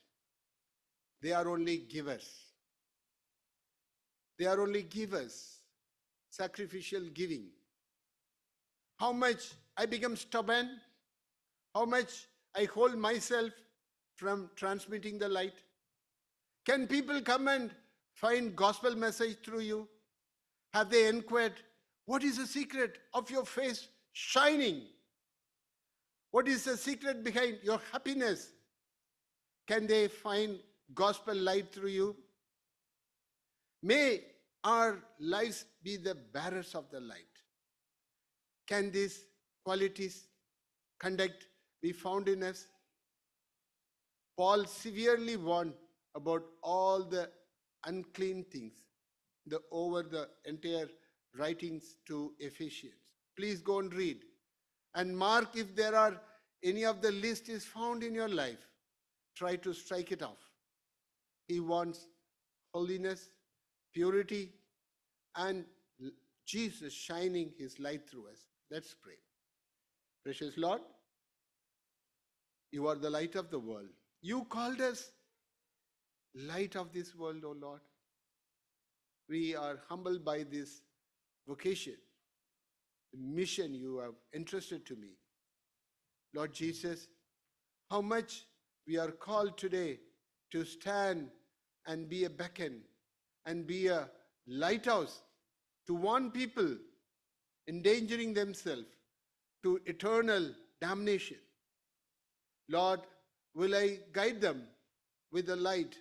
they 1.23 1.33
are 1.33 1.49
only 1.49 1.79
givers. 1.79 2.46
They 4.39 4.47
are 4.47 4.61
only 4.61 4.83
givers, 4.83 5.59
sacrificial 6.31 7.03
giving. 7.15 7.47
How 8.99 9.13
much 9.13 9.53
I 9.77 9.87
become 9.87 10.17
stubborn, 10.17 10.81
how 11.75 11.85
much 11.85 12.27
I 12.55 12.65
hold 12.65 12.97
myself 12.97 13.53
from 14.17 14.51
transmitting 14.57 15.19
the 15.19 15.29
light. 15.29 15.63
Can 16.65 16.87
people 16.87 17.21
come 17.21 17.49
and 17.49 17.71
find 18.15 18.57
gospel 18.57 18.97
message 18.97 19.37
through 19.45 19.61
you? 19.61 19.89
Have 20.73 20.91
they 20.91 21.09
inquired, 21.09 21.53
what 22.07 22.25
is 22.25 22.39
the 22.39 22.47
secret 22.47 22.99
of 23.15 23.31
your 23.31 23.45
face 23.45 23.89
shining? 24.13 24.83
What 26.31 26.49
is 26.49 26.65
the 26.65 26.77
secret 26.77 27.23
behind 27.23 27.59
your 27.63 27.81
happiness? 27.93 28.51
Can 29.69 29.87
they 29.87 30.09
find 30.09 30.59
gospel 30.95 31.35
light 31.35 31.73
through 31.73 31.91
you? 31.91 32.17
May 33.87 34.21
our 34.65 34.99
lives 35.21 35.65
be 35.85 35.97
the 35.97 36.17
bearers 36.17 36.75
of 36.75 36.91
the 36.91 36.99
light. 36.99 37.35
Can 38.67 38.91
these 38.91 39.27
qualities, 39.65 40.27
conduct 40.99 41.47
be 41.81 41.93
found 41.93 42.29
in 42.29 42.43
us? 42.43 42.67
Paul 44.37 44.65
severely 44.65 45.37
warned 45.37 45.75
about 46.17 46.43
all 46.65 47.05
the 47.05 47.31
unclean 47.85 48.45
things 48.51 48.73
the, 49.47 49.61
over 49.71 50.03
the 50.03 50.29
entire 50.45 50.89
writings 51.39 51.97
to 52.09 52.33
Ephesians. 52.41 52.95
Please 53.37 53.61
go 53.61 53.79
and 53.79 53.95
read. 53.95 54.19
And 54.97 55.17
mark 55.17 55.55
if 55.55 55.77
there 55.77 55.95
are 55.95 56.21
any 56.65 56.85
of 56.85 57.03
the 57.03 57.13
list 57.13 57.49
is 57.49 57.65
found 57.65 58.03
in 58.03 58.17
your 58.17 58.29
life. 58.29 58.67
Try 59.37 59.55
to 59.57 59.73
strike 59.73 60.11
it 60.11 60.25
off. 60.25 60.43
He 61.47 61.61
wants 61.61 62.09
holiness, 62.75 63.29
purity, 63.97 64.53
and 65.37 65.65
Jesus 66.45 66.93
shining 66.93 67.51
his 67.59 67.81
light 67.81 68.09
through 68.09 68.29
us. 68.29 68.45
Let's 68.71 68.95
pray. 68.95 69.15
Precious 70.23 70.59
Lord, 70.59 70.83
you 72.73 72.87
are 72.89 72.97
the 72.97 73.09
light 73.09 73.37
of 73.37 73.51
the 73.51 73.59
world. 73.59 73.89
You 74.21 74.45
called 74.51 74.83
us 74.83 75.13
light 76.35 76.77
of 76.77 76.93
this 76.93 77.15
world, 77.15 77.43
O 77.45 77.55
Lord. 77.59 77.81
We 79.31 79.57
are 79.57 79.79
humbled 79.89 80.25
by 80.25 80.45
this 80.51 80.83
vocation, 81.49 81.97
the 83.15 83.19
mission 83.19 83.75
you 83.75 83.99
have 83.99 84.15
entrusted 84.35 84.85
to 84.87 84.97
me. 84.97 85.13
Lord 86.35 86.53
Jesus, 86.53 87.09
how 87.91 88.03
much 88.03 88.45
we 88.87 88.99
are 88.99 89.11
called 89.11 89.57
today 89.57 90.01
to 90.53 90.67
stand 90.67 91.29
and 91.87 92.11
be 92.11 92.25
a 92.25 92.31
beacon 92.31 92.83
and 93.47 93.67
be 93.67 93.87
a 93.87 94.09
lighthouse 94.47 95.23
to 95.87 95.95
warn 95.95 96.31
people 96.31 96.77
endangering 97.69 98.35
themselves 98.35 98.87
to 99.63 99.81
eternal 99.87 100.53
damnation. 100.81 101.39
Lord, 102.69 103.01
will 103.55 103.75
I 103.75 104.01
guide 104.13 104.41
them 104.41 104.63
with 105.33 105.47
the 105.47 105.57
light 105.57 105.97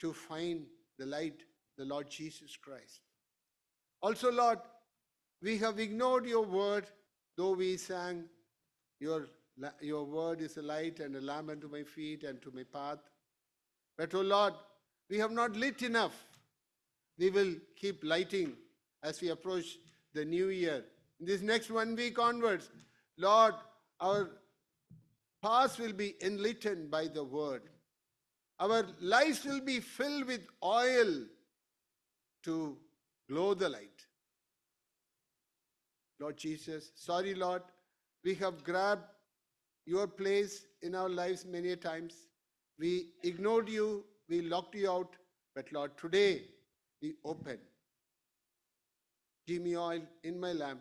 to 0.00 0.12
find 0.12 0.66
the 0.98 1.06
light, 1.06 1.42
the 1.76 1.84
Lord 1.84 2.08
Jesus 2.10 2.56
Christ. 2.56 3.00
Also, 4.02 4.30
Lord, 4.30 4.58
we 5.42 5.58
have 5.58 5.78
ignored 5.78 6.26
your 6.26 6.44
word, 6.44 6.86
though 7.36 7.52
we 7.52 7.76
sang, 7.76 8.24
Your, 9.00 9.26
your 9.80 10.04
word 10.04 10.40
is 10.40 10.56
a 10.56 10.62
light 10.62 11.00
and 11.00 11.16
a 11.16 11.20
lamp 11.20 11.50
unto 11.50 11.68
my 11.68 11.82
feet 11.82 12.24
and 12.24 12.40
to 12.42 12.50
my 12.50 12.64
path. 12.64 12.98
But, 13.96 14.14
oh 14.14 14.22
Lord, 14.22 14.54
we 15.08 15.18
have 15.18 15.32
not 15.32 15.56
lit 15.56 15.82
enough. 15.82 16.14
We 17.18 17.30
will 17.30 17.54
keep 17.76 18.04
lighting 18.04 18.54
as 19.02 19.20
we 19.20 19.30
approach 19.30 19.78
the 20.14 20.24
new 20.24 20.48
year. 20.48 20.84
In 21.20 21.26
this 21.26 21.42
next 21.42 21.70
one 21.70 21.96
week 21.96 22.18
onwards, 22.18 22.70
Lord, 23.16 23.54
our 24.00 24.30
paths 25.42 25.78
will 25.78 25.92
be 25.92 26.14
enlightened 26.22 26.90
by 26.90 27.08
the 27.08 27.24
word. 27.24 27.62
Our 28.60 28.86
lives 29.00 29.44
will 29.44 29.60
be 29.60 29.80
filled 29.80 30.26
with 30.26 30.42
oil 30.64 31.24
to 32.44 32.76
glow 33.28 33.54
the 33.54 33.68
light. 33.68 34.06
Lord 36.20 36.36
Jesus, 36.36 36.90
sorry, 36.96 37.34
Lord, 37.34 37.62
we 38.24 38.34
have 38.34 38.64
grabbed 38.64 39.04
your 39.86 40.06
place 40.06 40.66
in 40.82 40.94
our 40.94 41.08
lives 41.08 41.44
many 41.44 41.76
times. 41.76 42.14
We 42.78 43.10
ignored 43.22 43.68
you, 43.68 44.04
we 44.28 44.42
locked 44.42 44.74
you 44.74 44.90
out, 44.90 45.14
but 45.54 45.72
Lord, 45.72 45.96
today 45.96 46.42
we 47.00 47.14
open. 47.24 47.58
Give 49.46 49.62
me 49.62 49.76
oil 49.76 50.02
in 50.22 50.38
my 50.38 50.52
lamp, 50.52 50.80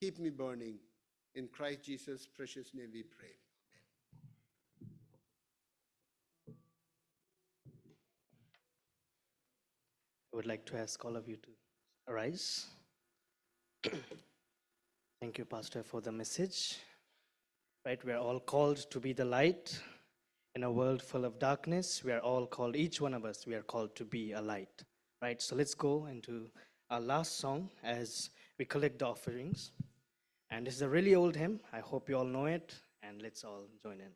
keep 0.00 0.18
me 0.18 0.30
burning. 0.30 0.78
In 1.34 1.48
Christ 1.48 1.82
Jesus' 1.82 2.26
precious 2.26 2.72
name 2.74 2.90
we 2.92 3.02
pray. 3.02 3.34
I 10.32 10.36
would 10.36 10.46
like 10.46 10.64
to 10.66 10.76
ask 10.76 11.04
all 11.04 11.16
of 11.16 11.28
you 11.28 11.36
to 11.36 11.48
arise. 12.08 12.66
Thank 15.20 15.38
you, 15.38 15.44
Pastor, 15.44 15.82
for 15.82 16.00
the 16.00 16.12
message. 16.12 16.78
Right, 17.86 18.04
we 18.04 18.12
are 18.12 18.18
all 18.18 18.40
called 18.40 18.78
to 18.90 19.00
be 19.00 19.12
the 19.12 19.24
light 19.24 19.78
in 20.54 20.64
a 20.64 20.70
world 20.70 21.02
full 21.02 21.24
of 21.24 21.38
darkness. 21.38 22.02
We 22.04 22.12
are 22.12 22.20
all 22.20 22.46
called, 22.46 22.76
each 22.76 23.00
one 23.00 23.14
of 23.14 23.24
us, 23.24 23.46
we 23.46 23.54
are 23.54 23.62
called 23.62 23.94
to 23.96 24.04
be 24.04 24.32
a 24.32 24.40
light. 24.40 24.84
Right, 25.24 25.40
so 25.40 25.56
let's 25.56 25.72
go 25.72 26.04
into 26.04 26.50
our 26.90 27.00
last 27.00 27.38
song 27.38 27.70
as 27.82 28.28
we 28.58 28.66
collect 28.66 28.98
the 28.98 29.06
offerings. 29.06 29.72
And 30.50 30.66
this 30.66 30.74
is 30.74 30.82
a 30.82 30.88
really 30.88 31.14
old 31.14 31.34
hymn. 31.34 31.60
I 31.72 31.80
hope 31.80 32.10
you 32.10 32.18
all 32.18 32.26
know 32.26 32.44
it, 32.44 32.74
and 33.02 33.22
let's 33.22 33.42
all 33.42 33.64
join 33.82 34.02
in. 34.02 34.12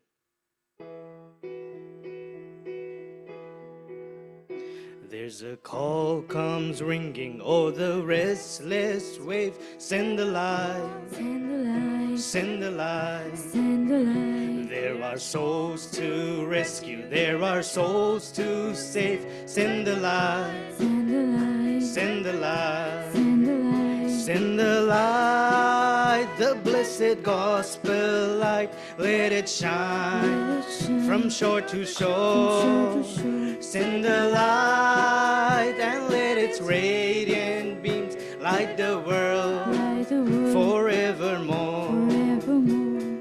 There's 5.08 5.40
a 5.40 5.56
call 5.56 6.20
comes 6.20 6.82
ringing, 6.82 7.40
o'er 7.40 7.70
the 7.70 8.02
restless 8.02 9.18
wave. 9.18 9.56
Send 9.78 10.18
the 10.18 10.26
light, 10.26 10.90
Send 11.10 11.50
the 11.50 11.56
light, 11.70 12.18
send 12.18 12.62
the 12.62 12.70
light. 12.70 13.30
send 13.34 13.90
the 13.90 13.98
light. 13.98 14.68
There 14.68 15.02
are 15.02 15.18
souls 15.18 15.90
to 15.92 16.44
rescue, 16.44 17.08
there 17.08 17.42
are 17.42 17.62
souls 17.62 18.30
to 18.32 18.74
save. 18.74 19.26
Send 19.46 19.86
the 19.86 19.96
light, 19.96 20.97
Send 21.98 22.24
the 22.24 22.32
light, 22.34 23.10
Send 23.12 23.44
the 23.48 23.54
light. 23.58 24.10
Send 24.10 24.58
the 24.60 24.80
light. 24.82 26.28
The 26.38 26.54
blessed 26.62 27.24
gospel 27.24 28.36
light. 28.36 28.70
Let 28.98 29.32
it 29.32 29.48
shine 29.48 30.22
Let 30.22 30.64
it 30.64 30.72
shine 30.72 31.06
from 31.08 31.28
shore 31.28 31.60
to 31.60 31.84
shore 31.84 32.62
shore. 32.62 32.94
to 32.94 33.02
shore. 33.02 33.62
Send 33.62 34.04
the 34.04 34.30
light 34.30 35.74
and 35.80 36.08
let 36.08 36.38
its 36.38 36.60
radiant 36.60 37.82
beams 37.82 38.14
light 38.40 38.76
the 38.76 39.00
world 39.04 39.66
Light 39.74 40.08
the 40.08 40.22
world 40.22 40.52
forevermore. 40.52 41.88
forevermore. 41.88 43.18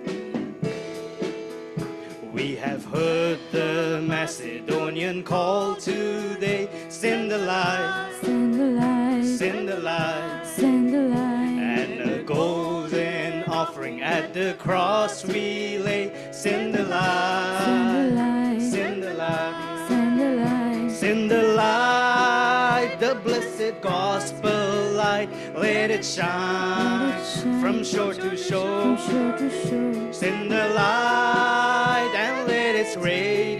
We 2.31 2.55
have 2.57 2.85
heard 2.85 3.39
the 3.51 4.03
Macedonian 4.05 5.23
call 5.23 5.75
today. 5.75 6.69
Send 6.89 7.31
the 7.31 7.39
light, 7.39 8.06
Send 8.21 8.53
the 8.59 8.65
light. 8.81 9.23
send 9.23 9.69
the 9.69 9.77
light. 9.79 10.41
Send 10.45 10.93
the 10.93 11.01
light. 11.01 11.57
And 11.59 12.01
a 12.09 12.23
golden 12.23 13.43
offering 13.43 14.01
at 14.01 14.33
the 14.33 14.55
cross 14.57 15.23
we 15.25 15.77
lay. 15.77 16.11
Send 16.31 16.73
the 16.73 16.83
light, 16.83 18.59
send 18.59 19.03
the 19.03 19.13
light, 19.13 19.85
Send 19.87 20.19
the 20.19 20.31
light. 20.43 20.91
send 20.91 21.31
the 21.31 21.43
light, 21.43 22.97
the 22.99 23.15
blessed 23.23 23.81
gospel 23.81 24.91
light. 24.93 25.29
Let 25.55 25.91
it 25.91 26.03
shine 26.05 27.13
from 27.61 27.83
shore 27.83 28.13
to 28.13 28.21
From 28.21 28.37
shore. 28.37 28.97
shore 28.97 29.37
to 29.37 29.49
shore. 29.67 30.13
Send 30.13 30.51
the 30.51 30.69
light 30.69 32.11
and 32.15 32.47
let 32.47 32.75
its 32.75 32.95
radiant 32.97 33.56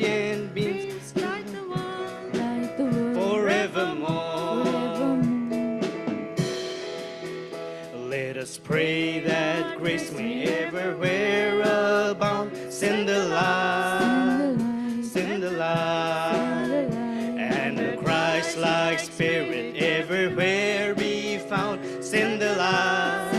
pray 8.68 9.22
that 9.22 9.78
grace 9.78 10.11
may 10.11 10.43
everywhere 10.43 11.61
abound. 12.11 12.51
Send 12.70 13.07
the 13.07 13.26
light, 13.30 14.57
send 15.03 15.41
the 15.41 15.51
light, 15.51 16.91
and 17.39 17.80
a 17.80 17.95
Christ-like 17.95 18.99
spirit 18.99 19.78
everywhere 19.78 20.93
be 20.93 21.38
found. 21.38 21.80
Send 22.03 22.41
the 22.41 22.55
light, 22.55 23.32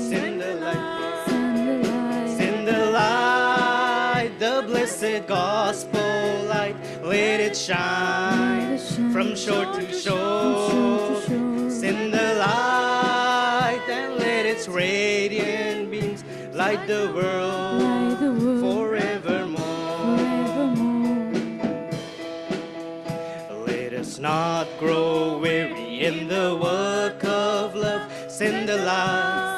Send 0.00 0.40
the 0.40 0.54
light. 0.54 2.34
send 2.38 2.66
the 2.66 2.86
light, 2.90 4.32
the 4.38 4.64
blessed 4.66 5.26
gospel 5.26 6.44
light. 6.48 6.76
Let 7.02 7.38
it 7.40 7.54
shine 7.54 8.78
from 9.12 9.36
shore 9.36 9.66
to 9.74 9.92
shore. 9.92 11.20
Send 11.70 12.14
the 12.14 12.34
light 12.36 12.91
radiant 14.82 15.90
beams 15.92 16.22
light 16.60 16.82
the 16.92 17.04
world 17.16 17.82
Light 17.86 18.18
the 18.24 18.32
world 18.40 18.60
forevermore. 18.66 20.18
forevermore. 20.18 21.30
Let 23.68 23.92
us 24.02 24.12
not 24.18 24.66
grow 24.82 25.38
weary 25.44 25.90
in 26.08 26.16
the 26.34 26.48
work 26.68 27.22
of 27.24 27.66
love. 27.84 28.04
Send 28.38 28.68
the 28.68 28.78
light, 28.90 29.51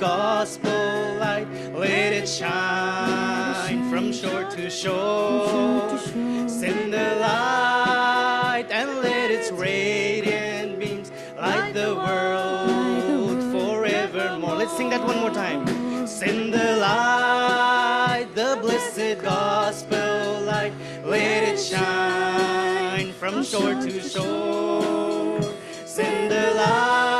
gospel 0.00 1.14
light. 1.20 1.46
Let 1.74 2.12
it 2.14 2.26
shine 2.26 3.90
from 3.90 4.12
shore 4.12 4.44
to 4.44 4.70
shore. 4.70 5.98
Send 6.48 6.92
the 6.92 7.16
light 7.20 8.66
and 8.70 8.98
let 9.02 9.30
its 9.30 9.52
radiant 9.52 10.78
beams 10.80 11.12
light 11.36 11.74
the 11.74 11.94
world 11.94 13.42
forevermore. 13.52 14.56
Let's 14.56 14.74
sing 14.76 14.88
that 14.88 15.04
one 15.04 15.20
more 15.20 15.30
time. 15.30 15.66
Send 16.06 16.54
the 16.54 16.76
light, 16.78 18.28
the 18.34 18.58
blessed 18.62 19.22
gospel 19.22 20.40
light. 20.40 20.72
Let 21.04 21.42
it 21.44 21.60
shine 21.60 23.12
from 23.12 23.44
shore 23.44 23.74
to 23.74 24.00
shore. 24.00 25.42
Send 25.84 26.30
the 26.30 26.54
light 26.54 27.19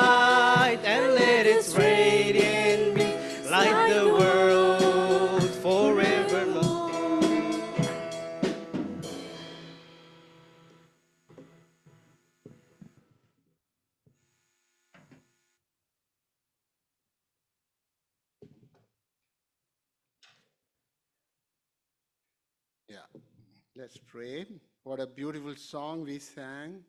Pray. 24.12 24.44
What 24.82 24.98
a 24.98 25.06
beautiful 25.06 25.54
song 25.54 26.02
we 26.02 26.18
sang. 26.18 26.80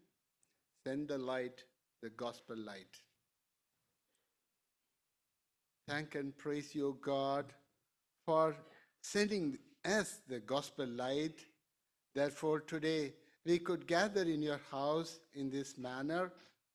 Send 0.87 1.07
the 1.07 1.19
light, 1.19 1.63
the 2.01 2.09
gospel 2.09 2.57
light. 2.57 2.97
Thank 5.87 6.15
and 6.15 6.35
praise 6.35 6.73
you, 6.73 6.97
God, 6.99 7.45
for 8.25 8.55
sending 9.01 9.59
us 9.85 10.21
the 10.27 10.39
gospel 10.39 10.87
light. 10.87 11.45
Therefore, 12.15 12.61
today 12.61 13.13
we 13.45 13.59
could 13.59 13.85
gather 13.85 14.23
in 14.23 14.41
your 14.41 14.61
house 14.71 15.19
in 15.35 15.51
this 15.51 15.77
manner 15.77 16.31